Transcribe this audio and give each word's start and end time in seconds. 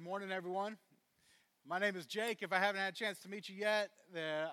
good 0.00 0.08
morning, 0.08 0.32
everyone. 0.32 0.78
My 1.68 1.78
name 1.78 1.94
is 1.94 2.06
Jake. 2.06 2.38
If 2.40 2.54
I 2.54 2.58
haven't 2.58 2.80
had 2.80 2.94
a 2.94 2.96
chance 2.96 3.18
to 3.18 3.28
meet 3.28 3.50
you 3.50 3.56
yet, 3.56 3.90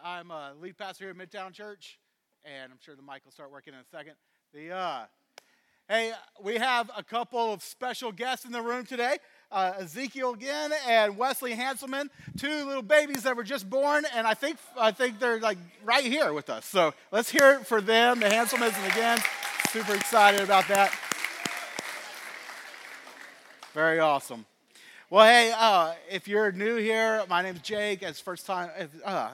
I'm 0.03 0.29
a 0.29 0.51
lead 0.61 0.77
pastor 0.77 1.05
here 1.05 1.11
at 1.11 1.15
Midtown 1.17 1.53
Church, 1.53 1.99
and 2.43 2.69
I'm 2.69 2.77
sure 2.81 2.97
the 2.97 3.01
mic 3.01 3.23
will 3.23 3.31
start 3.31 3.49
working 3.49 3.73
in 3.73 3.79
a 3.79 3.85
second. 3.85 4.15
The 4.53 4.71
uh, 4.71 5.05
hey, 5.87 6.11
we 6.43 6.57
have 6.57 6.91
a 6.97 7.01
couple 7.01 7.53
of 7.53 7.63
special 7.63 8.11
guests 8.11 8.43
in 8.43 8.51
the 8.51 8.61
room 8.61 8.85
today. 8.85 9.19
Uh, 9.49 9.71
Ezekiel 9.79 10.33
again 10.33 10.73
and 10.85 11.17
Wesley 11.17 11.55
Hanselman, 11.55 12.09
two 12.37 12.65
little 12.65 12.83
babies 12.83 13.23
that 13.23 13.37
were 13.37 13.45
just 13.45 13.69
born, 13.69 14.03
and 14.13 14.27
I 14.27 14.33
think 14.33 14.57
I 14.77 14.91
think 14.91 15.17
they're 15.17 15.39
like 15.39 15.59
right 15.85 16.03
here 16.03 16.33
with 16.33 16.49
us. 16.49 16.65
So 16.65 16.93
let's 17.13 17.29
hear 17.29 17.53
it 17.53 17.65
for 17.65 17.79
them, 17.79 18.19
the 18.19 18.27
Hanselmans, 18.27 18.77
and 18.77 18.91
again, 18.91 19.19
super 19.69 19.95
excited 19.95 20.41
about 20.41 20.67
that. 20.67 20.93
Very 23.73 24.01
awesome. 24.01 24.45
Well, 25.09 25.25
hey, 25.25 25.53
uh, 25.57 25.93
if 26.11 26.27
you're 26.27 26.51
new 26.51 26.75
here, 26.75 27.23
my 27.29 27.41
name's 27.41 27.61
Jake. 27.61 28.03
It's 28.03 28.19
first 28.19 28.45
time, 28.45 28.69
uh, 29.05 29.29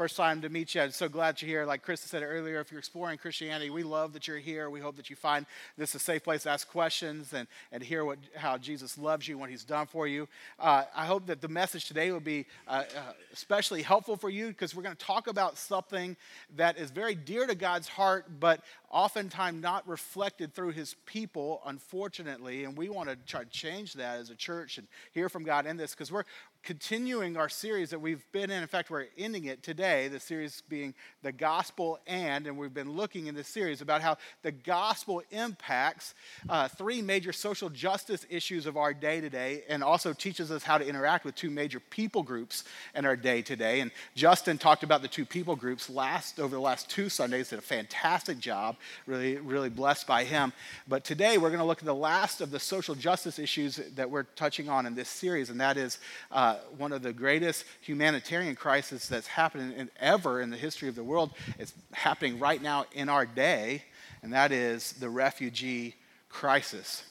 first 0.00 0.16
time 0.16 0.40
to 0.40 0.48
meet 0.48 0.74
you. 0.74 0.80
I'm 0.80 0.92
so 0.92 1.10
glad 1.10 1.42
you're 1.42 1.50
here. 1.50 1.66
Like 1.66 1.82
Chris 1.82 2.00
said 2.00 2.22
earlier, 2.22 2.58
if 2.58 2.72
you're 2.72 2.78
exploring 2.78 3.18
Christianity, 3.18 3.68
we 3.68 3.82
love 3.82 4.14
that 4.14 4.26
you're 4.26 4.38
here. 4.38 4.70
We 4.70 4.80
hope 4.80 4.96
that 4.96 5.10
you 5.10 5.14
find 5.14 5.44
this 5.76 5.94
a 5.94 5.98
safe 5.98 6.24
place 6.24 6.44
to 6.44 6.48
ask 6.48 6.66
questions 6.66 7.34
and, 7.34 7.46
and 7.70 7.82
hear 7.82 8.06
what, 8.06 8.16
how 8.34 8.56
Jesus 8.56 8.96
loves 8.96 9.28
you, 9.28 9.36
what 9.36 9.50
he's 9.50 9.62
done 9.62 9.86
for 9.86 10.06
you. 10.06 10.26
Uh, 10.58 10.84
I 10.96 11.04
hope 11.04 11.26
that 11.26 11.42
the 11.42 11.48
message 11.48 11.84
today 11.84 12.12
will 12.12 12.18
be 12.18 12.46
uh, 12.66 12.84
uh, 12.96 13.12
especially 13.34 13.82
helpful 13.82 14.16
for 14.16 14.30
you 14.30 14.48
because 14.48 14.74
we're 14.74 14.84
going 14.84 14.96
to 14.96 15.04
talk 15.04 15.26
about 15.26 15.58
something 15.58 16.16
that 16.56 16.78
is 16.78 16.90
very 16.90 17.14
dear 17.14 17.46
to 17.46 17.54
God's 17.54 17.88
heart, 17.88 18.24
but 18.40 18.62
oftentimes 18.90 19.62
not 19.62 19.86
reflected 19.86 20.54
through 20.54 20.70
his 20.70 20.94
people, 21.04 21.60
unfortunately. 21.66 22.64
And 22.64 22.74
we 22.74 22.88
want 22.88 23.10
to 23.10 23.16
try 23.26 23.44
to 23.44 23.50
change 23.50 23.92
that 23.94 24.18
as 24.18 24.30
a 24.30 24.34
church 24.34 24.78
and 24.78 24.86
hear 25.12 25.28
from 25.28 25.44
God 25.44 25.66
in 25.66 25.76
this 25.76 25.90
because 25.90 26.10
we're, 26.10 26.24
continuing 26.62 27.36
our 27.36 27.48
series 27.48 27.90
that 27.90 28.00
we've 28.00 28.24
been 28.32 28.50
in. 28.50 28.62
In 28.62 28.68
fact, 28.68 28.90
we're 28.90 29.06
ending 29.16 29.46
it 29.46 29.62
today, 29.62 30.08
the 30.08 30.20
series 30.20 30.62
being 30.68 30.94
The 31.22 31.32
Gospel 31.32 31.98
and, 32.06 32.46
and 32.46 32.58
we've 32.58 32.74
been 32.74 32.92
looking 32.92 33.26
in 33.26 33.34
this 33.34 33.48
series 33.48 33.80
about 33.80 34.02
how 34.02 34.18
the 34.42 34.52
gospel 34.52 35.22
impacts 35.30 36.14
uh, 36.48 36.68
three 36.68 37.00
major 37.00 37.32
social 37.32 37.70
justice 37.70 38.26
issues 38.28 38.66
of 38.66 38.76
our 38.76 38.92
day 38.92 39.20
today 39.20 39.62
and 39.68 39.82
also 39.82 40.12
teaches 40.12 40.50
us 40.50 40.62
how 40.62 40.76
to 40.76 40.86
interact 40.86 41.24
with 41.24 41.34
two 41.34 41.50
major 41.50 41.80
people 41.80 42.22
groups 42.22 42.64
in 42.94 43.06
our 43.06 43.16
day 43.16 43.40
today. 43.40 43.80
And 43.80 43.90
Justin 44.14 44.58
talked 44.58 44.82
about 44.82 45.00
the 45.00 45.08
two 45.08 45.24
people 45.24 45.56
groups 45.56 45.88
last 45.88 46.38
over 46.38 46.54
the 46.54 46.60
last 46.60 46.90
two 46.90 47.08
Sundays, 47.08 47.50
did 47.50 47.58
a 47.58 47.62
fantastic 47.62 48.38
job, 48.38 48.76
really, 49.06 49.38
really 49.38 49.70
blessed 49.70 50.06
by 50.06 50.24
him. 50.24 50.52
But 50.86 51.04
today 51.04 51.38
we're 51.38 51.48
going 51.48 51.60
to 51.60 51.64
look 51.64 51.78
at 51.78 51.86
the 51.86 51.94
last 51.94 52.42
of 52.42 52.50
the 52.50 52.60
social 52.60 52.94
justice 52.94 53.38
issues 53.38 53.80
that 53.94 54.10
we're 54.10 54.24
touching 54.24 54.68
on 54.68 54.84
in 54.84 54.94
this 54.94 55.08
series, 55.08 55.48
and 55.48 55.60
that 55.60 55.78
is. 55.78 55.98
Uh, 56.30 56.49
uh, 56.50 56.56
one 56.76 56.92
of 56.92 57.02
the 57.02 57.12
greatest 57.12 57.64
humanitarian 57.80 58.56
crises 58.56 59.08
that's 59.08 59.28
happened 59.28 59.72
in, 59.74 59.88
ever 60.00 60.40
in 60.40 60.50
the 60.50 60.56
history 60.56 60.88
of 60.88 60.96
the 60.96 61.04
world. 61.04 61.30
It's 61.58 61.72
happening 61.92 62.38
right 62.38 62.60
now 62.60 62.86
in 62.92 63.08
our 63.08 63.24
day, 63.24 63.84
and 64.22 64.32
that 64.32 64.50
is 64.50 64.92
the 64.94 65.08
refugee 65.08 65.94
crisis. 66.28 67.04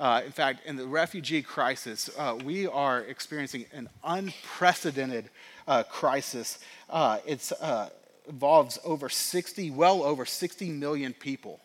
Uh, 0.00 0.22
in 0.24 0.32
fact, 0.32 0.64
in 0.66 0.76
the 0.76 0.86
refugee 0.86 1.42
crisis, 1.42 2.08
uh, 2.16 2.38
we 2.42 2.66
are 2.66 3.00
experiencing 3.00 3.66
an 3.72 3.88
unprecedented 4.02 5.28
uh, 5.68 5.82
crisis. 5.82 6.58
Uh, 6.88 7.18
it 7.26 7.52
uh, 7.60 7.88
involves 8.26 8.78
over 8.82 9.10
60, 9.10 9.70
well 9.72 10.02
over 10.02 10.24
60 10.24 10.70
million 10.70 11.12
people 11.12 11.60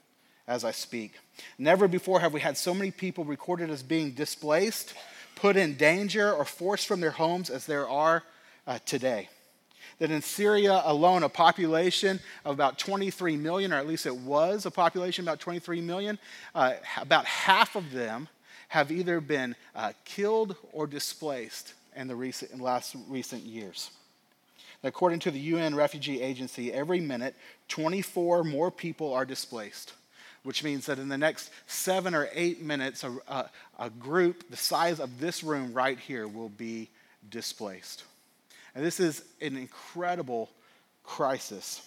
as 0.48 0.66
I 0.66 0.72
speak. 0.72 1.14
Never 1.58 1.88
before 1.88 2.20
have 2.20 2.34
we 2.34 2.42
had 2.42 2.58
so 2.58 2.74
many 2.74 2.92
people 2.92 3.24
recorded 3.24 3.70
as 3.70 3.84
being 3.84 4.12
displaced 4.12 4.94
put 5.36 5.58
in 5.58 5.76
danger 5.76 6.32
or 6.32 6.46
forced 6.46 6.88
from 6.88 7.02
their 7.02 7.12
homes 7.12 7.50
as 7.50 7.66
there 7.66 7.88
are 7.88 8.24
uh, 8.68 8.80
today. 8.86 9.30
That 10.00 10.12
in 10.12 10.22
Syria 10.22 10.82
alone, 10.86 11.24
a 11.24 11.30
population 11.30 12.19
of 12.46 12.53
about 12.53 12.80
23 12.80 13.36
million, 13.38 13.72
or 13.72 13.78
at 13.78 13.88
least 13.88 14.06
it 14.06 14.16
was 14.16 14.66
a 14.66 14.72
population 14.72 15.24
of 15.24 15.28
about 15.28 15.40
23 15.40 15.81
million, 15.81 16.18
uh, 16.56 16.74
about 16.97 17.25
half 17.25 17.75
of 17.75 17.92
them 17.92 18.28
have 18.69 18.92
either 18.92 19.19
been 19.19 19.56
uh, 19.75 19.92
killed 20.06 20.56
or 20.72 20.88
displaced 20.88 21.74
in 21.96 22.08
the 22.08 22.16
recent, 22.16 22.52
in 22.52 22.59
last 22.59 22.96
recent 23.08 23.44
years. 23.44 23.92
According 24.84 25.19
to 25.19 25.31
the 25.31 25.40
UN 25.40 25.75
Refugee 25.75 26.22
Agency, 26.22 26.74
every 26.74 27.00
minute, 27.00 27.36
24 27.68 28.44
more 28.44 28.72
people 28.72 29.13
are 29.13 29.25
displaced 29.25 29.94
which 30.44 30.63
means 30.63 30.85
that 30.88 31.00
in 31.00 31.09
the 31.09 31.18
next 31.18 31.52
seven 31.68 32.16
or 32.16 32.29
eight 32.34 32.62
minutes, 32.62 33.03
a, 33.03 33.16
a, 33.28 33.50
a, 33.79 33.90
group 33.90 34.50
the 34.50 34.57
size 34.57 35.00
of 35.00 35.19
this 35.19 35.44
room 35.44 35.74
right 35.74 36.00
here 36.00 36.28
will 36.28 36.50
be 36.50 36.90
displaced. 37.29 38.03
And 38.74 38.84
this 38.84 39.00
is 39.00 39.24
an 39.41 39.56
incredible 39.56 40.50
crisis. 41.03 41.85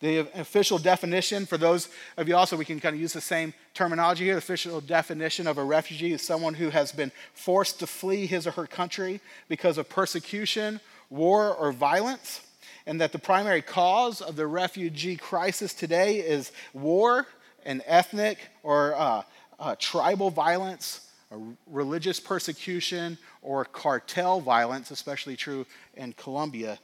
The 0.00 0.26
official 0.40 0.78
definition, 0.78 1.46
for 1.46 1.56
those 1.56 1.88
of 2.16 2.28
you 2.28 2.34
also, 2.34 2.56
we 2.56 2.64
can 2.64 2.80
kind 2.80 2.96
of 2.96 3.00
use 3.00 3.12
the 3.12 3.20
same 3.20 3.54
terminology 3.72 4.24
here. 4.24 4.34
The 4.34 4.38
official 4.38 4.80
definition 4.80 5.46
of 5.46 5.58
a 5.58 5.64
refugee 5.64 6.12
is 6.12 6.22
someone 6.22 6.54
who 6.54 6.70
has 6.70 6.90
been 6.90 7.12
forced 7.34 7.78
to 7.78 7.86
flee 7.86 8.26
his 8.26 8.48
or 8.48 8.50
her 8.52 8.66
country 8.66 9.20
because 9.48 9.78
of 9.78 9.88
persecution, 9.88 10.80
war, 11.08 11.54
or 11.54 11.70
violence. 11.70 12.40
And 12.84 13.00
that 13.00 13.12
the 13.12 13.20
primary 13.20 13.62
cause 13.62 14.20
of 14.20 14.34
the 14.34 14.48
refugee 14.48 15.14
crisis 15.14 15.72
today 15.72 16.16
is 16.16 16.50
war 16.72 17.28
and 17.64 17.82
ethnic 17.86 18.38
or 18.62 18.94
uh, 18.94 19.22
uh, 19.58 19.76
tribal 19.78 20.30
violence, 20.30 21.08
religious 21.66 22.20
persecution, 22.20 23.16
or 23.42 23.64
cartel 23.64 24.40
violence, 24.40 24.90
especially 24.90 25.36
true 25.36 25.66
in 25.94 26.12
Colombia. 26.14 26.78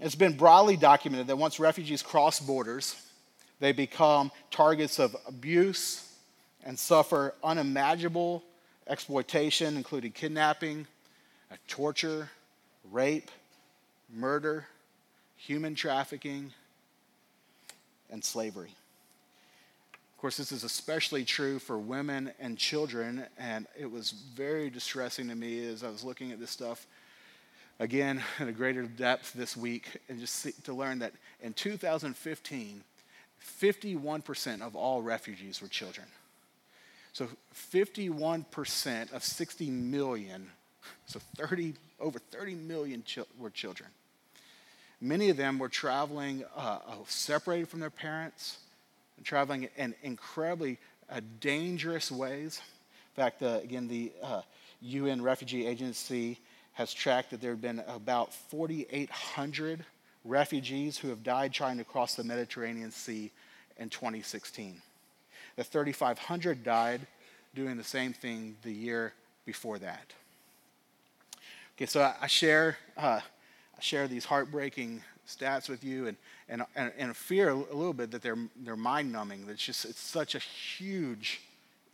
It's 0.00 0.14
been 0.14 0.36
broadly 0.36 0.76
documented 0.76 1.26
that 1.26 1.36
once 1.36 1.58
refugees 1.58 2.02
cross 2.02 2.40
borders, 2.40 2.94
they 3.60 3.72
become 3.72 4.30
targets 4.50 4.98
of 4.98 5.16
abuse 5.26 6.08
and 6.64 6.78
suffer 6.78 7.34
unimaginable 7.42 8.44
exploitation, 8.86 9.76
including 9.76 10.12
kidnapping, 10.12 10.86
uh, 11.50 11.56
torture, 11.66 12.30
rape, 12.90 13.30
murder, 14.12 14.66
human 15.36 15.74
trafficking, 15.74 16.52
and 18.10 18.22
slavery. 18.24 18.74
Of 20.18 20.22
course, 20.22 20.36
this 20.36 20.50
is 20.50 20.64
especially 20.64 21.24
true 21.24 21.60
for 21.60 21.78
women 21.78 22.32
and 22.40 22.58
children, 22.58 23.24
and 23.38 23.68
it 23.78 23.88
was 23.88 24.10
very 24.10 24.68
distressing 24.68 25.28
to 25.28 25.36
me 25.36 25.64
as 25.64 25.84
I 25.84 25.90
was 25.90 26.02
looking 26.02 26.32
at 26.32 26.40
this 26.40 26.50
stuff 26.50 26.88
again 27.78 28.20
in 28.40 28.48
a 28.48 28.52
greater 28.52 28.82
depth 28.82 29.32
this 29.32 29.56
week, 29.56 30.00
and 30.08 30.18
just 30.18 30.34
see, 30.34 30.50
to 30.64 30.72
learn 30.72 30.98
that 30.98 31.12
in 31.40 31.52
2015, 31.52 32.82
51% 33.60 34.60
of 34.60 34.74
all 34.74 35.02
refugees 35.02 35.62
were 35.62 35.68
children. 35.68 36.08
So 37.12 37.28
51% 37.72 39.12
of 39.12 39.22
60 39.22 39.70
million, 39.70 40.50
so 41.06 41.20
30, 41.36 41.74
over 42.00 42.18
30 42.18 42.56
million 42.56 43.04
were 43.38 43.50
children. 43.50 43.88
Many 45.00 45.28
of 45.30 45.36
them 45.36 45.60
were 45.60 45.68
traveling 45.68 46.42
uh, 46.56 46.78
separated 47.06 47.68
from 47.68 47.78
their 47.78 47.88
parents 47.88 48.58
traveling 49.24 49.68
in 49.76 49.94
incredibly 50.02 50.78
uh, 51.10 51.20
dangerous 51.40 52.10
ways. 52.10 52.60
In 53.16 53.22
fact, 53.22 53.42
uh, 53.42 53.60
again, 53.62 53.88
the 53.88 54.12
uh, 54.22 54.42
UN 54.80 55.22
Refugee 55.22 55.66
Agency 55.66 56.38
has 56.72 56.94
tracked 56.94 57.30
that 57.30 57.40
there 57.40 57.50
have 57.50 57.60
been 57.60 57.82
about 57.88 58.32
4,800 58.32 59.84
refugees 60.24 60.98
who 60.98 61.08
have 61.08 61.22
died 61.22 61.52
trying 61.52 61.78
to 61.78 61.84
cross 61.84 62.14
the 62.14 62.22
Mediterranean 62.22 62.90
Sea 62.90 63.32
in 63.78 63.88
2016. 63.88 64.80
The 65.56 65.64
3,500 65.64 66.62
died 66.62 67.00
doing 67.54 67.76
the 67.76 67.84
same 67.84 68.12
thing 68.12 68.56
the 68.62 68.72
year 68.72 69.12
before 69.44 69.78
that. 69.78 70.12
Okay, 71.76 71.86
so 71.86 72.12
I 72.20 72.26
share, 72.26 72.76
uh, 72.96 73.20
I 73.20 73.80
share 73.80 74.06
these 74.06 74.24
heartbreaking 74.24 75.02
stats 75.28 75.68
with 75.68 75.84
you 75.84 76.06
and, 76.06 76.16
and, 76.48 76.64
and, 76.74 76.92
and 76.98 77.16
fear 77.16 77.50
a 77.50 77.54
little 77.54 77.92
bit 77.92 78.10
that 78.10 78.22
they're, 78.22 78.38
they're 78.56 78.76
mind 78.76 79.12
numbing. 79.12 79.44
It's 79.48 79.62
just, 79.64 79.84
it's 79.84 80.00
such 80.00 80.34
a 80.34 80.38
huge 80.38 81.40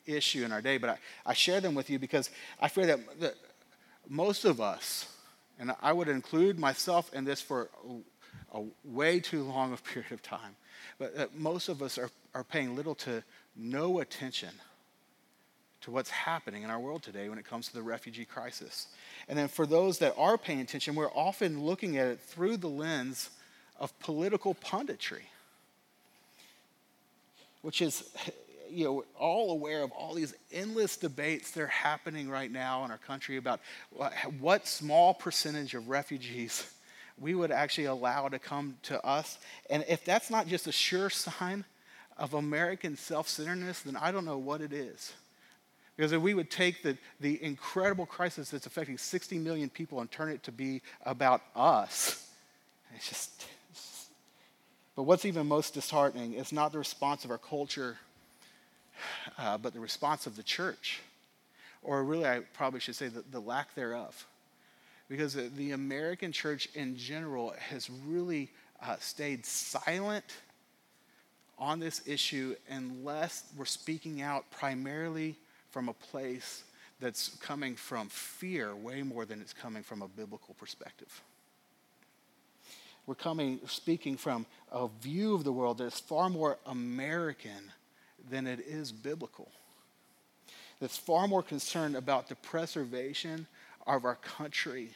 issue 0.07 0.45
in 0.45 0.53
our 0.53 0.63
day. 0.63 0.79
But 0.79 0.91
I, 0.91 0.99
I 1.27 1.35
share 1.35 1.61
them 1.61 1.75
with 1.75 1.91
you 1.91 1.99
because 1.99 2.31
I 2.61 2.69
fear 2.69 2.87
that, 2.87 3.21
that 3.21 3.35
most 4.09 4.45
of 4.45 4.61
us, 4.61 5.09
and 5.59 5.73
I 5.83 5.93
would 5.93 6.09
include 6.09 6.59
myself 6.59 7.13
in 7.13 7.25
this 7.25 7.41
for 7.41 7.71
a, 8.53 8.59
a 8.59 8.65
way 8.85 9.21
too 9.21 9.43
long 9.43 9.73
a 9.73 9.77
period 9.93 10.13
of 10.13 10.23
time, 10.23 10.57
but 10.99 11.35
most 11.35 11.69
of 11.69 11.83
us 11.83 11.99
are, 11.99 12.11
are 12.35 12.45
paying 12.45 12.77
little 12.77 12.95
to 12.95 13.23
no 13.57 14.01
attention 14.01 14.51
to 15.85 15.91
what's 15.91 16.11
happening 16.11 16.63
in 16.63 16.71
our 16.71 16.81
world 16.81 17.03
today 17.03 17.29
when 17.29 17.39
it 17.39 17.45
comes 17.45 17.69
to 17.69 17.75
the 17.75 17.83
refugee 17.83 18.25
crisis. 18.25 18.87
And 19.29 19.39
then 19.39 19.49
for 19.49 19.67
those 19.67 19.99
that 19.99 20.15
are 20.17 20.39
paying 20.39 20.61
attention, 20.61 20.95
we're 20.95 21.13
often 21.13 21.63
looking 21.63 21.99
at 21.99 22.07
it 22.09 22.21
through 22.21 22.57
the 22.57 22.69
lens 22.69 23.29
of 23.79 23.97
political 24.01 24.55
punditry, 24.55 25.25
which 27.61 27.83
is, 27.83 28.11
you 28.71 28.85
know, 28.85 29.05
all 29.19 29.51
aware 29.51 29.83
of 29.83 29.91
all 29.93 30.15
these 30.15 30.35
endless 30.51 30.97
debates 30.97 31.51
that 31.51 31.61
are 31.61 31.67
happening 31.67 32.31
right 32.31 32.51
now 32.51 32.87
in 32.87 32.91
our 32.91 32.99
country 32.99 33.37
about 33.37 33.61
what 34.41 34.67
small 34.67 35.13
percentage 35.13 35.75
of 35.75 35.91
refugees 35.91 36.73
we 37.21 37.35
would 37.35 37.51
actually 37.51 37.85
allow 37.85 38.29
to 38.29 38.39
come 38.39 38.77
to 38.85 39.05
us. 39.05 39.39
And 39.69 39.85
if 39.87 40.03
that's 40.05 40.31
not 40.31 40.47
just 40.47 40.67
a 40.67 40.73
sure 40.73 41.11
sign 41.11 41.67
of 42.17 42.33
American 42.33 42.97
self 42.97 43.29
centeredness, 43.29 43.83
then 43.83 43.97
I 43.97 44.13
don't 44.13 44.25
know 44.25 44.39
what 44.39 44.63
it 44.63 44.73
is. 44.73 45.13
Because 45.97 46.13
if 46.13 46.21
we 46.21 46.35
would 46.35 46.51
take 46.51 46.83
the, 46.83 46.97
the 47.21 47.43
incredible 47.43 48.07
crisis 48.07 48.51
that's 48.51 48.67
affecting 48.67 48.99
60 48.99 49.39
million 49.39 49.69
people 49.69 50.01
and 50.01 50.11
turn 50.11 50.31
it 50.31 50.43
to 50.45 50.53
be 50.53 50.83
about 51.05 51.43
us, 51.55 52.29
it's 52.97 53.09
just. 53.09 53.47
but 54.97 55.05
what's 55.05 55.25
even 55.25 55.47
most 55.47 55.75
disheartening 55.75 56.35
is 56.35 56.53
not 56.53 56.73
the 56.73 56.79
response 56.79 57.25
of 57.25 57.31
our 57.31 57.39
culture, 57.39 57.97
uh, 59.39 59.57
but 59.57 59.73
the 59.73 59.81
response 59.81 60.27
of 60.27 60.37
the 60.37 60.43
church. 60.43 61.01
Or 61.83 62.03
really, 62.03 62.27
I 62.27 62.41
probably 62.55 62.81
should 62.81 62.97
say 62.97 63.09
the, 63.09 63.23
the 63.31 63.41
lack 63.41 63.75
thereof 63.75 64.27
because 65.09 65.35
the 65.35 65.73
American 65.73 66.33
church 66.33 66.69
in 66.75 66.97
general 66.97 67.55
has 67.69 67.91
really 68.07 68.51
uh, 68.83 68.97
stayed 68.99 69.45
silent 69.45 70.25
on 71.59 71.79
this 71.79 72.03
issue 72.07 72.57
unless 72.69 73.45
we're 73.57 73.65
speaking 73.65 74.23
out 74.23 74.51
primarily 74.51 75.37
from 75.75 75.89
a 75.89 75.93
place 75.93 76.63
that's 77.01 77.31
coming 77.41 77.75
from 77.75 78.09
fear 78.09 78.77
way 78.77 79.03
more 79.03 79.25
than 79.25 79.41
it's 79.41 79.53
coming 79.53 79.83
from 79.83 80.03
a 80.03 80.07
biblical 80.07 80.55
perspective. 80.55 81.21
We're 83.09 83.17
coming, 83.17 83.59
speaking 83.67 84.17
from 84.17 84.47
a 84.71 84.87
view 85.03 85.35
of 85.35 85.43
the 85.43 85.51
world 85.51 85.79
that 85.79 85.87
is 85.87 85.99
far 85.99 86.31
more 86.31 86.59
American 86.65 87.73
than 88.31 88.47
it 88.47 88.61
is 88.61 88.93
biblical. 88.93 89.51
That's 90.79 90.97
far 90.97 91.27
more 91.27 91.43
concerned 91.43 91.97
about 91.97 92.29
the 92.29 92.37
preservation 92.37 93.49
of 93.85 94.05
our 94.05 94.15
country 94.15 94.91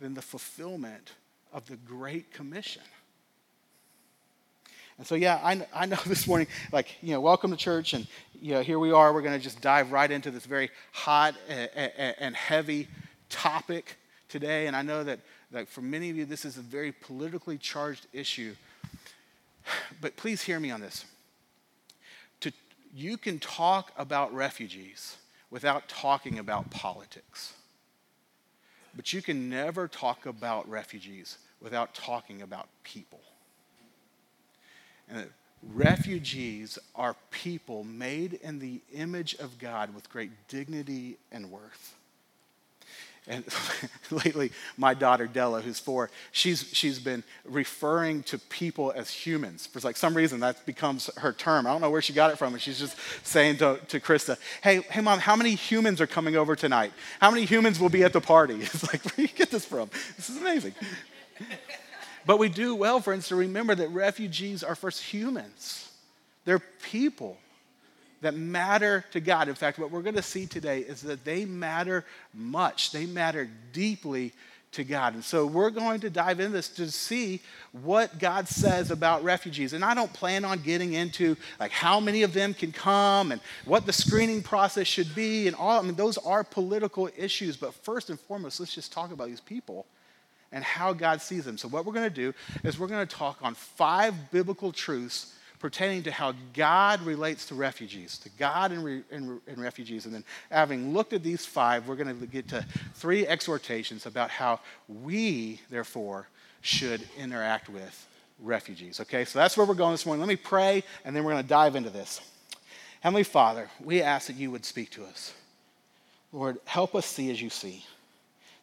than 0.00 0.14
the 0.14 0.22
fulfillment 0.22 1.12
of 1.52 1.66
the 1.66 1.76
Great 1.76 2.32
Commission. 2.32 2.82
And 5.00 5.06
so, 5.06 5.14
yeah, 5.14 5.40
I, 5.42 5.66
I 5.74 5.86
know 5.86 5.96
this 6.06 6.26
morning, 6.26 6.46
like, 6.72 6.88
you 7.00 7.14
know, 7.14 7.22
welcome 7.22 7.50
to 7.50 7.56
church, 7.56 7.94
and, 7.94 8.06
you 8.40 8.54
know, 8.54 8.62
here 8.62 8.78
we 8.78 8.90
are. 8.90 9.12
We're 9.12 9.22
going 9.22 9.38
to 9.38 9.42
just 9.42 9.60
dive 9.60 9.92
right 9.92 10.10
into 10.10 10.30
this 10.30 10.46
very 10.46 10.70
hot 10.92 11.34
and 11.48 12.34
heavy 12.34 12.88
topic 13.28 13.96
today. 14.28 14.66
And 14.66 14.74
I 14.74 14.82
know 14.82 15.04
that, 15.04 15.20
that 15.50 15.68
for 15.68 15.82
many 15.82 16.10
of 16.10 16.16
you, 16.16 16.24
this 16.24 16.44
is 16.44 16.56
a 16.56 16.62
very 16.62 16.92
politically 16.92 17.58
charged 17.58 18.06
issue. 18.12 18.54
But 20.00 20.16
please 20.16 20.42
hear 20.42 20.58
me 20.58 20.70
on 20.70 20.80
this. 20.80 21.04
To, 22.40 22.52
you 22.94 23.18
can 23.18 23.38
talk 23.38 23.92
about 23.96 24.32
refugees 24.34 25.16
without 25.50 25.88
talking 25.88 26.38
about 26.38 26.70
politics. 26.70 27.52
But 28.96 29.12
you 29.12 29.22
can 29.22 29.50
never 29.50 29.86
talk 29.86 30.26
about 30.26 30.68
refugees 30.68 31.38
without 31.60 31.94
talking 31.94 32.42
about 32.42 32.68
people. 32.84 33.20
And 35.08 35.28
refugees 35.74 36.78
are 36.94 37.16
people 37.30 37.84
made 37.84 38.34
in 38.34 38.58
the 38.58 38.80
image 38.92 39.34
of 39.34 39.58
God 39.58 39.94
with 39.94 40.10
great 40.10 40.30
dignity 40.48 41.18
and 41.30 41.50
worth. 41.50 41.94
And 43.26 43.44
lately, 44.10 44.50
my 44.76 44.94
daughter 44.94 45.26
Della, 45.26 45.60
who's 45.60 45.78
four, 45.78 46.10
she's, 46.32 46.68
she's 46.72 46.98
been 46.98 47.22
referring 47.44 48.22
to 48.24 48.38
people 48.38 48.92
as 48.96 49.10
humans. 49.10 49.66
For 49.66 49.78
like 49.80 49.96
some 49.96 50.14
reason, 50.14 50.40
that 50.40 50.64
becomes 50.64 51.10
her 51.18 51.32
term. 51.32 51.66
I 51.66 51.70
don't 51.70 51.82
know 51.82 51.90
where 51.90 52.02
she 52.02 52.12
got 52.12 52.32
it 52.32 52.38
from, 52.38 52.54
and 52.54 52.62
she's 52.62 52.78
just 52.78 52.96
saying 53.22 53.58
to, 53.58 53.78
to 53.88 54.00
Krista, 54.00 54.38
hey, 54.62 54.80
hey, 54.90 55.00
mom, 55.02 55.18
how 55.18 55.36
many 55.36 55.54
humans 55.54 56.00
are 56.00 56.06
coming 56.06 56.34
over 56.36 56.56
tonight? 56.56 56.92
How 57.20 57.30
many 57.30 57.44
humans 57.44 57.78
will 57.78 57.90
be 57.90 58.04
at 58.04 58.12
the 58.12 58.20
party? 58.20 58.54
It's 58.60 58.82
like, 58.82 59.04
where 59.04 59.12
do 59.16 59.22
you 59.22 59.28
get 59.28 59.50
this 59.50 59.64
from? 59.64 59.90
This 60.16 60.30
is 60.30 60.38
amazing. 60.38 60.74
but 62.26 62.38
we 62.38 62.48
do 62.48 62.74
well, 62.74 63.00
friends, 63.00 63.28
to 63.28 63.36
remember 63.36 63.74
that 63.74 63.88
refugees 63.88 64.62
are 64.62 64.74
first 64.74 65.02
humans. 65.02 65.90
They're 66.44 66.58
people 66.58 67.38
that 68.20 68.34
matter 68.34 69.04
to 69.12 69.20
God. 69.20 69.48
In 69.48 69.54
fact, 69.54 69.78
what 69.78 69.90
we're 69.90 70.02
going 70.02 70.16
to 70.16 70.22
see 70.22 70.46
today 70.46 70.80
is 70.80 71.00
that 71.02 71.24
they 71.24 71.44
matter 71.44 72.04
much, 72.34 72.92
they 72.92 73.06
matter 73.06 73.48
deeply 73.72 74.32
to 74.72 74.84
God. 74.84 75.14
And 75.14 75.24
so 75.24 75.46
we're 75.46 75.70
going 75.70 76.00
to 76.00 76.10
dive 76.10 76.38
into 76.38 76.52
this 76.52 76.68
to 76.70 76.90
see 76.90 77.40
what 77.72 78.18
God 78.20 78.46
says 78.46 78.92
about 78.92 79.24
refugees. 79.24 79.72
And 79.72 79.84
I 79.84 79.94
don't 79.94 80.12
plan 80.12 80.44
on 80.44 80.60
getting 80.60 80.92
into 80.92 81.36
like 81.58 81.72
how 81.72 81.98
many 81.98 82.22
of 82.22 82.32
them 82.32 82.54
can 82.54 82.70
come 82.70 83.32
and 83.32 83.40
what 83.64 83.84
the 83.84 83.92
screening 83.92 84.42
process 84.42 84.86
should 84.86 85.12
be 85.14 85.48
and 85.48 85.56
all 85.56 85.80
I 85.80 85.82
mean 85.82 85.96
those 85.96 86.18
are 86.18 86.44
political 86.44 87.08
issues, 87.16 87.56
but 87.56 87.74
first 87.74 88.10
and 88.10 88.20
foremost, 88.20 88.60
let's 88.60 88.74
just 88.74 88.92
talk 88.92 89.12
about 89.12 89.26
these 89.26 89.40
people 89.40 89.86
and 90.52 90.64
how 90.64 90.92
God 90.92 91.22
sees 91.22 91.44
them. 91.44 91.56
So 91.56 91.68
what 91.68 91.84
we're 91.84 91.92
going 91.92 92.08
to 92.08 92.14
do 92.14 92.34
is 92.64 92.78
we're 92.78 92.88
going 92.88 93.06
to 93.06 93.16
talk 93.16 93.38
on 93.42 93.54
five 93.54 94.14
biblical 94.30 94.72
truths 94.72 95.34
pertaining 95.60 96.02
to 96.02 96.10
how 96.10 96.32
God 96.54 97.02
relates 97.02 97.46
to 97.46 97.54
refugees, 97.54 98.18
to 98.18 98.30
God 98.30 98.72
and, 98.72 98.82
re, 98.82 99.02
and, 99.12 99.40
and, 99.46 99.60
refugees. 99.60 100.06
And 100.06 100.14
then, 100.14 100.24
having 100.50 100.94
looked 100.94 101.12
at 101.12 101.22
these 101.22 101.44
five, 101.44 101.86
we're 101.86 101.96
going 101.96 102.18
to 102.18 102.26
get 102.26 102.48
to 102.48 102.64
three 102.94 103.26
exhortations 103.26 104.06
about 104.06 104.30
how 104.30 104.60
we, 104.88 105.60
therefore, 105.68 106.28
should 106.62 107.06
interact 107.18 107.68
with 107.68 108.08
refugees. 108.40 109.00
Okay, 109.00 109.24
so 109.26 109.38
that's 109.38 109.56
where 109.56 109.66
we're 109.66 109.74
going 109.74 109.92
this 109.92 110.06
morning. 110.06 110.20
Let 110.20 110.28
me 110.28 110.36
pray, 110.36 110.82
and 111.04 111.14
then 111.14 111.24
we're 111.24 111.32
going 111.32 111.44
to 111.44 111.48
dive 111.48 111.76
into 111.76 111.90
this. 111.90 112.22
Heavenly 113.00 113.22
Father, 113.22 113.68
we 113.82 114.02
ask 114.02 114.26
that 114.26 114.36
you 114.36 114.50
would 114.50 114.64
speak 114.64 114.90
to 114.90 115.04
us. 115.04 115.34
Lord, 116.32 116.58
help 116.64 116.94
us 116.94 117.06
see 117.06 117.30
as 117.30 117.40
you 117.40 117.50
see, 117.50 117.84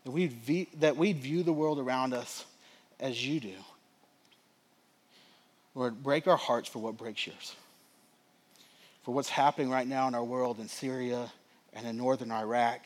that 0.07 0.11
we 0.11 0.69
that 0.79 0.95
we'd 0.95 1.17
view 1.17 1.43
the 1.43 1.51
world 1.51 1.79
around 1.79 2.13
us 2.13 2.45
as 2.97 3.27
you 3.27 3.41
do 3.41 3.53
Lord, 5.75 6.01
break 6.01 6.27
our 6.27 6.37
hearts 6.37 6.69
for 6.69 6.79
what 6.79 6.97
breaks 6.97 7.27
yours. 7.27 7.55
For 9.03 9.13
what's 9.13 9.29
happening 9.29 9.69
right 9.69 9.85
now 9.85 10.07
in 10.07 10.15
our 10.15 10.23
world 10.23 10.59
in 10.59 10.69
Syria 10.69 11.31
and 11.73 11.85
in 11.85 11.97
northern 11.97 12.31
Iraq 12.31 12.79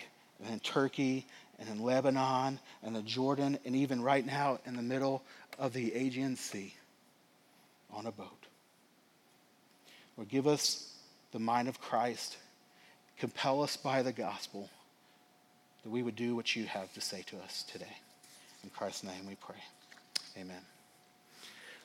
and 0.43 0.51
in 0.51 0.59
Turkey 0.59 1.25
and 1.57 1.69
in 1.69 1.83
Lebanon 1.83 2.59
and 2.83 2.97
in 2.97 3.05
Jordan 3.05 3.59
and 3.65 3.75
even 3.75 4.01
right 4.01 4.25
now 4.25 4.59
in 4.65 4.75
the 4.75 4.81
middle 4.81 5.23
of 5.57 5.71
the 5.73 5.93
Aegean 5.93 6.35
Sea 6.35 6.73
on 7.93 8.07
a 8.07 8.11
boat. 8.11 8.47
Lord, 10.17 10.27
give 10.27 10.47
us 10.47 10.91
the 11.31 11.39
mind 11.39 11.69
of 11.69 11.79
Christ. 11.79 12.35
Compel 13.19 13.61
us 13.61 13.77
by 13.77 14.01
the 14.01 14.11
gospel 14.11 14.69
that 15.83 15.89
we 15.89 16.03
would 16.03 16.15
do 16.15 16.35
what 16.35 16.55
you 16.55 16.65
have 16.65 16.93
to 16.93 17.01
say 17.01 17.23
to 17.27 17.37
us 17.37 17.63
today. 17.63 17.97
In 18.63 18.69
Christ's 18.69 19.03
name 19.03 19.27
we 19.27 19.35
pray. 19.35 19.55
Amen. 20.39 20.61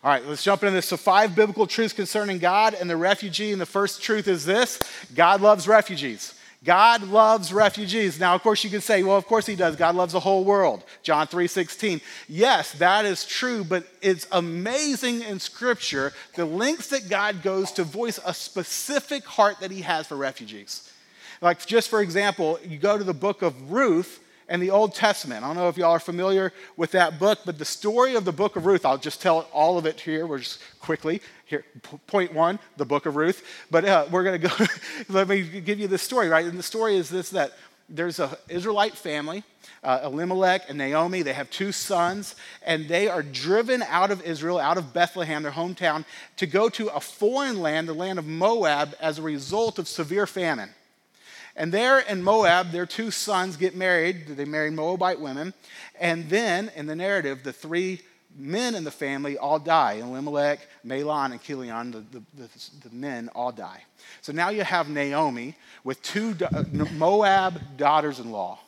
All 0.05 0.11
right, 0.11 0.25
let's 0.25 0.45
jump 0.45 0.63
into 0.63 0.75
this. 0.75 0.87
So, 0.87 0.97
five 0.97 1.35
biblical 1.35 1.67
truths 1.67 1.93
concerning 1.93 2.39
God 2.39 2.75
and 2.75 2.89
the 2.89 2.97
refugee. 2.97 3.53
And 3.53 3.61
the 3.61 3.67
first 3.67 4.03
truth 4.03 4.29
is 4.29 4.45
this 4.45 4.79
God 5.15 5.41
loves 5.41 5.67
refugees. 5.67 6.35
God 6.65 7.05
loves 7.05 7.53
refugees. 7.53 8.19
Now, 8.19 8.35
of 8.35 8.43
course, 8.43 8.65
you 8.65 8.71
can 8.71 8.81
say, 8.81 9.03
well, 9.03 9.17
of 9.17 9.27
course 9.27 9.47
he 9.47 9.57
does. 9.57 9.77
God 9.77 9.95
loves 9.95 10.13
the 10.13 10.21
whole 10.21 10.45
world. 10.45 10.85
John 11.03 11.27
3:16. 11.27 12.01
Yes, 12.29 12.73
that 12.73 13.05
is 13.05 13.25
true, 13.25 13.65
but 13.65 13.87
it's 14.03 14.27
amazing 14.33 15.23
in 15.23 15.41
scripture 15.41 16.13
the 16.35 16.45
lengths 16.45 16.89
that 16.89 17.09
God 17.09 17.43
goes 17.43 17.73
to 17.73 17.85
voice 17.85 18.19
a 18.25 18.35
specific 18.35 19.25
heart 19.25 19.61
that 19.61 19.71
he 19.71 19.83
has 19.83 20.07
for 20.07 20.17
refugees. 20.17 20.91
Like 21.41 21.65
just 21.67 21.89
for 21.89 22.01
example, 22.01 22.59
you 22.67 22.79
go 22.79 22.97
to 22.99 23.05
the 23.05 23.15
book 23.15 23.43
of 23.43 23.71
Ruth, 23.71 24.21
and 24.49 24.63
the 24.63 24.71
Old 24.71 24.95
Testament. 24.95 25.45
I 25.45 25.49
don't 25.49 25.57
know 25.57 25.69
if 25.69 25.77
y'all 25.77 25.93
are 25.93 26.01
familiar 26.01 26.53
with 26.77 26.93
that 26.93 27.19
book, 27.19 27.41
but 27.45 27.59
the 27.59 27.65
story 27.65 28.15
of 28.15 28.25
the 28.25 28.33
book 28.33 28.57
of 28.57 28.67
Ruth, 28.67 28.87
I'll 28.87 28.99
just 28.99 29.21
tell 29.21 29.49
all 29.53 29.79
of 29.79 29.87
it 29.87 30.01
here. 30.01 30.27
We're 30.27 30.39
just 30.39 30.61
quickly. 30.81 31.21
Here, 31.47 31.65
point 32.07 32.33
one, 32.33 32.59
the 32.77 32.85
book 32.85 33.07
of 33.07 33.17
Ruth. 33.17 33.45
But 33.71 33.85
uh, 33.85 34.07
we're 34.11 34.25
going 34.25 34.41
to 34.41 34.49
go, 34.49 34.67
let 35.09 35.29
me 35.29 35.43
give 35.43 35.79
you 35.81 35.89
the 35.89 35.99
story, 35.99 36.29
right? 36.29 36.45
And 36.45 36.59
the 36.59 36.63
story 36.63 36.97
is 36.97 37.09
this 37.09 37.31
that 37.31 37.53
there's 37.89 38.19
an 38.19 38.31
Israelite 38.49 38.97
family, 38.97 39.45
uh, 39.85 40.01
Elimelech 40.05 40.69
and 40.69 40.79
Naomi. 40.79 41.23
They 41.23 41.33
have 41.33 41.51
two 41.51 41.71
sons, 41.71 42.35
and 42.65 42.89
they 42.89 43.09
are 43.09 43.23
driven 43.23 43.83
out 43.83 44.11
of 44.11 44.23
Israel, 44.23 44.59
out 44.59 44.77
of 44.77 44.93
Bethlehem, 44.93 45.45
their 45.45 45.53
hometown, 45.53 46.05
to 46.37 46.47
go 46.47 46.69
to 46.71 46.89
a 46.89 47.01
foreign 47.01 47.61
land, 47.61 47.89
the 47.89 47.95
land 47.95 48.19
of 48.19 48.27
Moab, 48.27 48.97
as 49.01 49.19
a 49.19 49.23
result 49.23 49.79
of 49.79 49.87
severe 49.87 50.27
famine. 50.27 50.71
And 51.57 51.73
there 51.73 52.01
in 52.01 52.23
Moab, 52.23 52.71
their 52.71 52.87
two 52.87 53.11
sons 53.11 53.57
get 53.57 53.75
married. 53.75 54.27
They 54.29 54.45
marry 54.45 54.71
Moabite 54.71 55.19
women. 55.19 55.55
And 55.99 56.29
then 56.29 56.71
in 56.77 56.87
the 56.87 56.95
narrative, 56.95 57.43
the 57.43 57.53
three 57.53 58.03
men 58.39 58.75
in 58.75 58.85
the 58.85 58.91
family 58.91 59.39
all 59.39 59.59
die. 59.59 59.95
Elimelech, 59.95 60.61
Mahlon, 60.85 61.33
and 61.33 61.43
Chilion, 61.43 61.91
the, 61.91 62.23
the, 62.35 62.49
the, 62.85 62.95
men 62.95 63.31
all 63.35 63.51
die. 63.53 63.83
So 64.21 64.33
now 64.33 64.51
you 64.51 64.63
have 64.63 64.91
Naomi 64.91 65.57
with 65.83 66.03
two 66.03 66.37
Moab 66.93 67.79
daughters 67.79 68.21
in 68.21 68.31
law. 68.31 68.59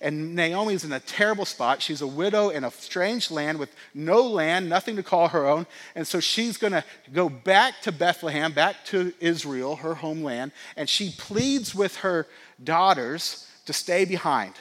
And 0.00 0.34
Naomi's 0.34 0.84
in 0.84 0.92
a 0.92 1.00
terrible 1.00 1.44
spot. 1.44 1.80
She's 1.80 2.02
a 2.02 2.06
widow 2.06 2.50
in 2.50 2.64
a 2.64 2.70
strange 2.70 3.30
land 3.30 3.58
with 3.58 3.74
no 3.94 4.22
land, 4.22 4.68
nothing 4.68 4.96
to 4.96 5.02
call 5.02 5.28
her 5.28 5.46
own. 5.46 5.66
And 5.94 6.06
so 6.06 6.20
she's 6.20 6.56
going 6.56 6.72
to 6.72 6.84
go 7.12 7.28
back 7.28 7.80
to 7.82 7.92
Bethlehem, 7.92 8.52
back 8.52 8.84
to 8.86 9.12
Israel, 9.20 9.76
her 9.76 9.94
homeland. 9.94 10.52
And 10.76 10.88
she 10.88 11.14
pleads 11.16 11.74
with 11.74 11.96
her 11.96 12.26
daughters 12.62 13.46
to 13.66 13.72
stay 13.72 14.04
behind. 14.04 14.54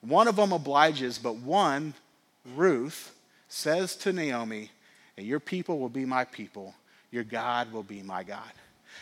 One 0.00 0.28
of 0.28 0.36
them 0.36 0.52
obliges, 0.52 1.18
but 1.18 1.36
one, 1.36 1.94
Ruth, 2.54 3.14
says 3.48 3.96
to 3.96 4.12
Naomi, 4.12 4.70
Your 5.16 5.40
people 5.40 5.78
will 5.78 5.88
be 5.88 6.04
my 6.04 6.24
people, 6.24 6.74
your 7.10 7.24
God 7.24 7.72
will 7.72 7.82
be 7.82 8.02
my 8.02 8.22
God. 8.22 8.52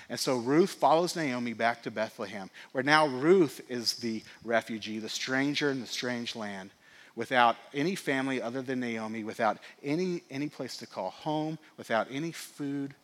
And 0.09 0.19
so 0.19 0.37
Ruth 0.37 0.71
follows 0.71 1.17
Naomi 1.17 1.53
back 1.53 1.83
to 1.83 1.91
Bethlehem, 1.91 2.51
where 2.73 2.85
now 2.85 3.07
Ruth 3.07 3.61
is 3.69 3.95
the 3.95 4.23
refugee, 4.45 4.99
the 4.99 5.09
stranger 5.09 5.71
in 5.71 5.81
the 5.81 5.87
strange 5.87 6.37
land, 6.37 6.71
without 7.17 7.57
any 7.73 7.95
family 7.95 8.43
other 8.43 8.63
than 8.63 8.81
Naomi, 8.81 9.25
without 9.25 9.59
any, 9.83 10.23
any 10.31 10.49
place 10.49 10.77
to 10.79 10.87
call 10.87 11.11
home, 11.11 11.59
without 11.77 12.09
any 12.11 12.33
food, 12.33 12.95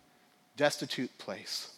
destitute 0.57 1.17
place. 1.19 1.75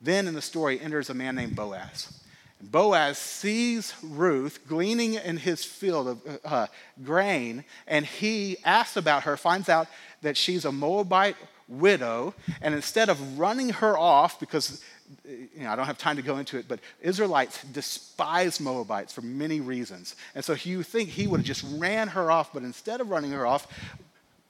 Then 0.00 0.26
in 0.26 0.34
the 0.34 0.42
story 0.42 0.80
enters 0.80 1.10
a 1.10 1.14
man 1.14 1.36
named 1.36 1.56
Boaz. 1.56 2.22
Boaz 2.62 3.18
sees 3.18 3.92
Ruth 4.02 4.60
gleaning 4.68 5.14
in 5.14 5.36
his 5.36 5.64
field 5.64 6.08
of 6.08 6.38
uh, 6.44 6.66
grain, 7.04 7.64
and 7.88 8.06
he 8.06 8.56
asks 8.64 8.96
about 8.96 9.24
her, 9.24 9.36
finds 9.36 9.68
out 9.68 9.88
that 10.22 10.36
she's 10.36 10.64
a 10.64 10.70
Moabite 10.70 11.36
widow, 11.72 12.34
and 12.60 12.74
instead 12.74 13.08
of 13.08 13.38
running 13.38 13.70
her 13.70 13.96
off, 13.96 14.38
because 14.38 14.82
you 15.24 15.48
know, 15.64 15.70
I 15.70 15.76
don't 15.76 15.86
have 15.86 15.98
time 15.98 16.16
to 16.16 16.22
go 16.22 16.38
into 16.38 16.58
it, 16.58 16.66
but 16.68 16.80
Israelites 17.00 17.62
despise 17.64 18.60
Moabites 18.60 19.12
for 19.12 19.22
many 19.22 19.60
reasons. 19.60 20.16
And 20.34 20.44
so 20.44 20.54
you 20.54 20.82
think 20.82 21.10
he 21.10 21.26
would 21.26 21.40
have 21.40 21.46
just 21.46 21.64
ran 21.78 22.08
her 22.08 22.30
off, 22.30 22.52
but 22.52 22.62
instead 22.62 23.00
of 23.00 23.10
running 23.10 23.32
her 23.32 23.46
off, 23.46 23.66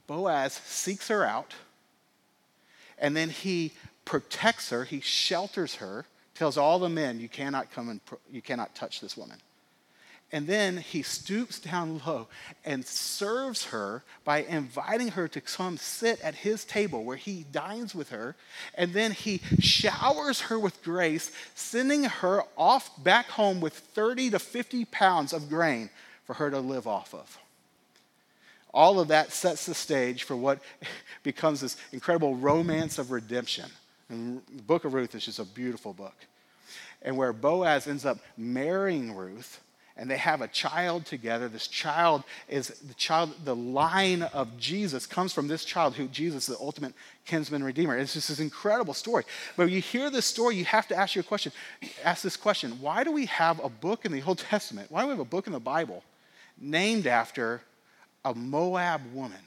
Boaz 0.07 0.53
seeks 0.53 1.09
her 1.09 1.25
out, 1.25 1.55
and 2.99 3.17
then 3.17 3.31
he 3.31 3.73
protects 4.05 4.71
her, 4.71 4.85
he 4.85 5.01
shelters 5.01 5.77
her, 5.77 6.05
tells 6.35 6.57
all 6.57 6.79
the 6.79 6.89
men, 6.89 7.21
You 7.21 7.29
cannot 7.29 7.71
come 7.71 7.89
and 7.89 8.01
you 8.31 8.43
cannot 8.43 8.75
touch 8.75 9.01
this 9.01 9.17
woman. 9.17 9.39
And 10.35 10.47
then 10.47 10.79
he 10.79 11.03
stoops 11.03 11.61
down 11.61 12.01
low 12.07 12.27
and 12.65 12.87
serves 12.87 13.67
her 13.67 14.03
by 14.25 14.39
inviting 14.39 15.09
her 15.09 15.29
to 15.29 15.43
come 15.43 15.77
sit 15.77 16.19
at 16.23 16.35
his 16.35 16.65
table 16.65 17.05
where 17.05 17.19
he 17.19 17.45
dines 17.53 17.95
with 17.95 18.09
her. 18.09 18.35
And 18.75 18.95
then 18.95 19.13
he 19.13 19.43
showers 19.61 20.41
her 20.43 20.59
with 20.59 20.83
grace, 20.83 21.31
sending 21.55 22.05
her 22.05 22.45
off 22.57 22.91
back 23.05 23.27
home 23.27 23.61
with 23.61 23.75
30 23.75 24.31
to 24.31 24.39
50 24.39 24.87
pounds 24.87 25.35
of 25.35 25.51
grain 25.51 25.91
for 26.25 26.35
her 26.35 26.51
to 26.51 26.61
live 26.61 26.87
off 26.87 27.13
of. 27.13 27.39
All 28.73 29.01
of 29.01 29.09
that 29.09 29.33
sets 29.33 29.67
the 29.67 29.75
stage 29.75 30.23
for 30.23 30.35
what 30.35 30.61
becomes 31.23 31.61
this 31.61 31.77
incredible 31.93 32.37
romance 32.37 32.99
of 32.99 33.11
redemption. 33.11 33.71
And 34.09 34.41
the 34.55 34.63
book 34.63 34.87
of 34.87 34.95
Ruth 34.95 35.15
is 35.15 35.27
just 35.27 35.39
a 35.39 35.45
beautiful 35.45 35.93
book. 35.93 36.17
And 37.03 37.19
where 37.19 37.35
Boaz 37.35 37.87
ends 37.87 38.07
up 38.07 38.19
marrying 38.39 39.15
Ruth 39.15 39.61
and 39.97 40.11
they 40.11 40.17
have 40.17 40.41
a 40.41 40.49
child 40.49 41.05
together. 41.05 41.49
This 41.49 41.67
child 41.67 42.25
is 42.49 42.69
the 42.69 42.95
child, 42.95 43.35
the 43.45 43.55
line 43.55 44.23
of 44.23 44.57
Jesus 44.59 45.07
comes 45.07 45.33
from 45.33 45.49
this 45.49 45.65
child 45.65 45.95
who 45.95 46.09
Jesus, 46.09 46.47
the 46.47 46.57
ultimate 46.59 46.95
kinsman 47.27 47.63
redeemer. 47.63 47.97
It's 47.97 48.15
just 48.15 48.29
this 48.29 48.41
incredible 48.41 48.95
story. 48.95 49.25
But 49.57 49.67
when 49.67 49.75
you 49.75 49.81
hear 49.81 50.11
this 50.11 50.27
story, 50.27 50.57
you 50.57 50.65
have 50.65 50.89
to 50.89 50.97
ask 50.97 51.15
your 51.15 51.25
question, 51.25 51.53
ask 52.03 52.23
this 52.23 52.37
question. 52.37 52.81
Why 52.81 53.05
do 53.05 53.13
we 53.13 53.27
have 53.27 53.63
a 53.63 53.69
book 53.69 54.05
in 54.05 54.13
the 54.13 54.23
Old 54.23 54.39
Testament? 54.39 54.91
Why 54.91 55.03
do 55.03 55.09
we 55.09 55.13
have 55.13 55.21
a 55.21 55.25
book 55.25 55.47
in 55.47 55.53
the 55.53 55.61
Bible 55.61 56.03
named 56.59 57.07
after 57.07 57.61
a 58.25 58.35
Moab 58.35 59.03
woman? 59.13 59.39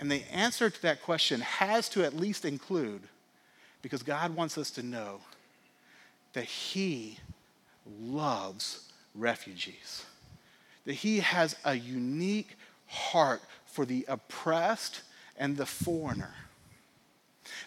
And 0.00 0.10
the 0.10 0.22
answer 0.32 0.70
to 0.70 0.82
that 0.82 1.02
question 1.02 1.40
has 1.40 1.88
to 1.90 2.04
at 2.04 2.16
least 2.16 2.44
include, 2.44 3.02
because 3.82 4.02
God 4.02 4.34
wants 4.34 4.56
us 4.56 4.70
to 4.72 4.82
know 4.82 5.20
that 6.32 6.44
He 6.44 7.18
loves 8.00 8.90
refugees, 9.14 10.04
that 10.86 10.94
he 10.94 11.20
has 11.20 11.56
a 11.64 11.74
unique 11.74 12.56
heart 12.86 13.42
for 13.66 13.84
the 13.84 14.04
oppressed 14.08 15.02
and 15.36 15.56
the 15.56 15.66
foreigner. 15.66 16.34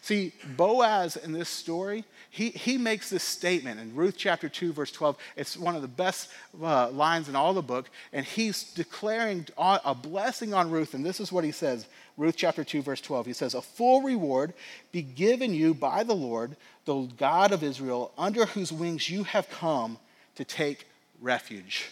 See, 0.01 0.33
Boaz 0.55 1.17
in 1.17 1.33
this 1.33 1.49
story, 1.49 2.03
he, 2.29 2.49
he 2.49 2.77
makes 2.77 3.09
this 3.09 3.23
statement 3.23 3.79
in 3.79 3.95
Ruth 3.95 4.15
chapter 4.17 4.49
2, 4.49 4.73
verse 4.73 4.91
12. 4.91 5.17
It's 5.35 5.57
one 5.57 5.75
of 5.75 5.81
the 5.81 5.87
best 5.87 6.29
uh, 6.61 6.89
lines 6.89 7.29
in 7.29 7.35
all 7.35 7.53
the 7.53 7.61
book. 7.61 7.89
And 8.13 8.25
he's 8.25 8.63
declaring 8.73 9.45
a 9.57 9.93
blessing 9.93 10.53
on 10.53 10.71
Ruth. 10.71 10.93
And 10.93 11.05
this 11.05 11.19
is 11.19 11.31
what 11.31 11.43
he 11.43 11.51
says 11.51 11.87
Ruth 12.15 12.35
chapter 12.35 12.63
2, 12.63 12.81
verse 12.81 13.01
12. 13.01 13.27
He 13.27 13.33
says, 13.33 13.53
A 13.53 13.61
full 13.61 14.01
reward 14.01 14.53
be 14.91 15.01
given 15.01 15.53
you 15.53 15.73
by 15.73 16.03
the 16.03 16.15
Lord, 16.15 16.55
the 16.85 17.01
God 17.17 17.51
of 17.51 17.63
Israel, 17.63 18.11
under 18.17 18.45
whose 18.45 18.71
wings 18.71 19.09
you 19.09 19.23
have 19.23 19.49
come 19.49 19.99
to 20.37 20.45
take 20.45 20.87
refuge. 21.21 21.89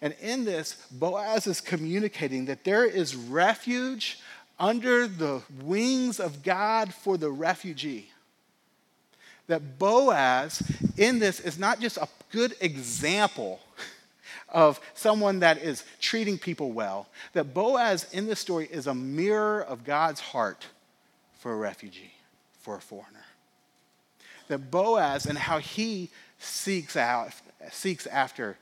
And 0.00 0.14
in 0.20 0.44
this, 0.44 0.74
Boaz 0.90 1.46
is 1.46 1.60
communicating 1.60 2.46
that 2.46 2.64
there 2.64 2.84
is 2.84 3.14
refuge 3.14 4.20
under 4.58 5.06
the 5.06 5.42
wings 5.62 6.20
of 6.20 6.42
God 6.42 6.94
for 6.94 7.16
the 7.16 7.30
refugee. 7.30 8.10
That 9.48 9.78
Boaz 9.78 10.62
in 10.96 11.18
this 11.18 11.40
is 11.40 11.58
not 11.58 11.80
just 11.80 11.96
a 11.96 12.08
good 12.30 12.54
example 12.60 13.60
of 14.48 14.80
someone 14.94 15.40
that 15.40 15.58
is 15.58 15.84
treating 16.00 16.38
people 16.38 16.72
well, 16.72 17.08
that 17.32 17.54
Boaz 17.54 18.06
in 18.12 18.26
this 18.26 18.40
story 18.40 18.68
is 18.70 18.86
a 18.86 18.94
mirror 18.94 19.62
of 19.62 19.84
God's 19.84 20.20
heart 20.20 20.66
for 21.38 21.52
a 21.52 21.56
refugee, 21.56 22.12
for 22.60 22.76
a 22.76 22.80
foreigner. 22.80 23.24
That 24.48 24.70
Boaz 24.70 25.26
and 25.26 25.36
how 25.36 25.58
he 25.58 26.10
seeks 26.38 26.96
out 26.96 27.32
seeks 27.70 28.06
after 28.06 28.56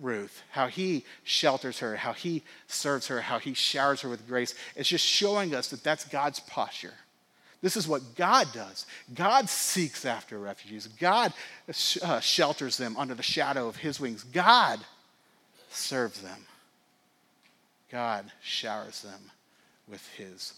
Ruth, 0.00 0.42
how 0.50 0.68
he 0.68 1.04
shelters 1.24 1.80
her, 1.80 1.96
how 1.96 2.12
he 2.12 2.42
serves 2.66 3.08
her, 3.08 3.20
how 3.20 3.38
he 3.38 3.54
showers 3.54 4.00
her 4.00 4.08
with 4.08 4.26
grace. 4.26 4.54
It's 4.74 4.88
just 4.88 5.04
showing 5.04 5.54
us 5.54 5.68
that 5.68 5.84
that's 5.84 6.04
God's 6.04 6.40
posture. 6.40 6.94
This 7.62 7.76
is 7.76 7.86
what 7.86 8.14
God 8.14 8.48
does. 8.54 8.86
God 9.14 9.48
seeks 9.48 10.06
after 10.06 10.38
refugees. 10.38 10.86
God 10.86 11.34
uh, 12.02 12.20
shelters 12.20 12.78
them 12.78 12.96
under 12.96 13.14
the 13.14 13.22
shadow 13.22 13.68
of 13.68 13.76
his 13.76 14.00
wings. 14.00 14.22
God 14.22 14.80
serves 15.68 16.20
them. 16.22 16.46
God 17.90 18.30
showers 18.40 19.02
them 19.02 19.20
with 19.88 20.06
his 20.16 20.54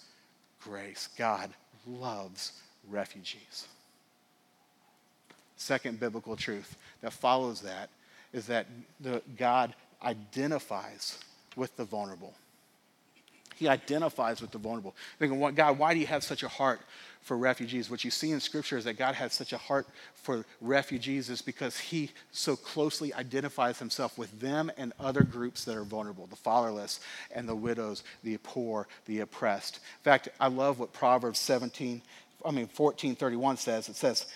grace. 0.62 1.08
God 1.16 1.50
loves 1.86 2.52
refugees. 2.88 3.66
Second 5.62 6.00
biblical 6.00 6.34
truth 6.34 6.76
that 7.02 7.12
follows 7.12 7.60
that 7.60 7.88
is 8.32 8.46
that 8.46 8.66
the, 9.00 9.22
God 9.38 9.74
identifies 10.02 11.18
with 11.54 11.76
the 11.76 11.84
vulnerable. 11.84 12.34
He 13.54 13.68
identifies 13.68 14.40
with 14.40 14.50
the 14.50 14.58
vulnerable. 14.58 14.96
Thinking, 15.20 15.54
God, 15.54 15.78
why 15.78 15.94
do 15.94 16.00
you 16.00 16.06
have 16.06 16.24
such 16.24 16.42
a 16.42 16.48
heart 16.48 16.80
for 17.20 17.36
refugees? 17.36 17.88
What 17.88 18.02
you 18.02 18.10
see 18.10 18.32
in 18.32 18.40
Scripture 18.40 18.76
is 18.76 18.84
that 18.86 18.98
God 18.98 19.14
has 19.14 19.34
such 19.34 19.52
a 19.52 19.58
heart 19.58 19.86
for 20.14 20.44
refugees 20.60 21.30
is 21.30 21.42
because 21.42 21.78
He 21.78 22.10
so 22.32 22.56
closely 22.56 23.14
identifies 23.14 23.78
Himself 23.78 24.18
with 24.18 24.40
them 24.40 24.72
and 24.76 24.92
other 24.98 25.22
groups 25.22 25.64
that 25.66 25.76
are 25.76 25.84
vulnerable 25.84 26.26
the 26.26 26.34
fatherless 26.34 26.98
and 27.30 27.48
the 27.48 27.54
widows, 27.54 28.02
the 28.24 28.36
poor, 28.38 28.88
the 29.06 29.20
oppressed. 29.20 29.76
In 29.76 30.02
fact, 30.02 30.28
I 30.40 30.48
love 30.48 30.80
what 30.80 30.92
Proverbs 30.92 31.38
17, 31.38 32.02
I 32.44 32.48
mean, 32.48 32.68
1431 32.74 33.58
says. 33.58 33.88
It 33.88 33.94
says, 33.94 34.26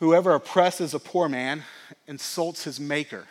Whoever 0.00 0.34
oppresses 0.34 0.94
a 0.94 0.98
poor 0.98 1.28
man 1.28 1.62
insults 2.06 2.64
his 2.64 2.80
maker. 2.80 3.26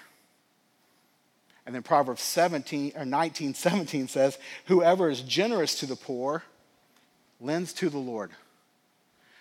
And 1.65 1.75
then 1.75 1.83
Proverbs 1.83 2.21
17 2.21 2.93
or 2.95 3.05
19, 3.05 3.53
17 3.53 4.07
says, 4.07 4.37
Whoever 4.65 5.09
is 5.09 5.21
generous 5.21 5.79
to 5.79 5.85
the 5.85 5.95
poor 5.95 6.43
lends 7.41 7.73
to 7.73 7.89
the 7.89 7.97
Lord. 7.97 8.31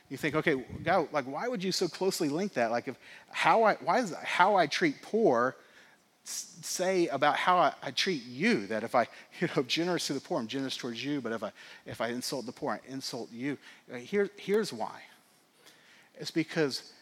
You 0.09 0.17
think, 0.17 0.37
okay, 0.37 0.65
God, 0.83 1.09
like, 1.13 1.27
why 1.27 1.49
would 1.49 1.63
you 1.63 1.71
so 1.71 1.87
closely 1.87 2.31
link 2.31 2.55
that? 2.55 2.71
Like, 2.71 2.89
if 2.89 2.97
how 3.31 3.63
I, 3.63 3.75
why 3.75 4.01
is 4.01 4.15
how 4.25 4.57
I 4.57 4.67
treat 4.67 5.03
poor 5.03 5.55
say 6.25 7.09
about 7.09 7.37
how 7.37 7.59
I, 7.59 7.73
I, 7.83 7.91
treat 7.91 8.25
you? 8.25 8.67
That 8.67 8.85
if 8.85 8.95
I, 8.95 9.07
you 9.41 9.49
know, 9.55 9.63
generous 9.63 10.07
to 10.07 10.15
the 10.15 10.21
poor, 10.21 10.39
I'm 10.39 10.47
generous 10.47 10.79
towards 10.79 11.05
you, 11.05 11.21
but 11.21 11.33
if 11.33 11.43
I, 11.43 11.53
if 11.85 12.01
I 12.01 12.09
insult 12.09 12.47
the 12.47 12.53
poor, 12.53 12.73
I 12.73 12.91
insult 12.91 13.31
you. 13.31 13.59
Here, 13.95 14.31
here's 14.37 14.73
why. 14.73 15.03
It's 16.19 16.31
because 16.31 16.93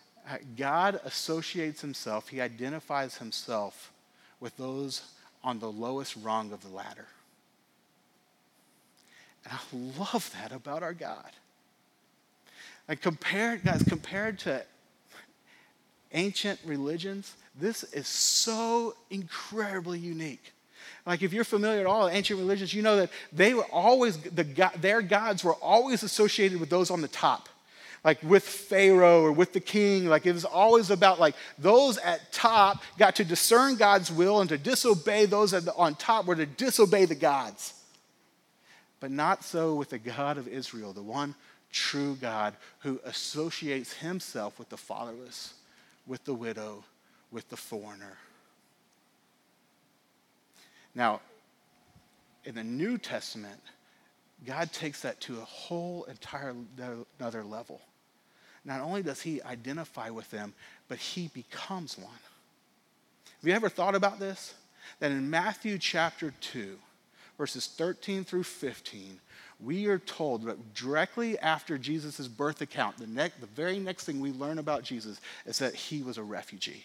God 0.56 1.00
associates 1.04 1.80
himself, 1.80 2.28
he 2.28 2.40
identifies 2.40 3.18
himself 3.18 3.92
with 4.40 4.56
those 4.56 5.02
on 5.44 5.60
the 5.60 5.70
lowest 5.70 6.16
rung 6.22 6.52
of 6.52 6.62
the 6.62 6.68
ladder. 6.68 7.06
And 9.44 9.54
I 9.54 10.00
love 10.00 10.34
that 10.40 10.52
about 10.52 10.82
our 10.82 10.94
God. 10.94 11.30
Like 12.88 13.00
compared, 13.00 13.64
guys, 13.64 13.82
compared 13.82 14.38
to 14.40 14.64
ancient 16.12 16.58
religions, 16.64 17.34
this 17.58 17.84
is 17.84 18.06
so 18.06 18.94
incredibly 19.10 19.98
unique. 19.98 20.52
Like 21.04 21.22
if 21.22 21.32
you're 21.32 21.44
familiar 21.44 21.80
at 21.80 21.86
all 21.86 22.04
with 22.04 22.14
ancient 22.14 22.38
religions, 22.38 22.74
you 22.74 22.82
know 22.82 22.96
that 22.96 23.10
they 23.32 23.54
were 23.54 23.66
always 23.72 24.18
the 24.18 24.70
their 24.80 25.02
gods 25.02 25.44
were 25.44 25.54
always 25.54 26.02
associated 26.02 26.58
with 26.58 26.70
those 26.70 26.90
on 26.90 27.00
the 27.00 27.08
top. 27.08 27.48
Like 28.04 28.22
with 28.22 28.44
Pharaoh 28.44 29.22
or 29.22 29.32
with 29.32 29.52
the 29.52 29.60
king, 29.60 30.06
like 30.06 30.26
it 30.26 30.32
was 30.32 30.44
always 30.44 30.90
about 30.90 31.18
like 31.18 31.34
those 31.58 31.98
at 31.98 32.32
top 32.32 32.82
got 32.98 33.16
to 33.16 33.24
discern 33.24 33.76
God's 33.76 34.12
will 34.12 34.40
and 34.40 34.48
to 34.50 34.58
disobey 34.58 35.26
those 35.26 35.50
the, 35.50 35.74
on 35.74 35.94
top 35.96 36.26
were 36.26 36.36
to 36.36 36.46
disobey 36.46 37.04
the 37.04 37.14
gods. 37.14 37.74
But 39.00 39.10
not 39.10 39.44
so 39.44 39.74
with 39.74 39.90
the 39.90 39.98
God 39.98 40.38
of 40.38 40.48
Israel, 40.48 40.92
the 40.92 41.02
one 41.02 41.34
true 41.72 42.16
God 42.16 42.54
who 42.80 43.00
associates 43.04 43.92
himself 43.92 44.58
with 44.58 44.68
the 44.68 44.76
fatherless, 44.76 45.54
with 46.06 46.24
the 46.24 46.34
widow, 46.34 46.84
with 47.30 47.48
the 47.48 47.56
foreigner. 47.56 48.16
Now, 50.94 51.20
in 52.44 52.54
the 52.54 52.64
New 52.64 52.96
Testament, 52.96 53.60
God 54.44 54.72
takes 54.72 55.00
that 55.02 55.20
to 55.22 55.38
a 55.40 55.44
whole 55.44 56.04
entire 56.04 56.54
another 57.18 57.44
level. 57.44 57.80
Not 58.64 58.80
only 58.80 59.02
does 59.02 59.22
he 59.22 59.40
identify 59.42 60.10
with 60.10 60.30
them, 60.30 60.52
but 60.88 60.98
he 60.98 61.28
becomes 61.28 61.96
one. 61.96 62.10
Have 63.40 63.48
you 63.48 63.54
ever 63.54 63.68
thought 63.68 63.94
about 63.94 64.18
this? 64.18 64.54
That 64.98 65.12
in 65.12 65.30
Matthew 65.30 65.78
chapter 65.78 66.32
2, 66.40 66.76
verses 67.38 67.66
13 67.66 68.24
through 68.24 68.42
15, 68.42 69.20
we 69.60 69.86
are 69.86 69.98
told 69.98 70.42
that 70.44 70.74
directly 70.74 71.38
after 71.38 71.78
Jesus' 71.78 72.28
birth 72.28 72.60
account, 72.60 72.98
the, 72.98 73.06
ne- 73.06 73.32
the 73.40 73.46
very 73.46 73.78
next 73.78 74.04
thing 74.04 74.20
we 74.20 74.32
learn 74.32 74.58
about 74.58 74.82
Jesus 74.82 75.20
is 75.46 75.58
that 75.58 75.74
he 75.74 76.02
was 76.02 76.18
a 76.18 76.22
refugee. 76.22 76.84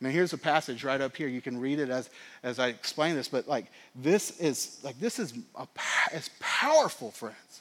Mean, 0.00 0.12
here's 0.12 0.32
a 0.32 0.38
passage 0.38 0.82
right 0.82 1.00
up 1.00 1.14
here. 1.14 1.28
You 1.28 1.42
can 1.42 1.60
read 1.60 1.78
it 1.78 1.90
as, 1.90 2.08
as 2.42 2.58
I 2.58 2.68
explain 2.68 3.16
this, 3.16 3.28
but 3.28 3.46
like 3.46 3.66
this 3.94 4.38
is 4.40 4.78
like 4.82 4.98
this 4.98 5.18
is 5.18 5.34
a, 5.54 5.68
is 6.14 6.30
powerful, 6.40 7.10
friends. 7.10 7.60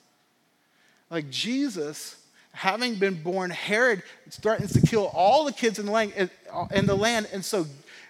Like 1.10 1.29
Jesus, 1.29 2.15
having 2.53 2.96
been 2.96 3.22
born, 3.22 3.50
Herod 3.50 4.03
threatens 4.29 4.72
to 4.74 4.81
kill 4.81 5.08
all 5.08 5.43
the 5.43 5.51
kids 5.51 5.79
in 5.79 5.86
the 5.86 5.91
land, 5.91 6.29
in 6.72 6.86
the 6.86 6.96
land, 6.96 7.27
and 7.34 7.43
so 7.43 7.65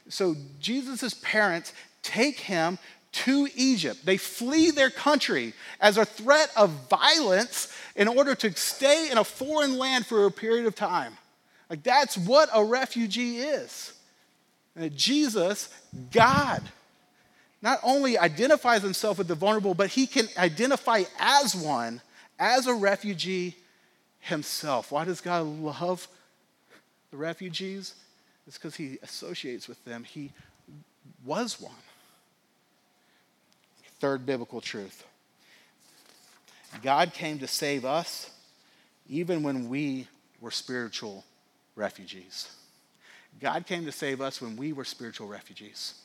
so 0.10 0.36
Jesus' 0.60 1.16
parents 1.16 1.74
take 2.04 2.40
him 2.40 2.78
to 3.12 3.48
Egypt. 3.56 4.06
They 4.06 4.18
flee 4.18 4.70
their 4.70 4.92
country 4.92 5.54
as 5.80 5.98
a 5.98 6.06
threat 6.06 6.52
of 6.56 6.70
violence 6.90 7.74
in 7.96 8.08
order 8.08 8.36
to 8.36 8.56
stay 8.56 9.10
in 9.12 9.18
a 9.18 9.24
foreign 9.24 9.78
land 9.78 10.06
for 10.06 10.26
a 10.26 10.32
period 10.32 10.68
of 10.68 10.76
time. 10.76 11.18
Like, 11.70 11.84
that's 11.84 12.18
what 12.18 12.50
a 12.54 12.64
refugee 12.64 13.40
is. 13.40 13.94
And 14.76 14.96
Jesus, 14.96 15.70
God, 16.12 16.62
not 17.62 17.80
only 17.84 18.18
identifies 18.18 18.82
himself 18.82 19.18
with 19.18 19.28
the 19.28 19.36
vulnerable, 19.36 19.74
but 19.74 19.90
he 19.90 20.08
can 20.08 20.28
identify 20.38 21.04
as 21.20 21.56
one, 21.56 22.02
as 22.40 22.68
a 22.68 22.74
refugee 22.74 23.56
himself. 24.20 24.92
Why 24.92 25.06
does 25.06 25.22
God 25.22 25.46
love 25.46 26.08
the 27.12 27.18
refugees? 27.18 27.96
It's 28.48 28.58
because 28.58 28.76
he 28.76 28.98
associates 29.04 29.68
with 29.68 29.84
them. 29.86 30.04
He 30.04 30.32
was 31.26 31.60
one. 31.60 31.74
Third 34.00 34.26
biblical 34.26 34.62
truth 34.62 35.04
God 36.82 37.14
came 37.14 37.40
to 37.40 37.48
save 37.48 37.84
us 37.84 38.32
even 39.10 39.44
when 39.44 39.70
we 39.70 40.08
were 40.40 40.52
spiritual 40.52 41.26
refugees. 41.76 42.50
God 43.40 43.66
came 43.66 43.86
to 43.86 43.92
save 43.92 44.22
us 44.22 44.42
when 44.42 44.56
we 44.58 44.74
were 44.74 44.86
spiritual 44.86 45.28
refugees. 45.28 45.96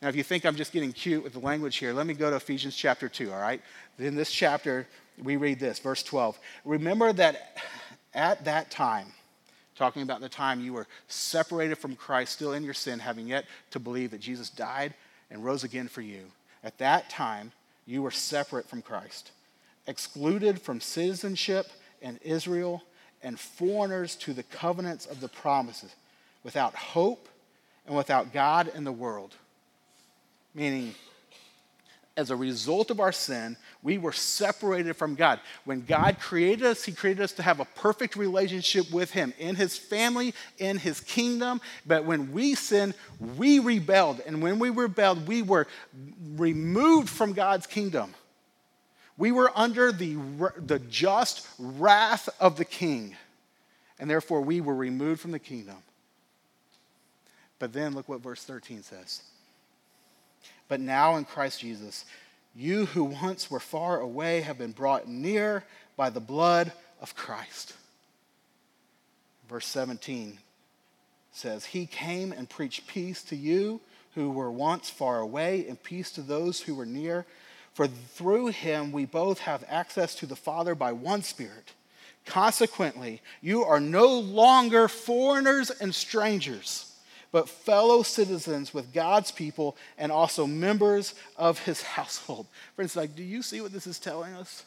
Now, 0.00 0.08
if 0.08 0.16
you 0.16 0.22
think 0.22 0.44
I'm 0.44 0.56
just 0.56 0.72
getting 0.72 0.92
cute 0.92 1.22
with 1.22 1.32
the 1.32 1.38
language 1.38 1.76
here, 1.76 1.92
let 1.92 2.06
me 2.06 2.14
go 2.14 2.30
to 2.30 2.36
Ephesians 2.36 2.76
chapter 2.76 3.08
2, 3.08 3.32
all 3.32 3.40
right? 3.40 3.62
In 3.98 4.16
this 4.16 4.32
chapter, 4.32 4.86
we 5.22 5.36
read 5.36 5.60
this, 5.60 5.78
verse 5.78 6.02
12. 6.02 6.38
Remember 6.64 7.12
that 7.12 7.56
at 8.14 8.44
that 8.44 8.70
time, 8.70 9.06
talking 9.76 10.02
about 10.02 10.20
the 10.20 10.28
time 10.28 10.60
you 10.60 10.72
were 10.72 10.88
separated 11.08 11.78
from 11.78 11.94
Christ, 11.94 12.32
still 12.32 12.52
in 12.52 12.64
your 12.64 12.74
sin, 12.74 12.98
having 12.98 13.28
yet 13.28 13.44
to 13.70 13.78
believe 13.78 14.10
that 14.10 14.20
Jesus 14.20 14.50
died 14.50 14.92
and 15.30 15.44
rose 15.44 15.64
again 15.64 15.88
for 15.88 16.02
you 16.02 16.24
at 16.64 16.78
that 16.78 17.10
time, 17.10 17.52
you 17.86 18.02
were 18.02 18.10
separate 18.10 18.68
from 18.68 18.82
Christ, 18.82 19.32
excluded 19.86 20.60
from 20.60 20.80
citizenship 20.80 21.66
in 22.00 22.18
Israel, 22.22 22.82
and 23.22 23.38
foreigners 23.38 24.16
to 24.16 24.32
the 24.32 24.42
covenants 24.42 25.06
of 25.06 25.20
the 25.20 25.28
promises, 25.28 25.94
without 26.44 26.74
hope 26.74 27.28
and 27.86 27.96
without 27.96 28.32
God 28.32 28.70
in 28.74 28.84
the 28.84 28.92
world. 28.92 29.34
Meaning, 30.54 30.94
as 32.16 32.30
a 32.30 32.36
result 32.36 32.90
of 32.90 33.00
our 33.00 33.12
sin, 33.12 33.56
we 33.82 33.96
were 33.96 34.12
separated 34.12 34.94
from 34.94 35.14
God. 35.14 35.40
When 35.64 35.84
God 35.84 36.18
created 36.20 36.66
us, 36.66 36.84
He 36.84 36.92
created 36.92 37.22
us 37.22 37.32
to 37.32 37.42
have 37.42 37.58
a 37.58 37.64
perfect 37.64 38.16
relationship 38.16 38.90
with 38.92 39.10
Him 39.10 39.32
in 39.38 39.56
His 39.56 39.78
family, 39.78 40.34
in 40.58 40.76
His 40.76 41.00
kingdom. 41.00 41.60
But 41.86 42.04
when 42.04 42.32
we 42.32 42.54
sinned, 42.54 42.94
we 43.38 43.58
rebelled. 43.60 44.20
And 44.26 44.42
when 44.42 44.58
we 44.58 44.68
rebelled, 44.68 45.26
we 45.26 45.40
were 45.42 45.66
removed 46.36 47.08
from 47.08 47.32
God's 47.32 47.66
kingdom. 47.66 48.14
We 49.16 49.32
were 49.32 49.50
under 49.54 49.90
the, 49.90 50.16
the 50.58 50.78
just 50.80 51.46
wrath 51.58 52.28
of 52.40 52.56
the 52.56 52.64
king. 52.64 53.16
And 53.98 54.10
therefore, 54.10 54.42
we 54.42 54.60
were 54.60 54.74
removed 54.74 55.20
from 55.20 55.30
the 55.30 55.38
kingdom. 55.38 55.76
But 57.62 57.72
then 57.72 57.94
look 57.94 58.08
what 58.08 58.22
verse 58.22 58.42
13 58.42 58.82
says. 58.82 59.22
But 60.66 60.80
now 60.80 61.14
in 61.14 61.24
Christ 61.24 61.60
Jesus, 61.60 62.04
you 62.56 62.86
who 62.86 63.04
once 63.04 63.52
were 63.52 63.60
far 63.60 64.00
away 64.00 64.40
have 64.40 64.58
been 64.58 64.72
brought 64.72 65.06
near 65.06 65.62
by 65.96 66.10
the 66.10 66.18
blood 66.18 66.72
of 67.00 67.14
Christ. 67.14 67.74
Verse 69.48 69.68
17 69.68 70.38
says, 71.30 71.64
He 71.66 71.86
came 71.86 72.32
and 72.32 72.50
preached 72.50 72.88
peace 72.88 73.22
to 73.22 73.36
you 73.36 73.80
who 74.16 74.32
were 74.32 74.50
once 74.50 74.90
far 74.90 75.20
away, 75.20 75.64
and 75.68 75.80
peace 75.80 76.10
to 76.10 76.20
those 76.20 76.62
who 76.62 76.74
were 76.74 76.84
near. 76.84 77.26
For 77.74 77.86
through 77.86 78.48
him 78.48 78.90
we 78.90 79.04
both 79.04 79.38
have 79.38 79.62
access 79.68 80.16
to 80.16 80.26
the 80.26 80.34
Father 80.34 80.74
by 80.74 80.90
one 80.90 81.22
Spirit. 81.22 81.70
Consequently, 82.26 83.22
you 83.40 83.62
are 83.62 83.78
no 83.78 84.18
longer 84.18 84.88
foreigners 84.88 85.70
and 85.70 85.94
strangers 85.94 86.91
but 87.32 87.48
fellow 87.48 88.02
citizens 88.02 88.74
with 88.74 88.92
God's 88.92 89.32
people 89.32 89.76
and 89.96 90.12
also 90.12 90.46
members 90.46 91.14
of 91.36 91.58
his 91.60 91.82
household. 91.82 92.46
Friends, 92.76 92.94
like, 92.94 93.16
do 93.16 93.22
you 93.22 93.42
see 93.42 93.60
what 93.60 93.72
this 93.72 93.86
is 93.86 93.98
telling 93.98 94.34
us? 94.34 94.64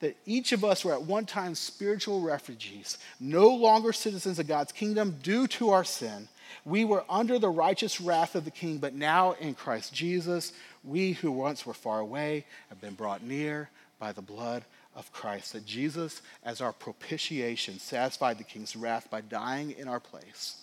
That 0.00 0.16
each 0.26 0.52
of 0.52 0.64
us 0.64 0.84
were 0.84 0.92
at 0.92 1.02
one 1.02 1.26
time 1.26 1.54
spiritual 1.54 2.20
refugees, 2.20 2.98
no 3.20 3.48
longer 3.48 3.92
citizens 3.92 4.38
of 4.38 4.48
God's 4.48 4.72
kingdom 4.72 5.16
due 5.22 5.46
to 5.48 5.70
our 5.70 5.84
sin. 5.84 6.28
We 6.64 6.84
were 6.84 7.04
under 7.08 7.38
the 7.38 7.48
righteous 7.48 8.00
wrath 8.00 8.34
of 8.34 8.44
the 8.44 8.50
king, 8.50 8.78
but 8.78 8.94
now 8.94 9.32
in 9.32 9.54
Christ 9.54 9.94
Jesus, 9.94 10.52
we 10.82 11.12
who 11.12 11.30
once 11.30 11.64
were 11.64 11.74
far 11.74 12.00
away 12.00 12.44
have 12.68 12.80
been 12.80 12.94
brought 12.94 13.22
near 13.22 13.68
by 13.98 14.12
the 14.12 14.22
blood 14.22 14.64
of 14.94 15.12
Christ. 15.12 15.52
That 15.52 15.66
Jesus, 15.66 16.22
as 16.44 16.60
our 16.60 16.72
propitiation, 16.72 17.78
satisfied 17.78 18.38
the 18.38 18.44
king's 18.44 18.76
wrath 18.76 19.10
by 19.10 19.22
dying 19.22 19.72
in 19.72 19.88
our 19.88 20.00
place 20.00 20.56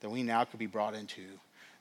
that 0.00 0.10
we 0.10 0.22
now 0.22 0.44
could 0.44 0.58
be 0.58 0.66
brought 0.66 0.94
into 0.94 1.22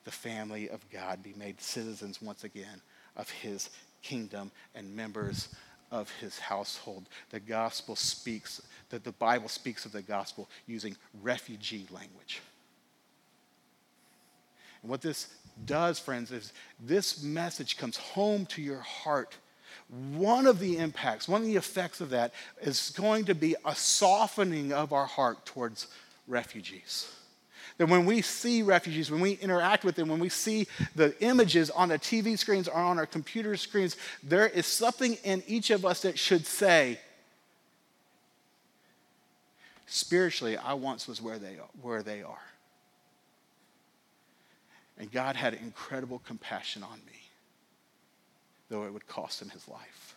the 0.04 0.12
family 0.12 0.70
of 0.70 0.90
God, 0.90 1.22
be 1.22 1.34
made 1.38 1.60
citizens 1.62 2.22
once 2.22 2.44
again 2.44 2.82
of 3.16 3.30
his 3.30 3.70
kingdom 4.02 4.52
and 4.74 4.96
members 4.96 5.50
of 5.92 6.10
his 6.20 6.40
household. 6.40 7.06
The 7.30 7.40
gospel 7.40 7.96
speaks, 7.96 8.62
that 8.90 9.04
the 9.04 9.12
Bible 9.12 9.50
speaks 9.50 9.86
of 9.86 9.92
the 9.92 10.02
gospel 10.02 10.50
using 10.66 10.96
refugee 11.22 11.88
language. 11.92 12.42
And 14.82 14.90
what 14.90 15.02
this 15.02 15.28
does, 15.66 16.00
friends, 16.00 16.32
is 16.32 16.54
this 16.80 17.24
message 17.24 17.78
comes 17.78 17.98
home 17.98 18.46
to 18.48 18.62
your 18.62 18.80
heart. 18.80 19.36
One 20.14 20.46
of 20.46 20.60
the 20.60 20.78
impacts, 20.78 21.28
one 21.28 21.42
of 21.42 21.48
the 21.48 21.56
effects 21.56 22.02
of 22.02 22.12
that 22.12 22.34
is 22.62 22.94
going 22.96 23.26
to 23.26 23.36
be 23.36 23.56
a 23.66 23.76
softening 23.76 24.74
of 24.74 24.94
our 24.94 25.06
heart 25.06 25.46
towards 25.46 25.88
refugees. 26.28 27.12
That 27.78 27.90
when 27.90 28.06
we 28.06 28.22
see 28.22 28.64
refugees, 28.64 29.12
when 29.12 29.22
we 29.22 29.34
interact 29.34 29.84
with 29.84 29.96
them, 29.96 30.10
when 30.10 30.20
we 30.20 30.30
see 30.30 30.68
the 30.96 31.16
images 31.22 31.70
on 31.70 31.90
the 31.90 32.00
TV 32.00 32.38
screens 32.38 32.68
or 32.68 32.80
on 32.80 32.98
our 32.98 33.06
computer 33.06 33.56
screens, 33.56 33.96
there 34.24 34.48
is 34.48 34.66
something 34.66 35.16
in 35.24 35.44
each 35.46 35.70
of 35.70 35.86
us 35.86 36.02
that 36.02 36.18
should 36.18 36.46
say, 36.48 37.00
spiritually, 39.86 40.58
I 40.58 40.74
once 40.74 41.08
was 41.08 41.22
where 41.22 41.38
they 41.38 41.58
are. 41.60 41.70
Where 41.82 42.02
they 42.02 42.24
are. 42.24 42.38
And 44.98 45.12
God 45.12 45.36
had 45.36 45.54
incredible 45.54 46.20
compassion 46.26 46.82
on 46.82 47.00
me, 47.06 47.22
though 48.70 48.86
it 48.86 48.94
would 48.94 49.08
cost 49.08 49.40
him 49.42 49.50
his 49.50 49.68
life. 49.68 50.16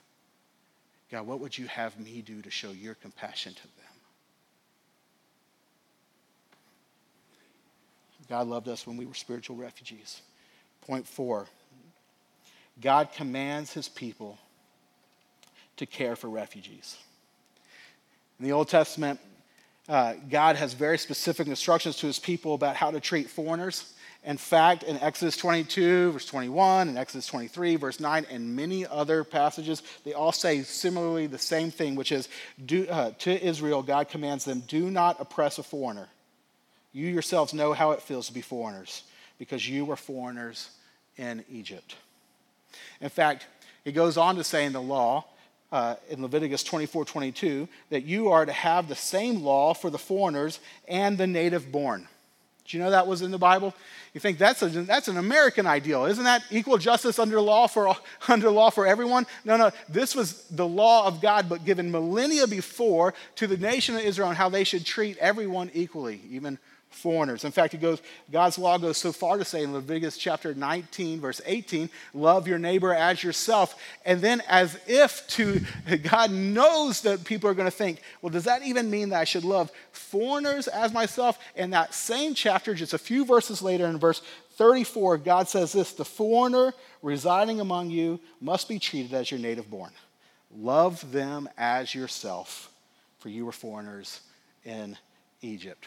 God, 1.11 1.27
what 1.27 1.41
would 1.41 1.59
you 1.59 1.67
have 1.67 1.99
me 2.01 2.23
do 2.23 2.41
to 2.41 2.51
show 2.51 2.71
your 2.71 2.95
compassion 2.95 3.53
to 3.53 3.63
them? 3.63 4.00
God 8.31 8.47
loved 8.47 8.69
us 8.69 8.87
when 8.87 8.97
we 8.97 9.07
were 9.07 9.15
spiritual 9.15 9.57
refugees. 9.57 10.23
Point 10.83 11.07
four 11.07 11.49
God 12.81 13.13
commands 13.13 13.73
his 13.73 13.89
people 13.89 14.39
to 15.77 15.85
care 15.85 16.15
for 16.15 16.31
refugees. 16.31 16.97
In 18.39 18.47
the 18.47 18.53
Old 18.53 18.69
Testament, 18.69 19.19
uh, 19.89 20.15
God 20.31 20.57
has 20.57 20.73
very 20.73 20.97
specific 20.97 21.49
instructions 21.49 21.97
to 21.97 22.07
his 22.07 22.21
people 22.21 22.55
about 22.55 22.77
how 22.77 22.93
to 22.93 23.01
treat 23.01 23.29
foreigners. 23.29 23.93
In 24.25 24.37
fact, 24.37 24.85
in 24.85 24.97
Exodus 24.99 25.37
22, 25.37 26.13
verse 26.13 26.27
21, 26.27 26.89
and 26.89 26.99
Exodus 26.99 27.27
23, 27.27 27.77
verse 27.77 27.99
9, 27.99 28.27
and 28.31 28.55
many 28.55 28.87
other 28.87 29.25
passages, 29.25 29.83
they 30.05 30.13
all 30.13 30.33
say 30.33 30.63
similarly 30.63 31.27
the 31.27 31.39
same 31.39 31.71
thing, 31.71 31.97
which 31.97 32.13
is 32.13 32.29
do, 32.65 32.87
uh, 32.89 33.11
to 33.19 33.45
Israel, 33.45 33.83
God 33.83 34.09
commands 34.09 34.45
them, 34.45 34.61
do 34.61 34.91
not 34.91 35.21
oppress 35.21 35.59
a 35.59 35.63
foreigner. 35.63 36.09
You 36.93 37.07
yourselves 37.07 37.55
know 37.55 37.73
how 37.73 37.93
it 37.93 38.03
feels 38.03 38.27
to 38.27 38.33
be 38.33 38.41
foreigners, 38.41 39.05
because 39.39 39.69
you 39.69 39.85
were 39.85 39.97
foreigners 39.97 40.71
in 41.17 41.45
Egypt. 41.51 41.97
In 43.01 43.09
fact, 43.09 43.47
he 43.85 43.93
goes 43.93 44.17
on 44.17 44.37
to 44.37 44.45
say 44.45 44.65
in 44.65 44.73
the 44.73 44.83
law, 44.83 45.25
uh, 45.73 45.95
in 46.09 46.21
Leviticus 46.23 46.65
24 46.65 47.05
22, 47.05 47.69
that 47.91 48.05
you 48.05 48.31
are 48.31 48.45
to 48.45 48.53
have 48.53 48.89
the 48.89 48.97
same 48.97 49.43
law 49.43 49.73
for 49.73 49.91
the 49.91 49.99
foreigners 49.99 50.59
and 50.89 51.17
the 51.17 51.27
native 51.27 51.71
born. 51.71 52.09
Do 52.71 52.77
you 52.77 52.85
know 52.85 52.91
that 52.91 53.09
was 53.09 53.23
in 53.23 53.33
the 53.33 53.39
Bible? 53.39 53.75
You 54.15 54.21
think 54.21 54.39
that's, 54.39 54.63
a, 54.63 54.69
that's 54.69 55.09
an 55.09 55.17
American 55.17 55.67
ideal. 55.67 56.05
Isn't 56.05 56.23
that 56.23 56.45
equal 56.51 56.79
justice 56.79 57.19
under 57.19 57.41
law, 57.41 57.67
for, 57.67 57.97
under 58.29 58.49
law 58.49 58.71
for 58.71 58.87
everyone? 58.87 59.27
No, 59.45 59.57
no. 59.57 59.73
This 59.89 60.15
was 60.15 60.45
the 60.45 60.67
law 60.67 61.07
of 61.07 61.21
God, 61.21 61.49
but 61.49 61.65
given 61.65 61.91
millennia 61.91 62.47
before 62.47 63.15
to 63.37 63.49
the 63.49 63.57
nation 63.57 63.97
of 63.97 64.03
Israel 64.03 64.29
and 64.29 64.39
how 64.39 64.49
they 64.49 64.63
should 64.63 64.87
treat 64.87 65.17
everyone 65.19 65.71
equally, 65.75 66.21
even 66.31 66.59
foreigners. 66.91 67.45
In 67.45 67.53
fact, 67.53 67.73
it 67.73 67.81
goes, 67.81 68.03
God's 68.31 68.59
law 68.59 68.77
goes 68.77 68.99
so 68.99 69.13
far 69.13 69.39
to 69.39 69.45
say 69.45 69.63
in 69.63 69.73
Leviticus 69.73 70.19
chapter 70.19 70.55
19, 70.55 71.21
verse 71.21 71.41
18, 71.47 71.89
love 72.13 72.47
your 72.47 72.59
neighbor 72.59 72.93
as 72.93 73.23
yourself. 73.23 73.81
And 74.05 74.21
then, 74.21 74.43
as 74.49 74.79
if 74.87 75.27
to 75.29 75.61
God 76.03 76.31
knows 76.31 77.01
that 77.03 77.25
people 77.25 77.49
are 77.49 77.55
going 77.55 77.69
to 77.71 77.77
think, 77.77 78.03
well, 78.21 78.31
does 78.31 78.45
that 78.45 78.63
even 78.63 78.91
mean 78.91 79.11
that 79.11 79.21
I 79.21 79.25
should 79.25 79.45
love 79.45 79.71
foreigners 79.93 80.69
as 80.69 80.93
myself? 80.93 81.39
In 81.55 81.71
that 81.71 81.95
same 81.95 82.35
chapter, 82.35 82.75
just 82.75 82.93
a 82.93 82.99
few 82.99 83.25
verses 83.25 83.63
later, 83.63 83.87
in 83.87 83.99
verse 83.99 84.21
34, 84.57 85.19
God 85.19 85.49
says 85.49 85.73
this 85.73 85.93
the 85.93 86.05
foreigner 86.05 86.75
residing 87.03 87.61
among 87.61 87.91
you 87.91 88.21
must 88.41 88.69
be 88.69 88.79
treated 88.79 89.15
as 89.15 89.31
your 89.31 89.41
native 89.41 89.71
born. 89.71 89.93
Love 90.55 91.13
them 91.13 91.49
as 91.57 91.95
yourself, 91.95 92.71
for 93.21 93.29
you 93.29 93.47
were 93.47 93.53
foreigners 93.53 94.21
in 94.65 94.99
Egypt. 95.41 95.87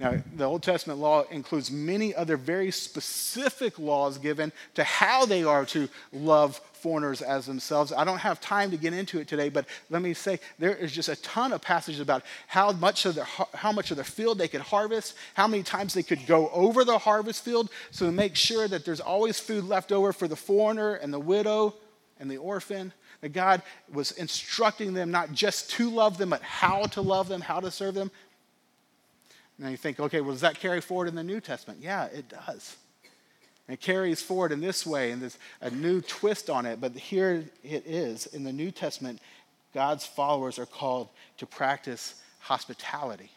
Now, 0.00 0.14
the 0.34 0.46
Old 0.46 0.62
Testament 0.62 0.98
law 0.98 1.24
includes 1.30 1.70
many 1.70 2.14
other 2.14 2.38
very 2.38 2.70
specific 2.70 3.78
laws 3.78 4.16
given 4.16 4.50
to 4.74 4.82
how 4.82 5.26
they 5.26 5.44
are 5.44 5.66
to 5.66 5.90
love 6.10 6.56
foreigners 6.72 7.20
as 7.20 7.44
themselves. 7.44 7.92
I 7.92 8.04
don't 8.04 8.16
have 8.16 8.40
time 8.40 8.70
to 8.70 8.78
get 8.78 8.94
into 8.94 9.20
it 9.20 9.28
today, 9.28 9.50
but 9.50 9.66
let 9.90 10.00
me 10.00 10.14
say 10.14 10.40
there 10.58 10.74
is 10.74 10.90
just 10.90 11.10
a 11.10 11.16
ton 11.16 11.52
of 11.52 11.60
passages 11.60 12.00
about 12.00 12.24
how 12.46 12.72
much 12.72 13.04
of 13.04 13.14
their, 13.14 13.26
how 13.52 13.72
much 13.72 13.90
of 13.90 13.98
their 13.98 14.04
field 14.04 14.38
they 14.38 14.48
could 14.48 14.62
harvest, 14.62 15.16
how 15.34 15.46
many 15.46 15.62
times 15.62 15.92
they 15.92 16.02
could 16.02 16.26
go 16.26 16.48
over 16.48 16.82
the 16.82 16.96
harvest 16.96 17.44
field, 17.44 17.68
so 17.90 18.06
to 18.06 18.12
make 18.12 18.36
sure 18.36 18.66
that 18.66 18.86
there's 18.86 19.00
always 19.00 19.38
food 19.38 19.64
left 19.64 19.92
over 19.92 20.14
for 20.14 20.26
the 20.26 20.34
foreigner 20.34 20.94
and 20.94 21.12
the 21.12 21.20
widow 21.20 21.74
and 22.18 22.30
the 22.30 22.38
orphan. 22.38 22.94
That 23.20 23.34
God 23.34 23.60
was 23.92 24.12
instructing 24.12 24.94
them 24.94 25.10
not 25.10 25.32
just 25.32 25.68
to 25.72 25.90
love 25.90 26.16
them, 26.16 26.30
but 26.30 26.40
how 26.40 26.84
to 26.84 27.02
love 27.02 27.28
them, 27.28 27.42
how 27.42 27.60
to 27.60 27.70
serve 27.70 27.92
them. 27.92 28.10
Now 29.60 29.68
you 29.68 29.76
think, 29.76 30.00
okay, 30.00 30.22
well, 30.22 30.32
does 30.32 30.40
that 30.40 30.58
carry 30.58 30.80
forward 30.80 31.06
in 31.06 31.14
the 31.14 31.22
New 31.22 31.38
Testament? 31.38 31.80
Yeah, 31.82 32.06
it 32.06 32.30
does. 32.30 32.76
And 33.68 33.74
it 33.74 33.80
carries 33.80 34.22
forward 34.22 34.52
in 34.52 34.60
this 34.60 34.86
way, 34.86 35.10
and 35.10 35.20
there's 35.20 35.38
a 35.60 35.70
new 35.70 36.00
twist 36.00 36.48
on 36.48 36.64
it. 36.64 36.80
But 36.80 36.96
here 36.96 37.44
it 37.62 37.86
is. 37.86 38.24
In 38.26 38.42
the 38.42 38.54
New 38.54 38.70
Testament, 38.70 39.20
God's 39.74 40.06
followers 40.06 40.58
are 40.58 40.66
called 40.66 41.10
to 41.36 41.46
practice 41.46 42.14
hospitality. 42.40 43.30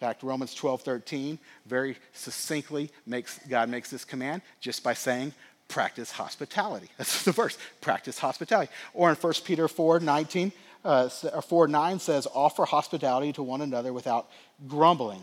In 0.00 0.06
fact, 0.06 0.22
Romans 0.22 0.54
12, 0.54 0.82
13 0.82 1.38
very 1.64 1.96
succinctly 2.12 2.90
makes 3.06 3.40
God 3.48 3.70
makes 3.70 3.90
this 3.90 4.04
command 4.04 4.42
just 4.60 4.84
by 4.84 4.92
saying, 4.92 5.32
practice 5.68 6.12
hospitality. 6.12 6.88
That's 6.98 7.24
the 7.24 7.32
verse. 7.32 7.56
Practice 7.80 8.18
hospitality. 8.18 8.70
Or 8.92 9.08
in 9.08 9.16
1 9.16 9.32
Peter 9.44 9.66
4, 9.66 10.00
19, 10.00 10.52
uh, 10.84 11.08
4 11.08 11.68
9 11.68 11.98
says, 11.98 12.28
offer 12.32 12.66
hospitality 12.66 13.32
to 13.32 13.42
one 13.42 13.62
another 13.62 13.92
without 13.94 14.28
grumbling. 14.66 15.22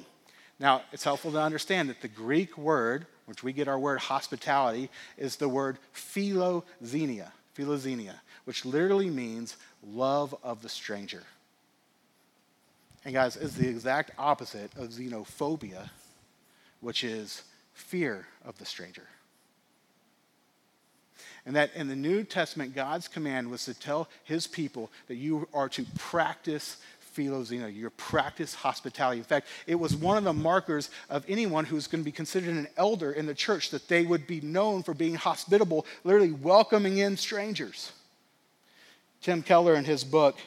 Now, 0.60 0.84
it's 0.92 1.04
helpful 1.04 1.32
to 1.32 1.42
understand 1.42 1.90
that 1.90 2.02
the 2.02 2.08
Greek 2.08 2.58
word, 2.58 3.08
which 3.26 3.44
we 3.44 3.52
get 3.52 3.68
our 3.68 3.80
word 3.80 4.00
hospitality, 4.00 4.90
is 5.18 5.36
the 5.36 5.50
word 5.50 5.78
philoxenia, 5.94 7.32
philoxenia, 7.58 8.16
which 8.46 8.64
literally 8.64 9.10
means 9.10 9.58
love 9.84 10.34
of 10.44 10.62
the 10.62 10.70
stranger. 10.70 11.24
And 13.04 13.14
guys, 13.14 13.36
it's 13.36 13.54
the 13.54 13.68
exact 13.68 14.12
opposite 14.18 14.72
of 14.76 14.90
xenophobia, 14.90 15.90
which 16.80 17.04
is 17.04 17.44
fear 17.74 18.26
of 18.44 18.58
the 18.58 18.66
stranger. 18.66 19.08
And 21.46 21.56
that 21.56 21.76
in 21.76 21.88
the 21.88 21.96
New 21.96 22.24
Testament, 22.24 22.74
God's 22.74 23.08
command 23.08 23.52
was 23.52 23.66
to 23.66 23.76
tell 23.76 24.10
his 24.24 24.48
people 24.48 24.92
that 25.08 25.16
you 25.16 25.48
are 25.54 25.70
to 25.70 25.86
practice 25.98 26.78
philoxenia, 27.16 27.76
your 27.76 27.90
practice 27.92 28.54
hospitality. 28.54 29.20
In 29.20 29.24
fact, 29.24 29.48
it 29.68 29.76
was 29.76 29.96
one 29.96 30.18
of 30.18 30.24
the 30.24 30.34
markers 30.34 30.90
of 31.10 31.26
anyone 31.28 31.66
who's 31.66 31.88
going 31.88 32.02
to 32.02 32.06
be 32.06 32.12
considered 32.12 32.50
an 32.50 32.68
elder 32.78 33.12
in 33.12 33.26
the 33.26 33.34
church 33.34 33.70
that 33.72 33.88
they 33.88 34.06
would 34.06 34.28
be 34.28 34.42
known 34.42 34.84
for 34.84 34.94
being 34.94 35.16
hospitable, 35.16 35.86
literally 36.04 36.32
welcoming 36.32 36.98
in 36.98 37.18
strangers. 37.18 37.92
Tim 39.22 39.42
Keller, 39.42 39.76
in 39.76 39.86
his 39.86 40.04
book, 40.04 40.38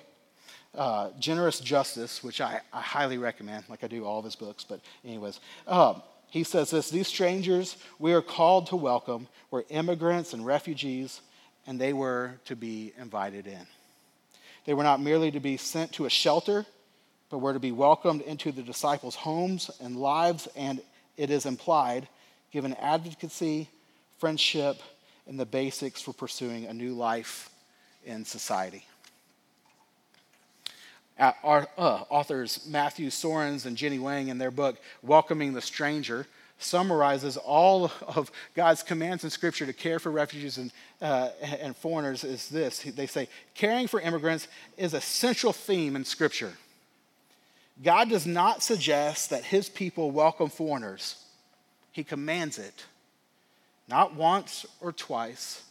uh, 0.74 1.10
Generous 1.18 1.60
Justice, 1.60 2.22
which 2.22 2.40
I, 2.40 2.60
I, 2.72 2.80
highly 2.80 3.18
recommend, 3.18 3.64
like 3.68 3.82
I 3.82 3.88
do 3.88 4.04
all 4.04 4.18
of 4.18 4.24
his 4.24 4.36
books, 4.36 4.64
but, 4.64 4.80
anyways, 5.04 5.40
um, 5.66 6.02
he 6.28 6.44
says 6.44 6.70
this 6.70 6.90
These 6.90 7.08
strangers 7.08 7.76
we 7.98 8.12
are 8.12 8.22
called 8.22 8.68
to 8.68 8.76
welcome 8.76 9.26
were 9.50 9.64
immigrants 9.70 10.34
and 10.34 10.44
refugees, 10.44 11.20
and 11.66 11.80
they 11.80 11.92
were 11.92 12.38
to 12.44 12.54
be 12.54 12.92
invited 12.98 13.46
in. 13.46 13.66
They 14.64 14.74
were 14.74 14.82
not 14.82 15.00
merely 15.00 15.30
to 15.30 15.40
be 15.40 15.56
sent 15.56 15.92
to 15.92 16.06
a 16.06 16.10
shelter, 16.10 16.66
but 17.30 17.38
were 17.38 17.52
to 17.52 17.60
be 17.60 17.72
welcomed 17.72 18.22
into 18.22 18.52
the 18.52 18.62
disciples' 18.62 19.14
homes 19.14 19.70
and 19.80 19.96
lives, 19.96 20.48
and 20.56 20.80
it 21.16 21.30
is 21.30 21.46
implied, 21.46 22.08
given 22.52 22.74
advocacy, 22.74 23.68
friendship, 24.18 24.80
and 25.26 25.38
the 25.38 25.46
basics 25.46 26.00
for 26.00 26.12
pursuing 26.12 26.66
a 26.66 26.72
new 26.72 26.94
life 26.94 27.50
in 28.04 28.24
society. 28.24 28.84
Our 31.18 31.66
uh, 31.76 32.04
authors 32.08 32.66
Matthew 32.68 33.10
Soerens 33.10 33.66
and 33.66 33.76
Jenny 33.76 33.96
Yang, 33.96 34.28
in 34.28 34.38
their 34.38 34.52
book, 34.52 34.76
Welcoming 35.02 35.52
the 35.52 35.60
Stranger, 35.60 36.26
summarizes 36.58 37.36
all 37.36 37.92
of 38.06 38.30
God's 38.54 38.82
commands 38.82 39.24
in 39.24 39.30
Scripture 39.30 39.66
to 39.66 39.72
care 39.72 39.98
for 39.98 40.10
refugees 40.10 40.58
and, 40.58 40.72
uh, 41.00 41.30
and 41.40 41.76
foreigners 41.76 42.24
is 42.24 42.48
this. 42.48 42.80
They 42.80 43.06
say, 43.06 43.28
caring 43.54 43.86
for 43.86 44.00
immigrants 44.00 44.48
is 44.76 44.94
a 44.94 45.00
central 45.00 45.52
theme 45.52 45.94
in 45.96 46.04
Scripture. 46.04 46.52
God 47.82 48.08
does 48.08 48.26
not 48.26 48.62
suggest 48.62 49.30
that 49.30 49.44
his 49.44 49.68
people 49.68 50.10
welcome 50.10 50.48
foreigners, 50.48 51.24
he 51.92 52.02
commands 52.02 52.58
it, 52.58 52.84
not 53.88 54.14
once 54.14 54.66
or 54.80 54.92
twice, 54.92 55.62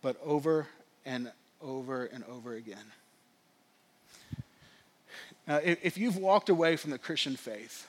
but 0.00 0.16
over 0.24 0.66
and 1.04 1.30
over 1.60 2.06
and 2.06 2.24
over 2.24 2.54
again. 2.54 2.92
Now, 5.46 5.60
if 5.62 5.98
you've 5.98 6.16
walked 6.16 6.48
away 6.48 6.76
from 6.76 6.90
the 6.90 6.98
Christian 6.98 7.36
faith, 7.36 7.86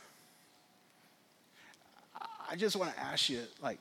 I 2.49 2.55
just 2.55 2.75
want 2.75 2.93
to 2.93 2.99
ask 2.99 3.29
you, 3.29 3.41
like, 3.61 3.79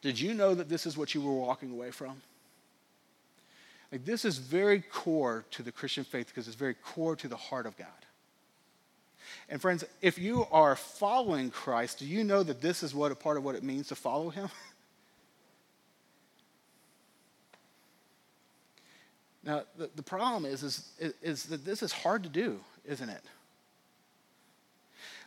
did 0.00 0.18
you 0.18 0.34
know 0.34 0.54
that 0.54 0.68
this 0.68 0.86
is 0.86 0.96
what 0.96 1.14
you 1.14 1.20
were 1.20 1.34
walking 1.34 1.70
away 1.70 1.90
from? 1.90 2.20
Like, 3.90 4.04
this 4.04 4.24
is 4.24 4.38
very 4.38 4.80
core 4.80 5.44
to 5.52 5.62
the 5.62 5.70
Christian 5.70 6.04
faith 6.04 6.28
because 6.28 6.48
it's 6.48 6.56
very 6.56 6.74
core 6.74 7.14
to 7.16 7.28
the 7.28 7.36
heart 7.36 7.66
of 7.66 7.76
God. 7.76 7.88
And 9.48 9.60
friends, 9.60 9.84
if 10.00 10.18
you 10.18 10.46
are 10.50 10.76
following 10.76 11.50
Christ, 11.50 11.98
do 11.98 12.06
you 12.06 12.24
know 12.24 12.42
that 12.42 12.62
this 12.62 12.82
is 12.82 12.94
what 12.94 13.12
a 13.12 13.14
part 13.14 13.36
of 13.36 13.44
what 13.44 13.54
it 13.54 13.62
means 13.62 13.88
to 13.88 13.94
follow 13.94 14.30
him? 14.30 14.48
now, 19.44 19.64
the, 19.76 19.90
the 19.94 20.02
problem 20.02 20.46
is, 20.46 20.62
is, 20.62 20.92
is 21.22 21.44
that 21.44 21.64
this 21.64 21.82
is 21.82 21.92
hard 21.92 22.22
to 22.22 22.28
do, 22.28 22.60
isn't 22.84 23.08
it? 23.08 23.22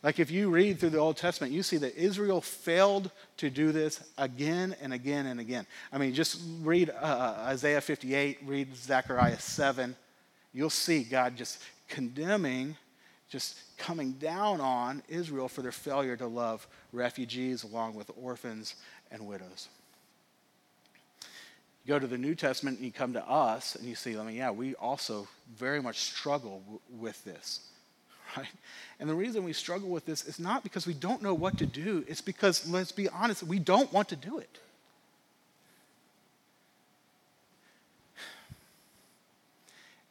Like 0.06 0.20
if 0.20 0.30
you 0.30 0.52
read 0.52 0.80
through 0.80 0.92
the 0.92 1.00
Old 1.00 1.18
Testament, 1.18 1.52
you 1.52 1.64
see 1.64 1.78
that 1.78 1.96
Israel 1.96 2.40
failed 2.40 3.10
to 3.38 3.50
do 3.50 3.72
this 3.72 4.02
again 4.20 4.76
and 4.80 4.94
again 4.94 5.26
and 5.26 5.40
again. 5.40 5.66
I 5.92 5.98
mean, 5.98 6.14
just 6.14 6.40
read 6.62 6.92
uh, 6.92 6.94
uh 6.94 7.36
Isaiah 7.48 7.82
58, 7.82 8.38
read 8.46 8.76
Zechariah 8.78 9.40
7. 9.40 9.96
You'll 10.54 10.70
see 10.70 11.04
God 11.04 11.36
just 11.36 11.60
condemning 11.90 12.78
just 13.30 13.58
coming 13.78 14.14
down 14.14 14.62
on 14.62 15.02
Israel 15.10 15.48
for 15.48 15.62
their 15.62 15.72
failure 15.72 16.16
to 16.16 16.28
love 16.28 16.68
refugees 16.94 17.64
along 17.64 17.96
with 17.96 18.10
orphans 18.22 18.76
and 19.12 19.26
widows. 19.28 19.68
You 21.84 21.90
go 21.90 22.00
to 22.00 22.08
the 22.08 22.18
New 22.18 22.36
Testament 22.36 22.78
and 22.78 22.86
you 22.86 22.92
come 22.92 23.14
to 23.14 23.28
us 23.28 23.76
and 23.76 23.86
you 23.86 23.96
see, 23.96 24.18
I 24.18 24.24
mean, 24.24 24.36
yeah, 24.36 24.52
we 24.52 24.76
also 24.76 25.28
very 25.56 25.82
much 25.82 26.00
struggle 26.00 26.62
w- 26.62 26.80
with 27.00 27.24
this, 27.26 27.62
right? 28.38 28.48
And 29.00 29.10
the 29.10 29.16
reason 29.16 29.44
we 29.44 29.54
struggle 29.54 29.90
with 29.90 30.06
this 30.06 30.26
is 30.26 30.40
not 30.40 30.64
because 30.64 30.88
we 30.88 30.94
don't 30.94 31.22
know 31.22 31.34
what 31.34 31.58
to 31.58 31.66
do, 31.66 32.04
it's 32.08 32.22
because, 32.22 32.70
let's 32.70 32.92
be 32.92 33.10
honest, 33.10 33.44
we 33.44 33.60
don't 33.60 33.92
want 33.92 34.10
to 34.10 34.16
do 34.16 34.40
it. 34.40 34.60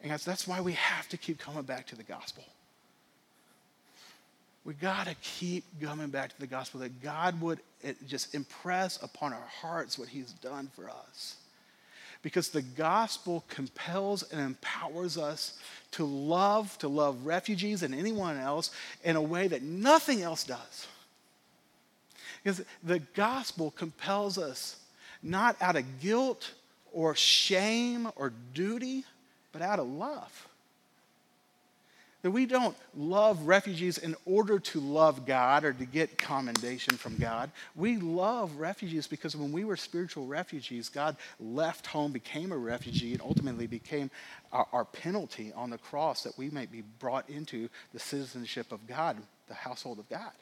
And 0.01 0.11
guys, 0.11 0.23
that's 0.23 0.47
why 0.47 0.61
we 0.61 0.73
have 0.73 1.09
to 1.09 1.17
keep 1.17 1.39
coming 1.39 1.63
back 1.63 1.87
to 1.87 1.95
the 1.95 2.03
gospel. 2.03 2.43
We 4.63 4.75
got 4.75 5.07
to 5.07 5.15
keep 5.15 5.63
coming 5.81 6.09
back 6.09 6.29
to 6.29 6.39
the 6.39 6.47
gospel 6.47 6.79
that 6.81 7.01
God 7.01 7.39
would 7.41 7.59
eh, 7.83 7.93
just 8.07 8.35
impress 8.35 9.01
upon 9.01 9.33
our 9.33 9.47
hearts 9.61 9.97
what 9.97 10.07
He's 10.07 10.31
done 10.31 10.69
for 10.75 10.89
us. 10.89 11.37
Because 12.25 12.49
the 12.49 12.63
gospel 12.63 13.43
compels 13.49 14.23
and 14.23 14.41
empowers 14.41 15.15
us 15.15 15.59
to 15.91 16.05
love, 16.05 16.75
to 16.79 16.87
love 16.87 17.23
refugees 17.23 17.83
and 17.83 17.93
anyone 17.93 18.35
else 18.35 18.71
in 19.03 19.15
a 19.15 19.21
way 19.21 19.47
that 19.47 19.61
nothing 19.61 20.23
else 20.23 20.43
does. 20.43 20.87
Because 22.43 22.63
the 22.83 22.97
gospel 23.13 23.69
compels 23.69 24.39
us 24.39 24.77
not 25.21 25.55
out 25.61 25.75
of 25.75 25.99
guilt 25.99 26.51
or 26.91 27.13
shame 27.13 28.09
or 28.15 28.33
duty, 28.55 29.03
but 29.51 29.61
out 29.61 29.77
of 29.77 29.87
love. 29.87 30.47
That 32.25 32.31
we 32.31 32.47
don't 32.47 32.75
love 32.97 33.45
refugees 33.45 33.99
in 33.99 34.15
order 34.25 34.57
to 34.57 34.79
love 34.79 35.27
God 35.27 35.63
or 35.63 35.73
to 35.73 35.85
get 35.85 36.17
commendation 36.17 36.97
from 36.97 37.17
God. 37.17 37.51
We 37.75 37.97
love 37.97 38.55
refugees 38.55 39.05
because 39.05 39.35
when 39.35 39.51
we 39.51 39.63
were 39.63 39.77
spiritual 39.77 40.25
refugees, 40.25 40.89
God 40.89 41.17
left 41.39 41.85
home, 41.85 42.11
became 42.11 42.51
a 42.51 42.57
refugee, 42.57 43.11
and 43.11 43.21
ultimately 43.21 43.67
became 43.67 44.09
our, 44.51 44.65
our 44.73 44.85
penalty 44.85 45.53
on 45.55 45.69
the 45.69 45.77
cross 45.77 46.23
that 46.23 46.35
we 46.35 46.49
might 46.49 46.71
be 46.71 46.81
brought 46.97 47.29
into 47.29 47.69
the 47.93 47.99
citizenship 47.99 48.71
of 48.71 48.87
God, 48.87 49.17
the 49.47 49.53
household 49.53 49.99
of 49.99 50.09
God. 50.09 50.33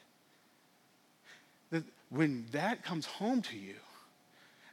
That 1.70 1.84
when 2.08 2.46
that 2.52 2.82
comes 2.82 3.04
home 3.04 3.42
to 3.42 3.58
you, 3.58 3.74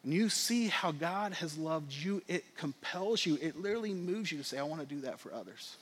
and 0.06 0.14
you 0.14 0.30
see 0.30 0.70
how 0.70 0.94
God 0.94 1.34
has 1.34 1.58
loved 1.58 1.92
you, 1.92 2.22
it 2.30 2.56
compels 2.56 3.26
you, 3.26 3.38
it 3.42 3.62
literally 3.62 3.94
moves 3.94 4.32
you 4.32 4.38
to 4.38 4.46
say, 4.46 4.58
I 4.58 4.64
want 4.64 4.80
to 4.80 4.88
do 4.88 5.02
that 5.02 5.20
for 5.20 5.34
others. 5.34 5.76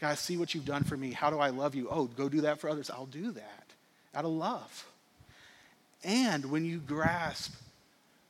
God, 0.00 0.18
see 0.18 0.36
what 0.36 0.54
you've 0.54 0.64
done 0.64 0.84
for 0.84 0.96
me. 0.96 1.12
How 1.12 1.30
do 1.30 1.38
I 1.38 1.48
love 1.48 1.74
you? 1.74 1.88
Oh, 1.90 2.04
go 2.04 2.28
do 2.28 2.42
that 2.42 2.60
for 2.60 2.68
others. 2.68 2.90
I'll 2.90 3.06
do 3.06 3.32
that 3.32 3.64
out 4.14 4.24
of 4.24 4.30
love. 4.30 4.86
And 6.04 6.46
when 6.46 6.64
you 6.64 6.78
grasp 6.78 7.54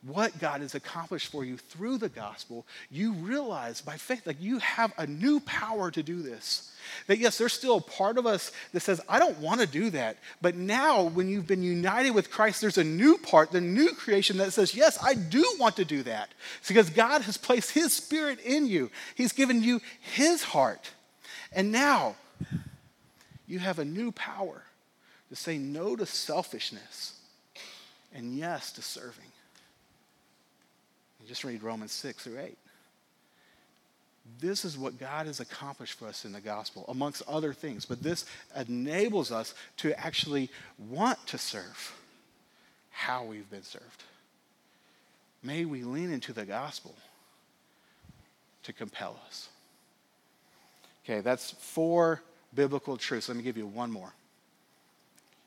what 0.02 0.38
God 0.38 0.60
has 0.60 0.74
accomplished 0.74 1.32
for 1.32 1.44
you 1.44 1.56
through 1.56 1.98
the 1.98 2.08
gospel, 2.08 2.64
you 2.90 3.12
realize 3.12 3.80
by 3.80 3.96
faith 3.96 4.24
that 4.24 4.40
you 4.40 4.58
have 4.58 4.92
a 4.98 5.06
new 5.06 5.40
power 5.40 5.90
to 5.90 6.02
do 6.02 6.22
this. 6.22 6.72
That 7.08 7.18
yes, 7.18 7.38
there's 7.38 7.52
still 7.52 7.78
a 7.78 7.80
part 7.80 8.16
of 8.16 8.26
us 8.26 8.52
that 8.72 8.80
says, 8.80 9.00
I 9.08 9.18
don't 9.18 9.38
want 9.38 9.60
to 9.60 9.66
do 9.66 9.90
that. 9.90 10.18
But 10.40 10.54
now, 10.54 11.02
when 11.02 11.28
you've 11.28 11.48
been 11.48 11.64
united 11.64 12.12
with 12.12 12.30
Christ, 12.30 12.60
there's 12.60 12.78
a 12.78 12.84
new 12.84 13.18
part, 13.18 13.50
the 13.50 13.60
new 13.60 13.92
creation 13.94 14.36
that 14.36 14.52
says, 14.52 14.74
Yes, 14.74 14.96
I 15.02 15.14
do 15.14 15.44
want 15.58 15.76
to 15.76 15.84
do 15.84 16.04
that. 16.04 16.28
It's 16.60 16.68
because 16.68 16.90
God 16.90 17.22
has 17.22 17.36
placed 17.36 17.72
His 17.72 17.92
Spirit 17.92 18.38
in 18.40 18.66
you, 18.66 18.90
He's 19.16 19.32
given 19.32 19.62
you 19.62 19.80
His 20.00 20.44
heart. 20.44 20.92
And 21.56 21.72
now 21.72 22.14
you 23.48 23.58
have 23.58 23.78
a 23.78 23.84
new 23.84 24.12
power 24.12 24.62
to 25.30 25.36
say 25.36 25.56
no 25.56 25.96
to 25.96 26.04
selfishness 26.04 27.18
and 28.14 28.36
yes 28.36 28.70
to 28.72 28.82
serving. 28.82 29.24
just 31.26 31.42
read 31.42 31.62
Romans 31.62 31.92
6 31.92 32.22
through 32.22 32.38
8. 32.38 32.58
This 34.38 34.64
is 34.64 34.76
what 34.76 35.00
God 35.00 35.26
has 35.26 35.40
accomplished 35.40 35.98
for 35.98 36.06
us 36.06 36.24
in 36.24 36.32
the 36.32 36.40
gospel, 36.40 36.84
amongst 36.88 37.22
other 37.26 37.52
things. 37.52 37.84
But 37.84 38.02
this 38.02 38.26
enables 38.54 39.32
us 39.32 39.54
to 39.78 39.98
actually 39.98 40.50
want 40.78 41.24
to 41.28 41.38
serve 41.38 41.96
how 42.90 43.24
we've 43.24 43.50
been 43.50 43.62
served. 43.62 44.04
May 45.42 45.64
we 45.64 45.84
lean 45.84 46.12
into 46.12 46.32
the 46.32 46.44
gospel 46.44 46.94
to 48.64 48.72
compel 48.72 49.18
us. 49.26 49.48
Okay, 51.06 51.20
that's 51.20 51.52
four 51.52 52.20
biblical 52.52 52.96
truths. 52.96 53.28
Let 53.28 53.36
me 53.36 53.44
give 53.44 53.56
you 53.56 53.66
one 53.66 53.92
more. 53.92 54.12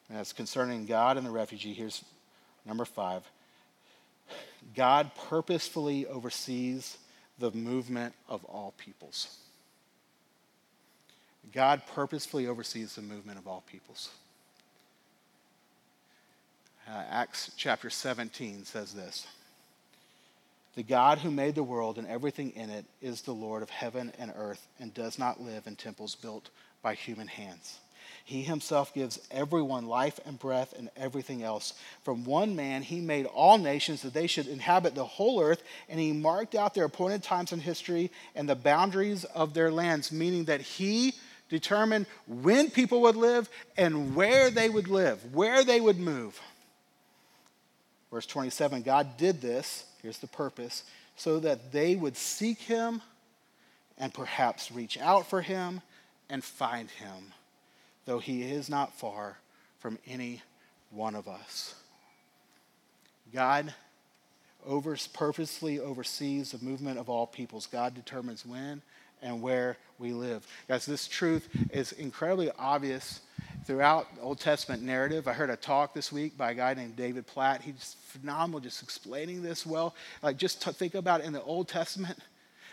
And 0.08 0.18
that's 0.18 0.32
concerning 0.32 0.86
God 0.86 1.18
and 1.18 1.26
the 1.26 1.32
refugee. 1.32 1.74
Here's 1.74 2.04
number 2.66 2.86
five 2.86 3.24
God 4.74 5.12
purposefully 5.30 6.08
oversees 6.08 6.98
the 7.40 7.52
movement 7.52 8.14
of 8.30 8.46
all 8.46 8.74
peoples. 8.78 9.38
God 11.54 11.82
purposefully 11.94 12.48
oversees 12.48 12.96
the 12.96 13.02
movement 13.02 13.38
of 13.38 13.48
all 13.48 13.64
peoples. 13.68 14.10
Uh, 16.88 17.04
Acts 17.10 17.52
chapter 17.58 17.90
17 17.90 18.64
says 18.66 18.94
this. 18.94 19.28
The 20.80 20.84
God 20.84 21.18
who 21.18 21.30
made 21.30 21.56
the 21.56 21.62
world 21.62 21.98
and 21.98 22.08
everything 22.08 22.52
in 22.52 22.70
it 22.70 22.86
is 23.02 23.22
the 23.22 23.34
Lord 23.34 23.64
of 23.64 23.70
heaven 23.70 24.14
and 24.18 24.32
earth 24.34 24.66
and 24.80 24.94
does 24.94 25.20
not 25.20 25.42
live 25.42 25.68
in 25.68 25.76
temples 25.76 26.16
built 26.16 26.52
by 26.82 26.94
human 26.94 27.28
hands. 27.28 27.80
He 28.24 28.44
himself 28.44 28.94
gives 28.94 29.20
everyone 29.30 29.88
life 29.88 30.22
and 30.26 30.40
breath 30.40 30.74
and 30.78 30.90
everything 30.96 31.44
else. 31.44 31.74
From 32.06 32.24
one 32.24 32.56
man, 32.56 32.82
he 32.82 33.02
made 33.02 33.26
all 33.26 33.58
nations 33.58 34.04
that 34.04 34.14
they 34.14 34.26
should 34.26 34.48
inhabit 34.48 34.96
the 34.96 35.04
whole 35.04 35.42
earth, 35.42 35.64
and 35.90 36.00
he 36.00 36.14
marked 36.14 36.56
out 36.56 36.74
their 36.74 36.86
appointed 36.86 37.24
times 37.24 37.52
in 37.52 37.60
history 37.60 38.10
and 38.34 38.48
the 38.48 38.56
boundaries 38.56 39.26
of 39.26 39.54
their 39.54 39.72
lands, 39.72 40.14
meaning 40.14 40.46
that 40.46 40.62
he 40.62 41.14
determined 41.50 42.06
when 42.26 42.70
people 42.70 43.02
would 43.02 43.18
live 43.18 43.50
and 43.76 44.16
where 44.16 44.50
they 44.50 44.70
would 44.70 44.88
live, 44.88 45.36
where 45.36 45.66
they 45.66 45.82
would 45.82 46.00
move. 46.00 46.40
Verse 48.12 48.26
27 48.26 48.82
God 48.84 49.18
did 49.18 49.42
this 49.42 49.84
Here's 50.02 50.20
the 50.20 50.28
purpose 50.28 50.84
so 51.16 51.40
that 51.40 51.72
they 51.72 51.96
would 51.96 52.16
seek 52.16 52.60
him 52.60 53.02
and 53.98 54.14
perhaps 54.14 54.72
reach 54.72 54.98
out 54.98 55.28
for 55.28 55.42
him 55.42 55.82
and 56.30 56.44
find 56.44 56.90
him, 56.90 57.34
though 58.06 58.20
he 58.20 58.44
is 58.44 58.70
not 58.70 58.98
far 58.98 59.38
from 59.80 60.00
any 60.08 60.42
one 60.92 61.16
of 61.16 61.28
us. 61.28 61.76
God 63.34 63.74
over, 64.66 64.98
purposely 65.14 65.80
oversees 65.80 66.52
the 66.52 66.64
movement 66.66 67.00
of 67.00 67.10
all 67.10 67.28
peoples. 67.28 67.66
God 67.66 67.94
determines 67.94 68.46
when 68.46 68.82
and 69.22 69.42
where 69.42 69.78
we 69.98 70.14
live. 70.14 70.48
Guys, 70.68 70.86
this 70.86 71.08
truth 71.08 71.50
is 71.72 71.92
incredibly 71.94 72.52
obvious 72.58 73.22
throughout 73.70 74.08
Old 74.20 74.40
Testament 74.40 74.82
narrative. 74.82 75.28
I 75.28 75.34
heard 75.34 75.52
a 75.52 75.56
talk 75.56 75.94
this 75.94 76.12
week 76.12 76.36
by 76.36 76.50
a 76.50 76.54
guy 76.56 76.74
named 76.74 76.96
David 76.96 77.28
Platt. 77.28 77.62
He's 77.62 77.98
phenomenal 78.02 78.60
just 78.60 78.82
explaining 78.82 79.44
this 79.44 79.64
well. 79.64 79.94
Like 80.24 80.38
just 80.38 80.64
to 80.64 80.74
think 80.74 80.96
about 80.96 81.22
in 81.22 81.34
the 81.34 81.44
Old 81.44 81.68
Testament 81.68 82.18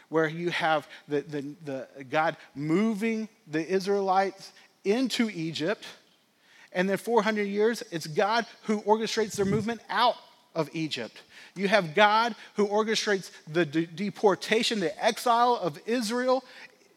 where 0.09 0.27
you 0.27 0.49
have 0.49 0.89
the, 1.07 1.21
the, 1.21 1.55
the 1.67 2.05
God 2.05 2.39
moving 2.55 3.29
the 3.47 3.63
Israelites 3.63 4.53
into 4.87 5.29
Egypt. 5.29 5.85
And 6.73 6.89
then 6.89 6.97
400 6.97 7.43
years, 7.43 7.83
it's 7.91 8.07
God 8.07 8.47
who 8.63 8.81
orchestrates 8.81 9.37
their 9.37 9.45
movement 9.45 9.83
out 9.91 10.17
of 10.55 10.71
Egypt. 10.73 11.21
You 11.55 11.69
have 11.69 11.95
God 11.95 12.35
who 12.55 12.67
orchestrates 12.67 13.31
the 13.47 13.67
de- 13.67 13.85
deportation, 13.85 14.81
the 14.81 15.05
exile 15.05 15.57
of 15.57 15.79
Israel 15.85 16.43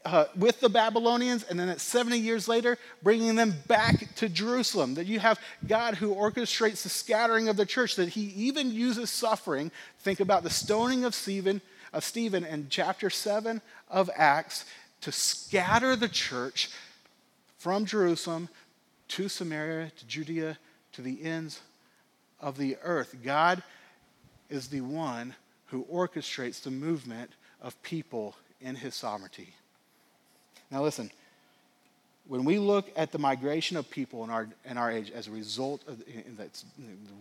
uh, 0.05 0.25
with 0.35 0.59
the 0.61 0.69
Babylonians, 0.69 1.43
and 1.43 1.59
then 1.59 1.69
at 1.69 1.81
70 1.81 2.17
years 2.17 2.47
later, 2.47 2.77
bringing 3.03 3.35
them 3.35 3.53
back 3.67 4.15
to 4.15 4.29
Jerusalem. 4.29 4.93
That 4.93 5.07
you 5.07 5.19
have 5.19 5.39
God 5.67 5.95
who 5.95 6.15
orchestrates 6.15 6.83
the 6.83 6.89
scattering 6.89 7.49
of 7.49 7.57
the 7.57 7.65
church, 7.65 7.95
that 7.95 8.09
he 8.09 8.21
even 8.35 8.71
uses 8.71 9.09
suffering. 9.09 9.71
Think 9.99 10.19
about 10.19 10.43
the 10.43 10.49
stoning 10.49 11.03
of 11.03 11.13
Stephen, 11.13 11.61
of 11.91 12.03
Stephen 12.03 12.45
in 12.45 12.67
chapter 12.69 13.09
7 13.09 13.61
of 13.89 14.09
Acts 14.15 14.65
to 15.01 15.11
scatter 15.11 15.95
the 15.95 16.09
church 16.09 16.69
from 17.57 17.85
Jerusalem 17.85 18.49
to 19.09 19.27
Samaria, 19.27 19.91
to 19.97 20.05
Judea, 20.05 20.57
to 20.93 21.01
the 21.01 21.23
ends 21.23 21.61
of 22.39 22.57
the 22.57 22.77
earth. 22.83 23.15
God 23.23 23.63
is 24.49 24.67
the 24.67 24.81
one 24.81 25.35
who 25.67 25.85
orchestrates 25.85 26.61
the 26.61 26.71
movement 26.71 27.31
of 27.61 27.81
people 27.83 28.35
in 28.61 28.75
his 28.75 28.95
sovereignty. 28.95 29.53
Now, 30.71 30.83
listen, 30.83 31.11
when 32.27 32.45
we 32.45 32.59
look 32.59 32.89
at 32.95 33.11
the 33.11 33.17
migration 33.17 33.75
of 33.75 33.89
people 33.89 34.23
in 34.23 34.29
our, 34.29 34.47
in 34.63 34.77
our 34.77 34.91
age 34.91 35.09
as 35.11 35.27
a 35.27 35.31
result 35.31 35.81
of 35.87 35.97
the, 35.97 36.05
the 36.37 36.53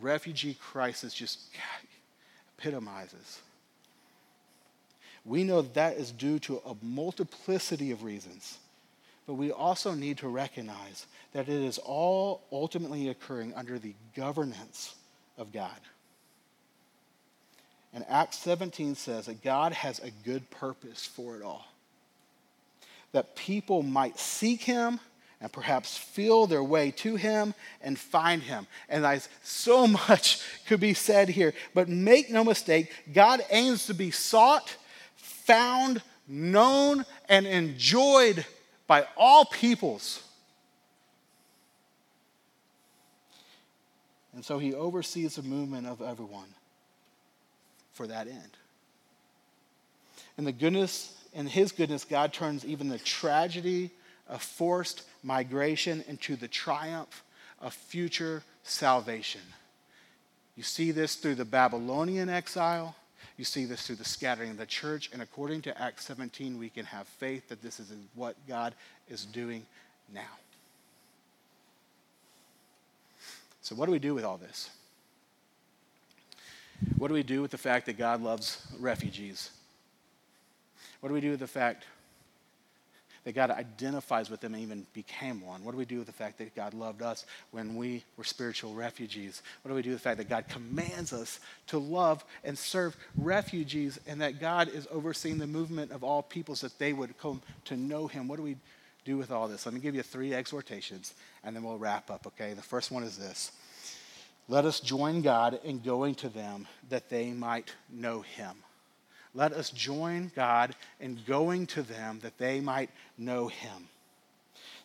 refugee 0.01 0.55
crisis, 0.55 1.15
just 1.15 1.41
epitomizes. 2.59 3.41
We 5.25 5.45
know 5.45 5.63
that 5.63 5.97
is 5.97 6.11
due 6.11 6.39
to 6.41 6.61
a 6.65 6.75
multiplicity 6.83 7.91
of 7.91 8.03
reasons. 8.03 8.59
but 9.27 9.35
we 9.35 9.53
also 9.53 9.93
need 9.93 10.17
to 10.19 10.29
recognize 10.29 11.07
that 11.33 11.49
it 11.49 11.63
is 11.63 11.79
all 11.79 12.43
ultimately 12.51 13.11
occurring 13.11 13.53
under 13.55 13.79
the 13.79 13.95
governance 14.17 14.95
of 15.37 15.53
God. 15.53 15.79
And 17.93 18.07
Acts 18.09 18.39
17 18.39 18.95
says 18.95 19.27
that 19.27 19.43
God 19.43 19.73
has 19.73 19.99
a 19.99 20.11
good 20.25 20.49
purpose 20.51 21.05
for 21.05 21.37
it 21.37 21.43
all. 21.43 21.67
That 23.13 23.37
people 23.37 23.83
might 23.83 24.19
seek 24.19 24.63
him 24.63 25.01
and 25.41 25.53
perhaps 25.53 25.97
feel 25.97 26.47
their 26.47 26.63
way 26.63 26.91
to 26.91 27.17
him 27.17 27.55
and 27.81 27.99
find 27.99 28.43
him. 28.43 28.67
And 28.89 29.07
I, 29.07 29.21
so 29.43 29.87
much 30.09 30.43
could 30.67 30.81
be 30.81 30.95
said 30.95 31.29
here, 31.29 31.55
but 31.75 31.89
make 31.89 32.31
no 32.31 32.45
mistake, 32.45 32.93
God 33.13 33.45
aims 33.51 33.87
to 33.87 33.95
be 33.95 34.11
sought, 34.11 34.77
found, 35.17 36.03
known, 36.27 37.05
and 37.29 37.47
enjoyed 37.47 38.45
by 38.87 39.07
all 39.17 39.45
peoples. 39.45 40.23
And 44.35 44.45
so 44.45 44.59
he 44.59 44.75
oversees 44.75 45.37
the 45.37 45.43
movement 45.43 45.87
of 45.87 46.01
everyone 46.01 46.49
for 47.93 48.07
that 48.07 48.29
end. 48.29 48.57
And 50.37 50.47
the 50.47 50.53
goodness, 50.53 51.13
in 51.33 51.47
his 51.47 51.73
goodness, 51.73 52.05
God 52.05 52.33
turns 52.33 52.65
even 52.65 52.89
the 52.89 52.99
tragedy 52.99 53.91
of 54.29 54.43
forced 54.43 55.03
migration 55.23 56.05
into 56.09 56.37
the 56.37 56.49
triumph 56.49 57.25
of 57.61 57.73
future 57.73 58.43
salvation. 58.63 59.41
You 60.57 60.63
see 60.63 60.91
this 60.91 61.17
through 61.17 61.37
the 61.37 61.45
Babylonian 61.45 62.29
exile. 62.29 62.97
You 63.37 63.45
see 63.45 63.65
this 63.65 63.87
through 63.87 63.97
the 63.97 64.05
scattering 64.05 64.51
of 64.51 64.57
the 64.57 64.67
church. 64.67 65.11
And 65.13 65.23
according 65.23 65.63
to 65.63 65.81
Acts 65.81 66.05
17, 66.07 66.59
we 66.59 66.69
can 66.69 66.85
have 66.87 67.07
faith 67.07 67.49
that 67.49 67.63
this 67.63 67.79
is 67.79 67.93
what 68.15 68.35
God 68.49 68.75
is 69.09 69.25
doing 69.25 69.65
now. 70.13 70.39
So, 73.63 73.77
what 73.77 73.87
do 73.87 73.93
we 73.93 73.99
do 73.99 74.15
with 74.15 74.25
all 74.25 74.39
this? 74.39 74.71
What 76.97 77.09
do 77.09 77.15
we 77.15 77.23
do 77.23 77.43
with 77.43 77.51
the 77.51 77.59
fact 77.59 77.87
that 77.87 77.99
God 77.99 78.23
loves 78.23 78.67
refugees? 78.79 79.51
What 81.01 81.09
do 81.09 81.15
we 81.15 81.21
do 81.21 81.31
with 81.31 81.41
the 81.41 81.47
fact 81.47 81.85
that 83.25 83.35
God 83.35 83.51
identifies 83.51 84.31
with 84.31 84.41
them 84.41 84.55
and 84.55 84.63
even 84.63 84.87
became 84.95 85.41
one? 85.41 85.63
What 85.65 85.73
do 85.73 85.79
we 85.79 85.85
do 85.85 85.99
with 85.99 86.07
the 86.07 86.13
fact 86.13 86.39
that 86.39 86.55
God 86.55 86.73
loved 86.73 87.03
us 87.03 87.27
when 87.51 87.77
we 87.77 88.03
were 88.17 88.25
spiritual 88.25 88.75
refugees? 88.75 89.43
What 89.63 89.69
do 89.69 89.75
we 89.75 89.83
do 89.83 89.91
with 89.91 89.99
the 89.99 90.03
fact 90.03 90.19
that 90.19 90.31
God 90.31 90.49
commands 90.49 91.13
us 91.13 91.41
to 91.69 91.79
love 91.79 92.25
and 92.43 92.57
serve 92.57 92.97
refugees 93.17 94.01
and 94.07 94.21
that 94.23 94.41
God 94.41 94.69
is 94.69 94.89
overseeing 94.91 95.39
the 95.39 95.47
movement 95.47 95.93
of 95.93 96.03
all 96.03 96.23
peoples 96.23 96.63
that 96.63 96.79
they 96.79 96.93
would 96.93 97.19
come 97.19 97.43
to 97.67 97.77
know 97.77 98.07
Him? 98.07 98.29
What 98.29 98.37
do 98.37 98.43
we 98.43 98.57
do 99.05 99.19
with 99.19 99.31
all 99.31 99.47
this? 99.47 99.67
Let 99.67 99.75
me 99.75 99.81
give 99.81 99.95
you 99.95 100.03
three 100.03 100.33
exhortations 100.33 101.15
and 101.45 101.55
then 101.55 101.63
we'll 101.63 101.79
wrap 101.79 102.11
up, 102.11 102.27
okay? 102.27 102.55
The 102.55 102.63
first 102.63 102.91
one 102.91 103.03
is 103.03 103.19
this 103.19 103.53
let 104.49 104.65
us 104.65 104.81
join 104.81 105.21
God 105.21 105.61
in 105.65 105.81
going 105.81 106.15
to 106.17 106.31
them 106.31 106.67
that 106.89 107.11
they 107.11 107.33
might 107.33 107.75
know 107.91 108.23
him. 108.23 108.57
Let 109.39 109.53
us 109.53 109.71
join 109.71 110.33
God 110.35 110.75
in 110.99 111.21
going 111.25 111.69
to 111.69 111.83
them 111.83 112.19
that 112.23 112.39
they 112.39 112.59
might 112.59 112.91
know 113.17 113.47
him. 113.47 113.87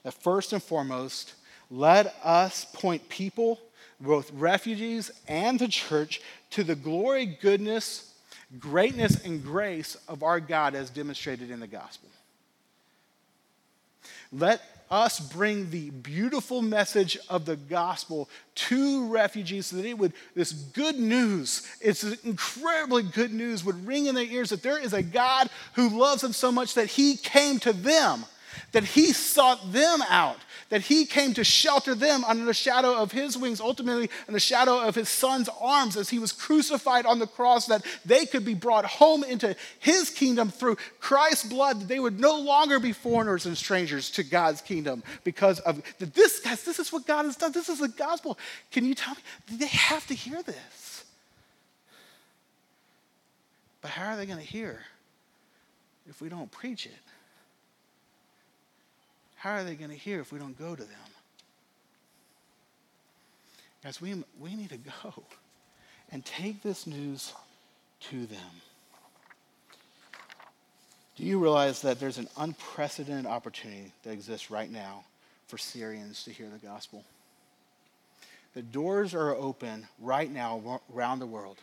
That 0.03 0.13
first 0.13 0.53
and 0.53 0.61
foremost, 0.61 1.33
let 1.71 2.15
us 2.23 2.63
point 2.71 3.09
people, 3.09 3.59
both 3.99 4.31
refugees 4.31 5.09
and 5.27 5.57
the 5.57 5.67
church, 5.67 6.21
to 6.51 6.63
the 6.63 6.75
glory, 6.75 7.25
goodness, 7.25 8.13
greatness, 8.59 9.25
and 9.25 9.43
grace 9.43 9.97
of 10.07 10.21
our 10.21 10.39
God 10.39 10.75
as 10.75 10.91
demonstrated 10.91 11.49
in 11.49 11.59
the 11.59 11.65
gospel. 11.65 12.09
Let 14.31 14.61
us 14.93 15.19
bring 15.19 15.71
the 15.71 15.89
beautiful 15.89 16.61
message 16.61 17.17
of 17.27 17.45
the 17.45 17.55
gospel 17.55 18.29
to 18.53 19.07
refugees 19.07 19.65
so 19.65 19.77
that 19.77 19.85
it 19.85 19.97
would, 19.97 20.13
this 20.35 20.51
good 20.51 20.99
news, 20.99 21.67
it's 21.81 22.03
incredibly 22.23 23.01
good 23.01 23.33
news, 23.33 23.65
would 23.65 23.87
ring 23.87 24.05
in 24.05 24.13
their 24.13 24.23
ears 24.23 24.51
that 24.51 24.61
there 24.61 24.77
is 24.77 24.93
a 24.93 25.01
God 25.01 25.49
who 25.73 25.89
loves 25.89 26.21
them 26.21 26.31
so 26.31 26.51
much 26.51 26.75
that 26.75 26.85
he 26.85 27.17
came 27.17 27.59
to 27.61 27.73
them 27.73 28.25
that 28.71 28.83
he 28.83 29.13
sought 29.13 29.71
them 29.71 30.01
out, 30.09 30.37
that 30.69 30.81
he 30.81 31.05
came 31.05 31.33
to 31.33 31.43
shelter 31.43 31.95
them 31.95 32.23
under 32.25 32.45
the 32.45 32.53
shadow 32.53 32.95
of 32.95 33.11
his 33.11 33.37
wings, 33.37 33.61
ultimately 33.61 34.09
in 34.27 34.33
the 34.33 34.39
shadow 34.39 34.79
of 34.79 34.95
his 34.95 35.09
son's 35.09 35.49
arms 35.59 35.97
as 35.97 36.09
he 36.09 36.19
was 36.19 36.31
crucified 36.31 37.05
on 37.05 37.19
the 37.19 37.27
cross, 37.27 37.67
that 37.67 37.85
they 38.05 38.25
could 38.25 38.45
be 38.45 38.53
brought 38.53 38.85
home 38.85 39.23
into 39.23 39.55
his 39.79 40.09
kingdom 40.09 40.49
through 40.49 40.77
Christ's 40.99 41.49
blood, 41.49 41.81
that 41.81 41.87
they 41.87 41.99
would 41.99 42.19
no 42.19 42.39
longer 42.39 42.79
be 42.79 42.93
foreigners 42.93 43.45
and 43.45 43.57
strangers 43.57 44.09
to 44.11 44.23
God's 44.23 44.61
kingdom 44.61 45.03
because 45.23 45.59
of 45.61 45.81
that 45.99 46.13
this, 46.13 46.39
guys, 46.39 46.63
this 46.63 46.79
is 46.79 46.91
what 46.91 47.05
God 47.05 47.25
has 47.25 47.35
done. 47.35 47.51
This 47.51 47.69
is 47.69 47.79
the 47.79 47.87
gospel. 47.87 48.37
Can 48.71 48.85
you 48.85 48.95
tell 48.95 49.15
me? 49.15 49.57
They 49.57 49.67
have 49.67 50.07
to 50.07 50.13
hear 50.13 50.41
this. 50.43 51.05
But 53.81 53.91
how 53.91 54.13
are 54.13 54.17
they 54.17 54.25
going 54.25 54.39
to 54.39 54.45
hear 54.45 54.79
if 56.09 56.21
we 56.21 56.29
don't 56.29 56.49
preach 56.49 56.85
it? 56.85 57.02
How 59.43 59.55
are 59.55 59.65
they 59.65 59.75
going 59.75 59.89
to 59.89 59.97
hear 59.97 60.21
if 60.21 60.31
we 60.31 60.39
don't 60.39 60.57
go 60.57 60.73
to 60.73 60.81
them? 60.81 60.99
Guys, 63.83 63.99
we, 63.99 64.23
we 64.39 64.55
need 64.55 64.69
to 64.69 64.77
go 64.77 65.23
and 66.13 66.23
take 66.23 66.63
this 66.63 66.87
news 66.87 67.33
to 68.09 68.25
them. 68.25 68.39
Do 71.17 71.25
you 71.25 71.39
realize 71.39 71.81
that 71.81 71.99
there's 71.99 72.19
an 72.19 72.29
unprecedented 72.37 73.25
opportunity 73.25 73.91
that 74.03 74.11
exists 74.11 74.49
right 74.49 74.71
now 74.71 75.03
for 75.47 75.57
Syrians 75.57 76.23
to 76.23 76.31
hear 76.31 76.47
the 76.47 76.65
gospel? 76.65 77.03
The 78.53 78.61
doors 78.61 79.13
are 79.13 79.35
open 79.35 79.89
right 79.99 80.31
now 80.31 80.79
around 80.95 81.19
the 81.19 81.25
world 81.25 81.57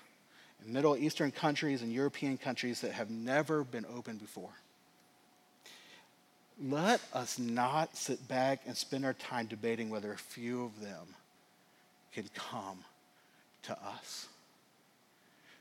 in 0.62 0.70
Middle 0.70 0.98
Eastern 0.98 1.30
countries 1.30 1.80
and 1.80 1.90
European 1.90 2.36
countries 2.36 2.82
that 2.82 2.92
have 2.92 3.08
never 3.08 3.64
been 3.64 3.86
open 3.90 4.18
before 4.18 4.50
let 6.62 7.00
us 7.12 7.38
not 7.38 7.96
sit 7.96 8.26
back 8.28 8.60
and 8.66 8.76
spend 8.76 9.04
our 9.04 9.14
time 9.14 9.46
debating 9.46 9.88
whether 9.88 10.12
a 10.12 10.18
few 10.18 10.64
of 10.64 10.80
them 10.80 11.14
can 12.12 12.24
come 12.34 12.78
to 13.62 13.72
us. 13.72 14.26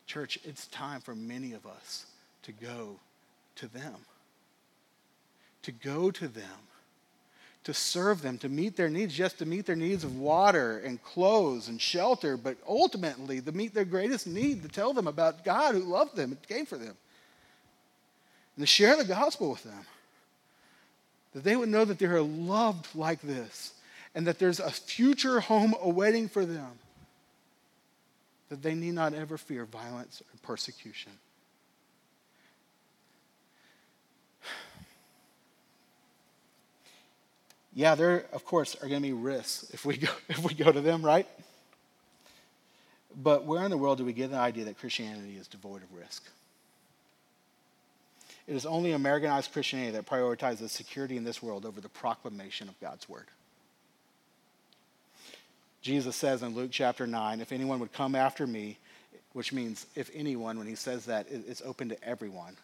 Church, 0.08 0.40
it's 0.44 0.68
time 0.68 1.02
for 1.02 1.16
many 1.16 1.54
of 1.54 1.66
us 1.66 2.06
to 2.44 2.52
go 2.52 3.00
to 3.56 3.68
them, 3.68 3.96
to 5.64 5.72
go 5.72 6.12
to 6.12 6.28
them, 6.28 6.44
to 7.64 7.74
serve 7.74 8.22
them, 8.22 8.38
to 8.40 8.50
meet 8.50 8.76
their 8.76 8.90
needs, 8.90 9.14
just 9.14 9.38
to 9.40 9.46
meet 9.46 9.66
their 9.66 9.76
needs 9.76 10.04
of 10.04 10.18
water 10.18 10.80
and 10.80 11.04
clothes 11.04 11.68
and 11.68 11.80
shelter, 11.80 12.38
but 12.38 12.58
ultimately 12.68 13.40
to 13.42 13.52
meet 13.52 13.74
their 13.74 13.86
greatest 13.86 14.26
need, 14.26 14.64
to 14.64 14.70
tell 14.70 14.94
them 14.94 15.08
about 15.08 15.46
God 15.46 15.76
who 15.76 15.82
loved 15.82 16.16
them 16.16 16.32
and 16.32 16.48
came 16.48 16.66
for 16.66 16.78
them, 16.78 16.96
and 18.56 18.64
to 18.64 18.66
share 18.66 18.98
the 18.98 19.06
gospel 19.06 19.52
with 19.52 19.64
them 19.64 19.86
that 21.34 21.44
they 21.44 21.56
would 21.56 21.70
know 21.70 21.86
that 21.86 22.00
they 22.00 22.06
are 22.06 22.22
loved 22.22 22.88
like 22.96 23.22
this 23.22 23.74
and 24.16 24.26
that 24.28 24.40
there's 24.40 24.60
a 24.60 24.72
future 24.72 25.40
home 25.40 25.76
awaiting 25.82 26.28
for 26.28 26.46
them, 26.46 26.72
that 28.50 28.62
they 28.62 28.74
need 28.74 28.94
not 28.94 29.14
ever 29.14 29.38
fear 29.38 29.66
violence 29.66 30.22
or 30.22 30.38
persecution. 30.48 31.12
Yeah, 37.72 37.94
there, 37.94 38.26
of 38.34 38.44
course, 38.46 38.76
are 38.82 38.90
going 38.90 39.02
to 39.02 39.08
be 39.08 39.14
risks 39.14 39.70
if 39.72 39.86
we 39.86 39.96
go, 39.96 40.10
if 40.30 40.40
we 40.40 40.56
go 40.56 40.72
to 40.72 40.82
them, 40.82 41.06
right? 41.06 41.28
But 43.16 43.46
where 43.46 43.64
in 43.64 43.70
the 43.70 43.78
world 43.78 44.00
do 44.00 44.06
we 44.06 44.12
get 44.12 44.32
the 44.32 44.38
idea 44.38 44.66
that 44.66 44.80
Christianity 44.80 45.38
is 45.38 45.48
devoid 45.48 45.84
of 45.84 45.94
risk? 45.94 46.24
It 48.50 48.56
is 48.56 48.66
only 48.66 48.94
Americanized 48.94 49.54
Christianity 49.54 49.92
that 49.92 50.08
prioritizes 50.08 50.70
security 50.70 51.18
in 51.18 51.24
this 51.24 51.44
world 51.44 51.68
over 51.68 51.80
the 51.80 51.90
proclamation 51.90 52.68
of 52.68 52.80
God's 52.80 53.08
word. 53.08 53.28
Jesus 55.84 56.16
says 56.16 56.42
in 56.42 56.56
Luke 56.56 56.72
chapter 56.72 57.06
9, 57.06 57.42
if 57.42 57.52
anyone 57.52 57.80
would 57.80 57.94
come 57.94 58.16
after 58.16 58.48
me, 58.48 58.80
which 59.34 59.54
means 59.54 59.86
if 59.94 60.10
anyone, 60.16 60.58
when 60.58 60.66
he 60.66 60.74
says 60.74 61.06
that, 61.06 61.28
it's 61.30 61.62
open 61.64 61.90
to 61.90 62.04
everyone. 62.04 62.58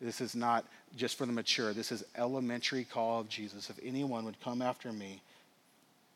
This 0.00 0.20
is 0.20 0.36
not 0.36 0.64
just 0.96 1.18
for 1.18 1.26
the 1.26 1.32
mature. 1.32 1.72
This 1.72 1.90
is 1.90 2.04
elementary 2.16 2.84
call 2.84 3.18
of 3.18 3.28
Jesus. 3.28 3.70
If 3.70 3.80
anyone 3.82 4.24
would 4.26 4.40
come 4.40 4.62
after 4.62 4.92
me, 4.92 5.20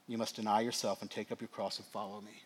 you 0.06 0.16
must 0.16 0.36
deny 0.36 0.60
yourself 0.60 1.02
and 1.02 1.10
take 1.10 1.32
up 1.32 1.40
your 1.40 1.48
cross 1.48 1.78
and 1.78 1.86
follow 1.88 2.20
me. 2.20 2.42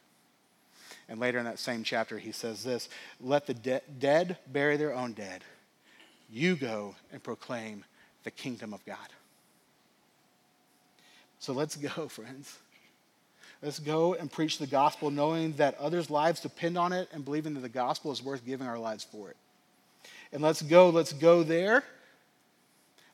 And 1.11 1.21
later 1.21 1.39
in 1.39 1.45
that 1.45 1.59
same 1.59 1.85
chapter, 1.85 2.19
he 2.19 2.33
says 2.33 2.65
this 2.65 2.89
Let 3.21 3.47
the 3.47 3.55
de- 3.55 3.83
dead 3.99 4.39
bury 4.47 4.79
their 4.79 4.95
own 4.95 5.13
dead 5.13 5.45
you 6.33 6.57
go 6.57 6.95
and 7.13 7.23
proclaim 7.23 7.85
the 8.25 8.31
kingdom 8.31 8.73
of 8.73 8.85
God. 8.87 8.97
So 11.39 11.53
let's 11.53 11.77
go, 11.77 11.89
friends. 12.09 12.59
Let's 13.63 13.79
go 13.79 14.15
and 14.15 14.33
preach 14.33 14.59
the 14.59 14.67
gospel, 14.67 15.11
knowing 15.11 15.53
that 15.53 15.79
others' 15.79 16.11
lives 16.11 16.41
depend 16.41 16.77
on 16.77 16.93
it 16.93 17.09
and 17.13 17.25
believing 17.25 17.55
that 17.55 17.61
the 17.61 17.69
gospel 17.69 18.11
is 18.11 18.23
worth 18.23 18.45
giving 18.45 18.67
our 18.67 18.79
lives 18.79 19.05
for 19.05 19.31
it. 19.31 19.37
And 20.33 20.43
let's 20.43 20.63
go, 20.63 20.91
let's 20.91 21.13
go 21.13 21.43
there. 21.43 21.85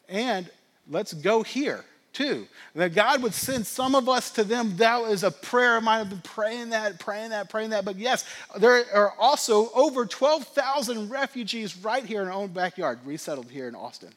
And 0.09 0.49
let's 0.89 1.13
go 1.13 1.43
here 1.43 1.85
too. 2.19 2.49
That 2.75 2.95
God 2.95 3.23
would 3.23 3.33
send 3.33 3.65
some 3.65 3.95
of 3.95 4.09
us 4.09 4.31
to 4.33 4.45
them. 4.45 4.77
That 4.77 5.03
was 5.03 5.23
a 5.23 5.31
prayer. 5.31 5.77
I 5.77 5.81
might 5.81 5.99
have 5.99 6.11
been 6.11 6.21
praying 6.21 6.71
that, 6.71 6.99
praying 6.99 7.31
that, 7.31 7.49
praying 7.49 7.71
that. 7.71 7.85
But 7.85 7.97
yes, 7.97 8.29
there 8.59 8.85
are 8.93 9.15
also 9.19 9.71
over 9.73 10.05
12,000 10.05 11.09
refugees 11.09 11.77
right 11.77 12.05
here 12.05 12.21
in 12.21 12.27
our 12.27 12.35
own 12.35 12.49
backyard, 12.49 12.99
resettled 13.05 13.51
here 13.51 13.69
in 13.69 13.77
Austin. 13.77 14.11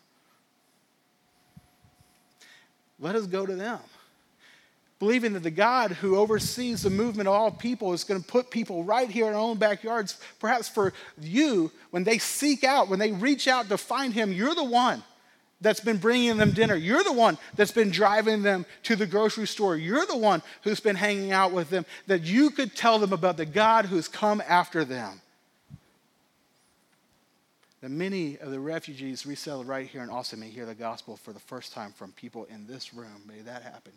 Let 3.00 3.16
us 3.16 3.28
go 3.28 3.46
to 3.46 3.56
them. 3.56 3.80
Believing 4.98 5.34
that 5.34 5.44
the 5.44 5.52
God 5.52 5.92
who 5.92 6.18
oversees 6.18 6.84
the 6.84 6.90
movement 6.90 7.28
of 7.28 7.34
all 7.34 7.52
people 7.52 7.94
is 7.94 8.04
going 8.04 8.22
to 8.22 8.28
put 8.28 8.50
people 8.50 8.84
right 8.84 9.10
here 9.10 9.28
in 9.28 9.34
our 9.34 9.40
own 9.40 9.58
backyards. 9.58 10.20
Perhaps 10.40 10.70
for 10.70 10.94
you, 11.20 11.72
when 11.92 12.04
they 12.04 12.18
seek 12.18 12.64
out, 12.64 12.90
when 12.90 13.00
they 13.00 13.12
reach 13.12 13.48
out 13.48 13.70
to 13.70 13.78
find 13.78 14.14
Him, 14.14 14.32
you're 14.32 14.56
the 14.56 14.64
one 14.64 15.04
that's 15.62 15.80
been 15.80 15.98
bringing 15.98 16.38
them 16.38 16.52
dinner. 16.52 16.76
You're 16.76 17.04
the 17.04 17.14
one 17.14 17.38
that's 17.56 17.72
been 17.72 17.92
driving 17.92 18.42
them 18.42 18.66
to 18.84 18.96
the 18.96 19.06
grocery 19.06 19.48
store. 19.48 19.78
You're 19.78 20.06
the 20.06 20.18
one 20.18 20.42
who's 20.64 20.80
been 20.80 20.96
hanging 20.96 21.32
out 21.32 21.52
with 21.52 21.70
them, 21.70 21.86
that 22.08 22.24
you 22.24 22.50
could 22.50 22.76
tell 22.76 23.00
them 23.00 23.14
about 23.14 23.38
the 23.38 23.46
God 23.46 23.86
who's 23.86 24.08
come 24.08 24.42
after 24.48 24.84
them. 24.84 25.22
That 27.82 27.90
many 27.90 28.38
of 28.38 28.52
the 28.52 28.60
refugees 28.60 29.26
resettled 29.26 29.68
right 29.68 29.88
here 29.88 30.04
in 30.04 30.10
Austin 30.10 30.40
may 30.40 30.50
hear 30.50 30.66
the 30.66 30.76
gospel 30.76 31.18
for 31.18 31.34
the 31.34 31.40
first 31.40 31.74
time 31.74 31.94
from 31.94 32.12
people 32.12 32.46
in 32.46 32.68
this 32.68 32.94
room. 32.94 33.24
May 33.28 33.42
that 33.42 33.64
happen. 33.64 33.94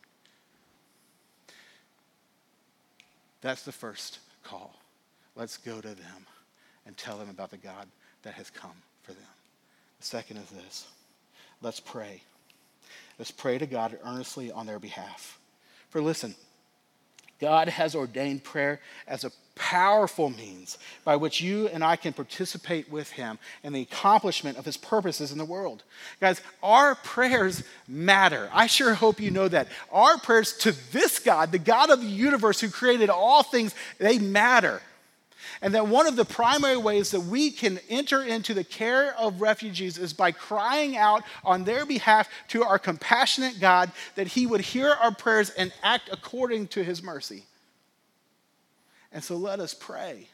That's 3.42 3.62
the 3.62 3.72
first 3.72 4.20
call. 4.42 4.74
Let's 5.36 5.58
go 5.58 5.80
to 5.80 5.88
them 5.88 6.26
and 6.86 6.96
tell 6.96 7.18
them 7.18 7.28
about 7.28 7.50
the 7.50 7.58
God 7.58 7.88
that 8.22 8.34
has 8.34 8.48
come 8.48 8.76
for 9.02 9.12
them. 9.12 9.22
The 10.00 10.06
second 10.06 10.38
is 10.38 10.48
this 10.48 10.86
Let's 11.64 11.80
pray. 11.80 12.20
Let's 13.18 13.30
pray 13.30 13.56
to 13.56 13.66
God 13.66 13.98
earnestly 14.04 14.52
on 14.52 14.66
their 14.66 14.78
behalf. 14.78 15.38
For 15.88 16.02
listen, 16.02 16.34
God 17.40 17.68
has 17.68 17.94
ordained 17.94 18.44
prayer 18.44 18.80
as 19.08 19.24
a 19.24 19.30
powerful 19.54 20.28
means 20.28 20.76
by 21.04 21.16
which 21.16 21.40
you 21.40 21.68
and 21.68 21.82
I 21.82 21.96
can 21.96 22.12
participate 22.12 22.90
with 22.90 23.10
Him 23.12 23.38
in 23.62 23.72
the 23.72 23.80
accomplishment 23.80 24.58
of 24.58 24.66
His 24.66 24.76
purposes 24.76 25.32
in 25.32 25.38
the 25.38 25.44
world. 25.44 25.84
Guys, 26.20 26.42
our 26.62 26.96
prayers 26.96 27.62
matter. 27.88 28.50
I 28.52 28.66
sure 28.66 28.92
hope 28.92 29.18
you 29.18 29.30
know 29.30 29.48
that. 29.48 29.68
Our 29.90 30.18
prayers 30.18 30.54
to 30.58 30.72
this 30.92 31.18
God, 31.18 31.50
the 31.50 31.58
God 31.58 31.88
of 31.88 32.00
the 32.02 32.06
universe 32.06 32.60
who 32.60 32.68
created 32.68 33.08
all 33.08 33.42
things, 33.42 33.74
they 33.98 34.18
matter. 34.18 34.82
And 35.64 35.74
that 35.74 35.88
one 35.88 36.06
of 36.06 36.14
the 36.14 36.26
primary 36.26 36.76
ways 36.76 37.10
that 37.12 37.20
we 37.20 37.50
can 37.50 37.80
enter 37.88 38.22
into 38.22 38.52
the 38.52 38.64
care 38.64 39.16
of 39.18 39.40
refugees 39.40 39.96
is 39.96 40.12
by 40.12 40.30
crying 40.30 40.94
out 40.94 41.22
on 41.42 41.64
their 41.64 41.86
behalf 41.86 42.28
to 42.48 42.62
our 42.62 42.78
compassionate 42.78 43.58
God 43.60 43.90
that 44.14 44.26
He 44.26 44.46
would 44.46 44.60
hear 44.60 44.90
our 44.90 45.14
prayers 45.14 45.48
and 45.48 45.72
act 45.82 46.10
according 46.12 46.66
to 46.68 46.84
His 46.84 47.02
mercy. 47.02 47.44
And 49.10 49.24
so 49.24 49.36
let 49.36 49.58
us 49.58 49.72
pray. 49.72 50.28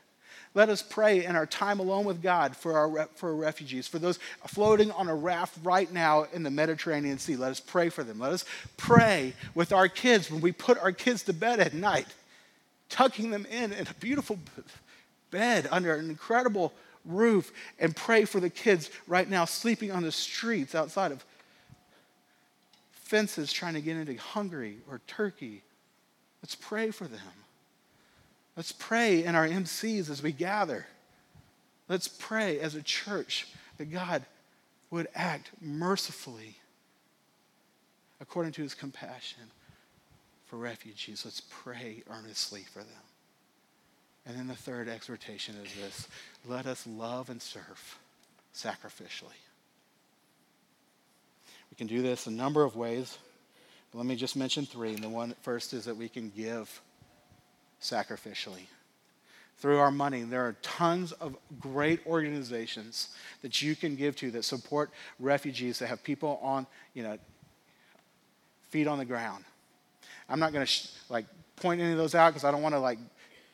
Let 0.52 0.68
us 0.68 0.82
pray 0.82 1.24
in 1.24 1.36
our 1.36 1.46
time 1.46 1.78
alone 1.78 2.06
with 2.06 2.20
God 2.20 2.56
for 2.56 2.76
our, 2.76 3.08
for 3.14 3.28
our 3.28 3.36
refugees, 3.36 3.86
for 3.86 4.00
those 4.00 4.18
floating 4.48 4.90
on 4.90 5.06
a 5.06 5.14
raft 5.14 5.56
right 5.62 5.92
now 5.92 6.26
in 6.32 6.42
the 6.42 6.50
Mediterranean 6.50 7.18
Sea. 7.18 7.36
Let 7.36 7.52
us 7.52 7.60
pray 7.60 7.88
for 7.88 8.02
them. 8.02 8.18
Let 8.18 8.32
us 8.32 8.44
pray 8.76 9.34
with 9.54 9.72
our 9.72 9.86
kids 9.86 10.28
when 10.28 10.40
we 10.40 10.50
put 10.50 10.76
our 10.78 10.90
kids 10.90 11.22
to 11.24 11.32
bed 11.32 11.60
at 11.60 11.72
night, 11.72 12.08
tucking 12.88 13.30
them 13.30 13.46
in 13.46 13.72
in 13.72 13.86
a 13.86 13.94
beautiful 14.00 14.36
bed 15.30 15.68
under 15.70 15.94
an 15.94 16.10
incredible 16.10 16.72
roof 17.04 17.52
and 17.78 17.94
pray 17.96 18.24
for 18.24 18.40
the 18.40 18.50
kids 18.50 18.90
right 19.06 19.28
now 19.28 19.44
sleeping 19.44 19.90
on 19.90 20.02
the 20.02 20.12
streets 20.12 20.74
outside 20.74 21.12
of 21.12 21.24
fences 22.92 23.52
trying 23.52 23.74
to 23.74 23.80
get 23.80 23.96
into 23.96 24.14
Hungary 24.16 24.78
or 24.88 25.00
Turkey. 25.06 25.62
Let's 26.42 26.54
pray 26.54 26.90
for 26.90 27.04
them. 27.04 27.20
Let's 28.56 28.72
pray 28.72 29.24
in 29.24 29.34
our 29.34 29.48
MCs 29.48 30.10
as 30.10 30.22
we 30.22 30.32
gather. 30.32 30.86
Let's 31.88 32.08
pray 32.08 32.60
as 32.60 32.74
a 32.74 32.82
church 32.82 33.48
that 33.78 33.90
God 33.90 34.24
would 34.90 35.08
act 35.14 35.50
mercifully 35.60 36.56
according 38.20 38.52
to 38.52 38.62
his 38.62 38.74
compassion 38.74 39.44
for 40.46 40.56
refugees. 40.56 41.24
Let's 41.24 41.42
pray 41.48 42.02
earnestly 42.10 42.64
for 42.72 42.80
them. 42.80 43.09
And 44.26 44.36
then 44.36 44.48
the 44.48 44.54
third 44.54 44.88
exhortation 44.88 45.56
is 45.56 45.74
this 45.74 46.08
let 46.46 46.66
us 46.66 46.86
love 46.86 47.30
and 47.30 47.40
serve 47.40 47.98
sacrificially. 48.54 49.38
We 51.70 51.76
can 51.76 51.86
do 51.86 52.02
this 52.02 52.26
a 52.26 52.30
number 52.30 52.64
of 52.64 52.76
ways. 52.76 53.18
Let 53.94 54.06
me 54.06 54.16
just 54.16 54.36
mention 54.36 54.66
three. 54.66 54.94
And 54.94 55.02
the 55.02 55.08
one 55.08 55.34
first 55.42 55.72
is 55.72 55.84
that 55.86 55.96
we 55.96 56.08
can 56.08 56.30
give 56.30 56.80
sacrificially. 57.80 58.66
Through 59.58 59.78
our 59.78 59.90
money, 59.90 60.22
there 60.22 60.46
are 60.46 60.56
tons 60.62 61.12
of 61.12 61.36
great 61.60 62.06
organizations 62.06 63.14
that 63.42 63.60
you 63.60 63.76
can 63.76 63.94
give 63.94 64.16
to 64.16 64.30
that 64.32 64.44
support 64.44 64.90
refugees, 65.18 65.78
that 65.80 65.88
have 65.88 66.02
people 66.02 66.38
on, 66.42 66.66
you 66.94 67.02
know, 67.02 67.18
feet 68.70 68.86
on 68.86 68.98
the 68.98 69.04
ground. 69.04 69.44
I'm 70.28 70.40
not 70.40 70.52
going 70.52 70.64
to 70.64 70.70
sh- 70.70 70.88
like 71.10 71.26
point 71.56 71.80
any 71.80 71.92
of 71.92 71.98
those 71.98 72.14
out 72.14 72.30
because 72.30 72.44
I 72.44 72.50
don't 72.50 72.62
want 72.62 72.74
to 72.74 72.78
like 72.78 72.98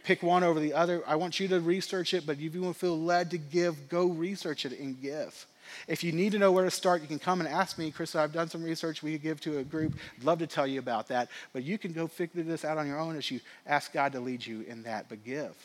pick 0.07 0.23
one 0.23 0.45
over 0.45 0.61
the 0.61 0.73
other. 0.73 1.03
I 1.05 1.17
want 1.17 1.41
you 1.41 1.49
to 1.49 1.59
research 1.59 2.15
it, 2.15 2.25
but 2.25 2.39
if 2.39 2.55
you 2.55 2.73
feel 2.75 2.99
led 2.99 3.33
to 3.33 3.39
give, 3.39 3.89
go 3.89 4.07
research 4.07 4.65
it 4.65 4.79
and 4.79 5.01
give. 5.03 5.47
If 5.89 6.05
you 6.05 6.13
need 6.13 6.31
to 6.31 6.39
know 6.39 6.53
where 6.53 6.65
to 6.65 6.71
start, 6.71 7.03
you 7.03 7.09
can 7.09 7.19
come 7.19 7.41
and 7.41 7.49
ask 7.49 7.77
me. 7.77 7.91
Chris, 7.91 8.15
I've 8.15 8.33
done 8.33 8.49
some 8.49 8.63
research 8.63 9.03
we 9.03 9.13
could 9.13 9.23
give 9.23 9.41
to 9.41 9.59
a 9.59 9.65
group. 9.65 9.95
I'd 10.17 10.25
love 10.25 10.39
to 10.39 10.47
tell 10.47 10.65
you 10.65 10.79
about 10.79 11.09
that. 11.09 11.29
But 11.53 11.65
you 11.65 11.77
can 11.77 11.93
go 11.93 12.07
figure 12.07 12.45
this 12.45 12.65
out 12.65 12.79
on 12.79 12.87
your 12.87 13.01
own 13.01 13.17
as 13.17 13.29
you 13.33 13.41
ask 13.67 13.93
God 13.93 14.13
to 14.13 14.21
lead 14.21 14.47
you 14.47 14.61
in 14.69 14.85
that. 14.85 15.09
But 15.09 15.25
give. 15.25 15.57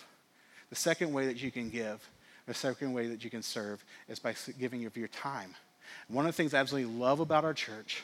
The 0.71 0.75
second 0.75 1.13
way 1.13 1.27
that 1.27 1.39
you 1.41 1.51
can 1.51 1.69
give, 1.69 2.01
the 2.47 2.55
second 2.55 2.93
way 2.93 3.07
that 3.09 3.23
you 3.23 3.29
can 3.29 3.43
serve, 3.43 3.85
is 4.09 4.17
by 4.17 4.33
giving 4.59 4.85
of 4.87 4.97
your 4.97 5.09
time. 5.09 5.53
One 6.07 6.25
of 6.25 6.31
the 6.31 6.37
things 6.37 6.55
I 6.55 6.59
absolutely 6.59 6.91
love 6.97 7.19
about 7.19 7.45
our 7.45 7.53
church 7.53 8.01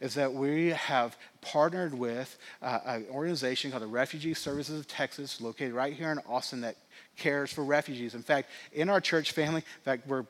is 0.00 0.14
that 0.14 0.32
we 0.32 0.68
have 0.68 1.16
partnered 1.40 1.94
with 1.94 2.38
uh, 2.62 2.80
an 2.86 3.06
organization 3.10 3.70
called 3.70 3.82
the 3.82 3.86
Refugee 3.86 4.34
Services 4.34 4.80
of 4.80 4.88
Texas, 4.88 5.40
located 5.40 5.72
right 5.72 5.92
here 5.92 6.10
in 6.10 6.18
Austin, 6.28 6.62
that 6.62 6.76
cares 7.16 7.52
for 7.52 7.64
refugees. 7.64 8.14
In 8.14 8.22
fact, 8.22 8.48
in 8.72 8.88
our 8.88 9.00
church 9.00 9.32
family, 9.32 9.60
in 9.60 9.82
fact, 9.84 10.06
we're 10.06 10.24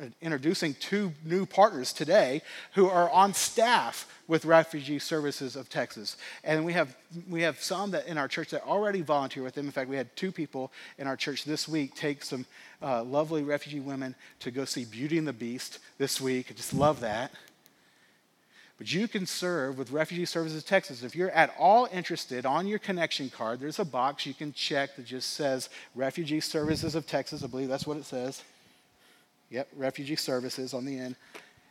uh, 0.00 0.04
introducing 0.20 0.74
two 0.74 1.12
new 1.24 1.44
partners 1.44 1.92
today 1.92 2.42
who 2.74 2.88
are 2.88 3.10
on 3.10 3.34
staff 3.34 4.06
with 4.28 4.44
Refugee 4.44 5.00
Services 5.00 5.56
of 5.56 5.68
Texas. 5.68 6.16
And 6.44 6.64
we 6.64 6.72
have, 6.74 6.94
we 7.28 7.42
have 7.42 7.60
some 7.60 7.90
that 7.90 8.06
in 8.06 8.16
our 8.18 8.28
church 8.28 8.50
that 8.50 8.62
already 8.64 9.00
volunteer 9.00 9.42
with 9.42 9.54
them. 9.54 9.66
In 9.66 9.72
fact, 9.72 9.90
we 9.90 9.96
had 9.96 10.14
two 10.14 10.30
people 10.30 10.70
in 10.98 11.08
our 11.08 11.16
church 11.16 11.44
this 11.44 11.66
week 11.66 11.96
take 11.96 12.22
some 12.22 12.46
uh, 12.80 13.02
lovely 13.02 13.42
refugee 13.42 13.80
women 13.80 14.14
to 14.40 14.52
go 14.52 14.64
see 14.64 14.84
Beauty 14.84 15.18
and 15.18 15.26
the 15.26 15.32
Beast 15.32 15.80
this 15.96 16.20
week. 16.20 16.46
I 16.50 16.54
just 16.54 16.74
love 16.74 17.00
that. 17.00 17.32
But 18.78 18.92
you 18.92 19.08
can 19.08 19.26
serve 19.26 19.76
with 19.76 19.90
Refugee 19.90 20.24
Services 20.24 20.62
of 20.62 20.66
Texas. 20.66 21.02
If 21.02 21.16
you're 21.16 21.32
at 21.32 21.52
all 21.58 21.88
interested, 21.92 22.46
on 22.46 22.68
your 22.68 22.78
connection 22.78 23.28
card, 23.28 23.58
there's 23.58 23.80
a 23.80 23.84
box 23.84 24.24
you 24.24 24.34
can 24.34 24.52
check 24.52 24.94
that 24.94 25.04
just 25.04 25.32
says 25.32 25.68
Refugee 25.96 26.38
Services 26.40 26.94
of 26.94 27.04
Texas. 27.06 27.42
I 27.42 27.48
believe 27.48 27.68
that's 27.68 27.88
what 27.88 27.96
it 27.96 28.04
says. 28.04 28.42
Yep, 29.50 29.68
Refugee 29.76 30.14
Services 30.14 30.74
on 30.74 30.84
the 30.84 30.96
end. 30.96 31.16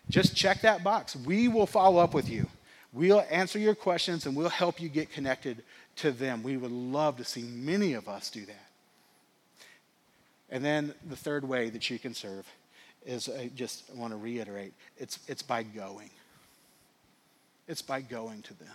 Just 0.09 0.35
check 0.35 0.61
that 0.61 0.83
box. 0.83 1.15
We 1.15 1.47
will 1.47 1.65
follow 1.65 2.01
up 2.01 2.13
with 2.13 2.29
you. 2.29 2.45
We'll 2.91 3.23
answer 3.29 3.59
your 3.59 3.75
questions 3.75 4.25
and 4.25 4.35
we'll 4.35 4.49
help 4.49 4.81
you 4.81 4.89
get 4.89 5.11
connected 5.11 5.63
to 5.97 6.11
them. 6.11 6.43
We 6.43 6.57
would 6.57 6.71
love 6.71 7.17
to 7.17 7.23
see 7.23 7.43
many 7.43 7.93
of 7.93 8.09
us 8.09 8.29
do 8.29 8.45
that. 8.45 8.67
And 10.49 10.63
then 10.63 10.93
the 11.07 11.15
third 11.15 11.47
way 11.47 11.69
that 11.69 11.89
you 11.89 11.99
can 11.99 12.13
serve 12.13 12.45
is 13.05 13.29
I 13.29 13.49
just 13.55 13.83
want 13.93 14.11
to 14.11 14.17
reiterate 14.17 14.73
it's, 14.97 15.19
it's 15.27 15.41
by 15.41 15.63
going. 15.63 16.09
It's 17.67 17.81
by 17.81 18.01
going 18.01 18.41
to 18.43 18.53
them. 18.53 18.69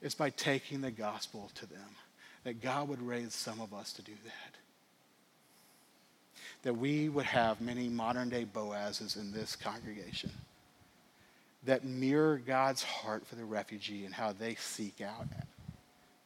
It's 0.00 0.14
by 0.14 0.30
taking 0.30 0.80
the 0.80 0.90
gospel 0.90 1.50
to 1.56 1.66
them. 1.66 1.96
That 2.44 2.60
God 2.60 2.88
would 2.88 3.02
raise 3.02 3.34
some 3.34 3.60
of 3.60 3.72
us 3.72 3.92
to 3.94 4.02
do 4.02 4.12
that. 4.24 4.54
That 6.62 6.74
we 6.74 7.08
would 7.08 7.26
have 7.26 7.60
many 7.60 7.88
modern 7.88 8.28
day 8.28 8.44
Boazes 8.44 9.16
in 9.16 9.32
this 9.32 9.56
congregation 9.56 10.30
that 11.64 11.84
mirror 11.84 12.40
God's 12.44 12.82
heart 12.82 13.26
for 13.26 13.36
the 13.36 13.44
refugee 13.44 14.04
and 14.04 14.14
how 14.14 14.32
they 14.32 14.56
seek 14.56 15.00
out, 15.00 15.26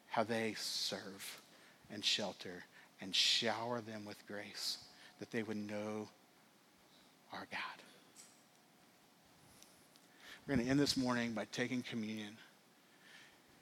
how 0.08 0.24
they 0.24 0.54
serve 0.56 1.40
and 1.90 2.04
shelter 2.04 2.64
and 3.00 3.14
shower 3.14 3.80
them 3.80 4.04
with 4.06 4.26
grace, 4.26 4.78
that 5.18 5.30
they 5.30 5.42
would 5.42 5.56
know 5.56 6.08
our 7.32 7.46
God. 7.50 7.82
We're 10.46 10.54
going 10.54 10.66
to 10.66 10.70
end 10.70 10.80
this 10.80 10.96
morning 10.96 11.32
by 11.32 11.46
taking 11.50 11.82
communion. 11.82 12.36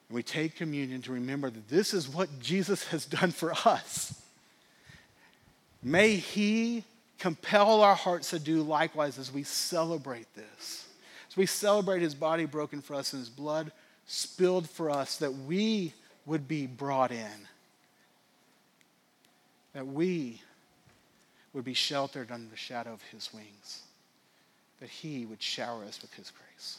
And 0.09 0.17
we 0.17 0.23
take 0.23 0.57
communion 0.57 1.01
to 1.03 1.13
remember 1.13 1.51
that 1.51 1.69
this 1.69 1.95
is 1.95 2.09
what 2.09 2.41
Jesus 2.41 2.87
has 2.89 3.07
done 3.07 3.31
for 3.31 3.53
us. 3.65 4.21
May 5.83 6.17
He 6.17 6.85
compel 7.19 7.81
our 7.81 7.95
hearts 7.95 8.31
to 8.31 8.39
do 8.39 8.63
likewise 8.63 9.19
as 9.19 9.33
we 9.33 9.45
celebrate 9.45 10.27
this. 10.35 10.87
As 11.31 11.37
we 11.39 11.47
celebrate 11.47 12.03
his 12.03 12.15
body 12.15 12.45
broken 12.45 12.83
for 12.83 12.95
us 12.95 13.15
and 13.15 13.21
his 13.21 13.31
blood 13.31 13.73
spilled 14.07 14.69
for 14.69 14.91
us 14.91 15.17
that 15.17 15.33
we 15.33 15.95
would 16.27 16.47
be 16.47 16.67
brought 16.67 17.11
in, 17.11 17.49
that 19.73 19.87
we 19.87 20.41
would 21.55 21.65
be 21.65 21.73
sheltered 21.73 22.31
under 22.31 22.51
the 22.51 22.57
shadow 22.57 22.93
of 22.93 23.03
his 23.05 23.33
wings, 23.33 23.84
that 24.81 24.89
he 24.89 25.25
would 25.27 25.43
shower 25.43 25.85
us 25.85 26.01
with 26.03 26.13
his 26.15 26.31
grace. 26.31 26.79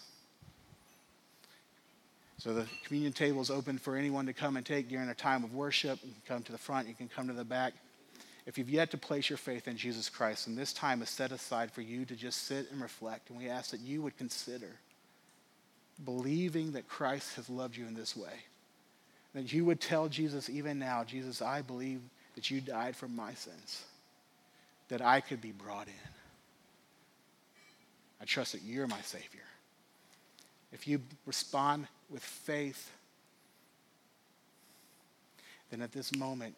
So 2.38 2.54
the 2.54 2.68
communion 2.84 3.14
table 3.14 3.41
is 3.41 3.50
open 3.50 3.78
for 3.78 3.96
anyone 3.96 4.26
to 4.28 4.34
come 4.34 4.58
and 4.58 4.66
take 4.66 4.89
during 4.89 5.10
a 5.10 5.16
time 5.16 5.43
of 5.43 5.56
worship. 5.56 6.00
You 6.04 6.12
can 6.12 6.36
come 6.36 6.43
to 6.43 6.52
the 6.52 6.58
front, 6.58 6.88
you 6.88 6.93
can 6.93 7.08
come 7.08 7.28
to 7.28 7.34
the 7.34 7.43
back. 7.43 7.74
If 8.46 8.58
you've 8.60 8.70
yet 8.70 8.91
to 8.91 8.98
place 8.98 9.30
your 9.30 9.38
faith 9.38 9.68
in 9.68 9.76
Jesus 9.76 10.10
Christ, 10.10 10.46
and 10.46 10.56
this 10.56 10.72
time 10.72 11.02
is 11.02 11.10
set 11.10 11.32
aside 11.32 11.72
for 11.72 11.82
you 11.82 12.06
to 12.06 12.16
just 12.16 12.46
sit 12.46 12.70
and 12.72 12.82
reflect, 12.82 13.30
and 13.30 13.39
we 13.39 13.50
ask 13.50 13.72
that 13.72 13.80
you 13.80 14.04
would 14.04 14.18
consider 14.18 14.70
believing 16.04 16.74
that 16.74 16.88
Christ 16.88 17.36
has 17.38 17.50
loved 17.50 17.76
you 17.76 17.88
in 17.88 17.96
this 17.96 18.16
way. 18.16 18.43
That 19.34 19.52
you 19.52 19.66
would 19.66 19.82
tell 19.82 20.08
Jesus 20.08 20.50
even 20.50 20.78
now, 20.78 21.04
Jesus, 21.04 21.41
I 21.41 21.62
believe 21.62 22.02
that 22.36 22.52
you 22.52 22.62
died 22.62 22.96
for 22.96 23.08
my 23.08 23.34
sins, 23.34 23.84
that 24.89 25.02
I 25.02 25.22
could 25.22 25.41
be 25.41 25.52
brought 25.52 25.88
in. 25.88 26.14
I 28.26 28.28
trust 28.28 28.53
that 28.53 28.63
you're 28.63 28.88
my 28.88 29.01
Savior. 29.01 29.43
If 30.71 30.88
you 30.88 30.99
respond 31.28 31.88
with 32.09 32.23
faith, 32.23 32.89
then 35.69 35.80
at 35.80 35.91
this 35.91 36.15
moment, 36.15 36.55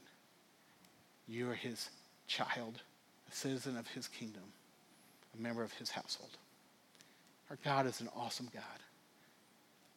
you 1.28 1.51
are 1.51 1.55
his 1.55 1.89
child, 2.26 2.80
a 3.30 3.36
citizen 3.36 3.76
of 3.76 3.86
his 3.86 4.07
kingdom, 4.07 4.43
a 5.38 5.41
member 5.41 5.61
of 5.61 5.74
his 5.74 5.91
household. 5.91 6.38
Our 7.49 7.57
God 7.65 7.86
is 7.86 7.99
an 7.99 8.07
awesome 8.15 8.47
God. 8.53 8.63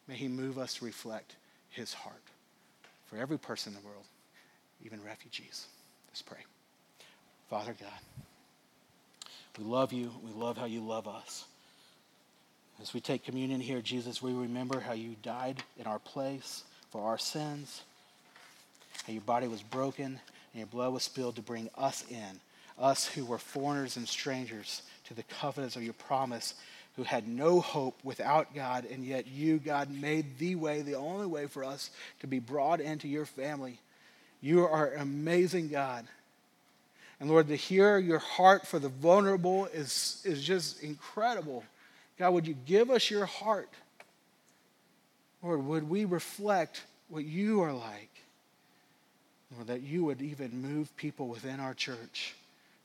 May 0.09 0.15
he 0.15 0.27
move 0.27 0.57
us 0.57 0.73
to 0.73 0.85
reflect 0.85 1.37
his 1.69 1.93
heart 1.93 2.23
for 3.05 3.15
every 3.15 3.39
person 3.39 3.73
in 3.73 3.81
the 3.81 3.87
world, 3.87 4.03
even 4.83 5.01
refugees. 5.01 5.67
Let's 6.09 6.21
pray. 6.21 6.39
Father 7.49 7.77
God, 7.79 9.19
we 9.57 9.63
love 9.63 9.93
you. 9.93 10.11
We 10.21 10.33
love 10.33 10.57
how 10.57 10.65
you 10.65 10.81
love 10.81 11.07
us. 11.07 11.45
As 12.81 12.95
we 12.95 12.99
take 12.99 13.23
communion 13.23 13.61
here, 13.61 13.79
Jesus, 13.79 14.23
we 14.23 14.33
remember 14.33 14.79
how 14.79 14.93
you 14.93 15.15
died 15.21 15.61
in 15.77 15.85
our 15.85 15.99
place 15.99 16.63
for 16.89 17.03
our 17.03 17.19
sins, 17.19 17.83
how 19.05 19.13
your 19.13 19.21
body 19.21 19.47
was 19.47 19.61
broken 19.61 20.05
and 20.05 20.19
your 20.55 20.65
blood 20.65 20.91
was 20.91 21.03
spilled 21.03 21.35
to 21.35 21.43
bring 21.43 21.69
us 21.77 22.03
in, 22.09 22.39
us 22.79 23.05
who 23.05 23.23
were 23.23 23.37
foreigners 23.37 23.97
and 23.97 24.07
strangers, 24.07 24.81
to 25.05 25.13
the 25.13 25.21
covenants 25.23 25.75
of 25.75 25.83
your 25.83 25.93
promise, 25.93 26.55
who 26.95 27.03
had 27.03 27.27
no 27.27 27.59
hope 27.59 27.99
without 28.03 28.55
God, 28.55 28.85
and 28.85 29.05
yet 29.05 29.27
you, 29.27 29.59
God, 29.59 29.91
made 29.91 30.39
the 30.39 30.55
way, 30.55 30.81
the 30.81 30.95
only 30.95 31.27
way 31.27 31.45
for 31.45 31.63
us 31.63 31.91
to 32.21 32.27
be 32.27 32.39
brought 32.39 32.81
into 32.81 33.07
your 33.07 33.25
family. 33.25 33.77
You 34.41 34.65
are 34.65 34.93
amazing 34.95 35.69
God. 35.69 36.07
And 37.19 37.29
Lord, 37.29 37.47
to 37.49 37.55
hear 37.55 37.99
your 37.99 38.17
heart 38.17 38.65
for 38.65 38.79
the 38.79 38.89
vulnerable 38.89 39.67
is, 39.67 40.19
is 40.25 40.43
just 40.43 40.81
incredible. 40.81 41.63
God, 42.21 42.33
would 42.35 42.45
you 42.47 42.53
give 42.53 42.91
us 42.91 43.09
your 43.09 43.25
heart? 43.25 43.73
Lord, 45.41 45.65
would 45.65 45.89
we 45.89 46.05
reflect 46.05 46.83
what 47.09 47.25
you 47.25 47.61
are 47.61 47.73
like? 47.73 48.11
Lord, 49.55 49.65
that 49.65 49.81
you 49.81 50.05
would 50.05 50.21
even 50.21 50.61
move 50.61 50.95
people 50.97 51.27
within 51.27 51.59
our 51.59 51.73
church 51.73 52.35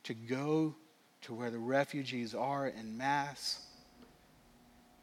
to 0.05 0.15
go 0.15 0.75
to 1.21 1.35
where 1.35 1.51
the 1.51 1.59
refugees 1.59 2.35
are 2.35 2.69
in 2.69 2.97
mass, 2.97 3.61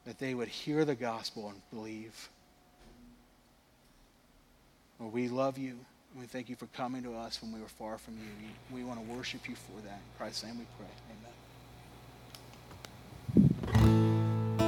that 0.06 0.18
they 0.18 0.34
would 0.34 0.48
hear 0.48 0.84
the 0.84 0.96
gospel 0.96 1.50
and 1.50 1.62
believe. 1.70 2.28
Lord, 5.00 5.14
we 5.14 5.28
love 5.28 5.60
you. 5.60 5.76
And 6.14 6.22
we 6.22 6.26
thank 6.26 6.50
you 6.50 6.56
for 6.56 6.66
coming 6.76 7.04
to 7.04 7.14
us 7.14 7.40
when 7.40 7.54
we 7.54 7.62
were 7.62 7.68
far 7.68 8.00
from 8.00 8.16
you. 8.16 8.76
We 8.76 8.84
want 8.84 9.00
to 9.00 9.14
worship 9.14 9.48
you 9.48 9.54
for 9.54 9.80
that. 9.84 9.94
In 9.94 10.18
Christ's 10.18 10.44
name 10.44 10.58
we 10.58 10.66
pray. 10.80 10.90
Amen. 11.12 11.23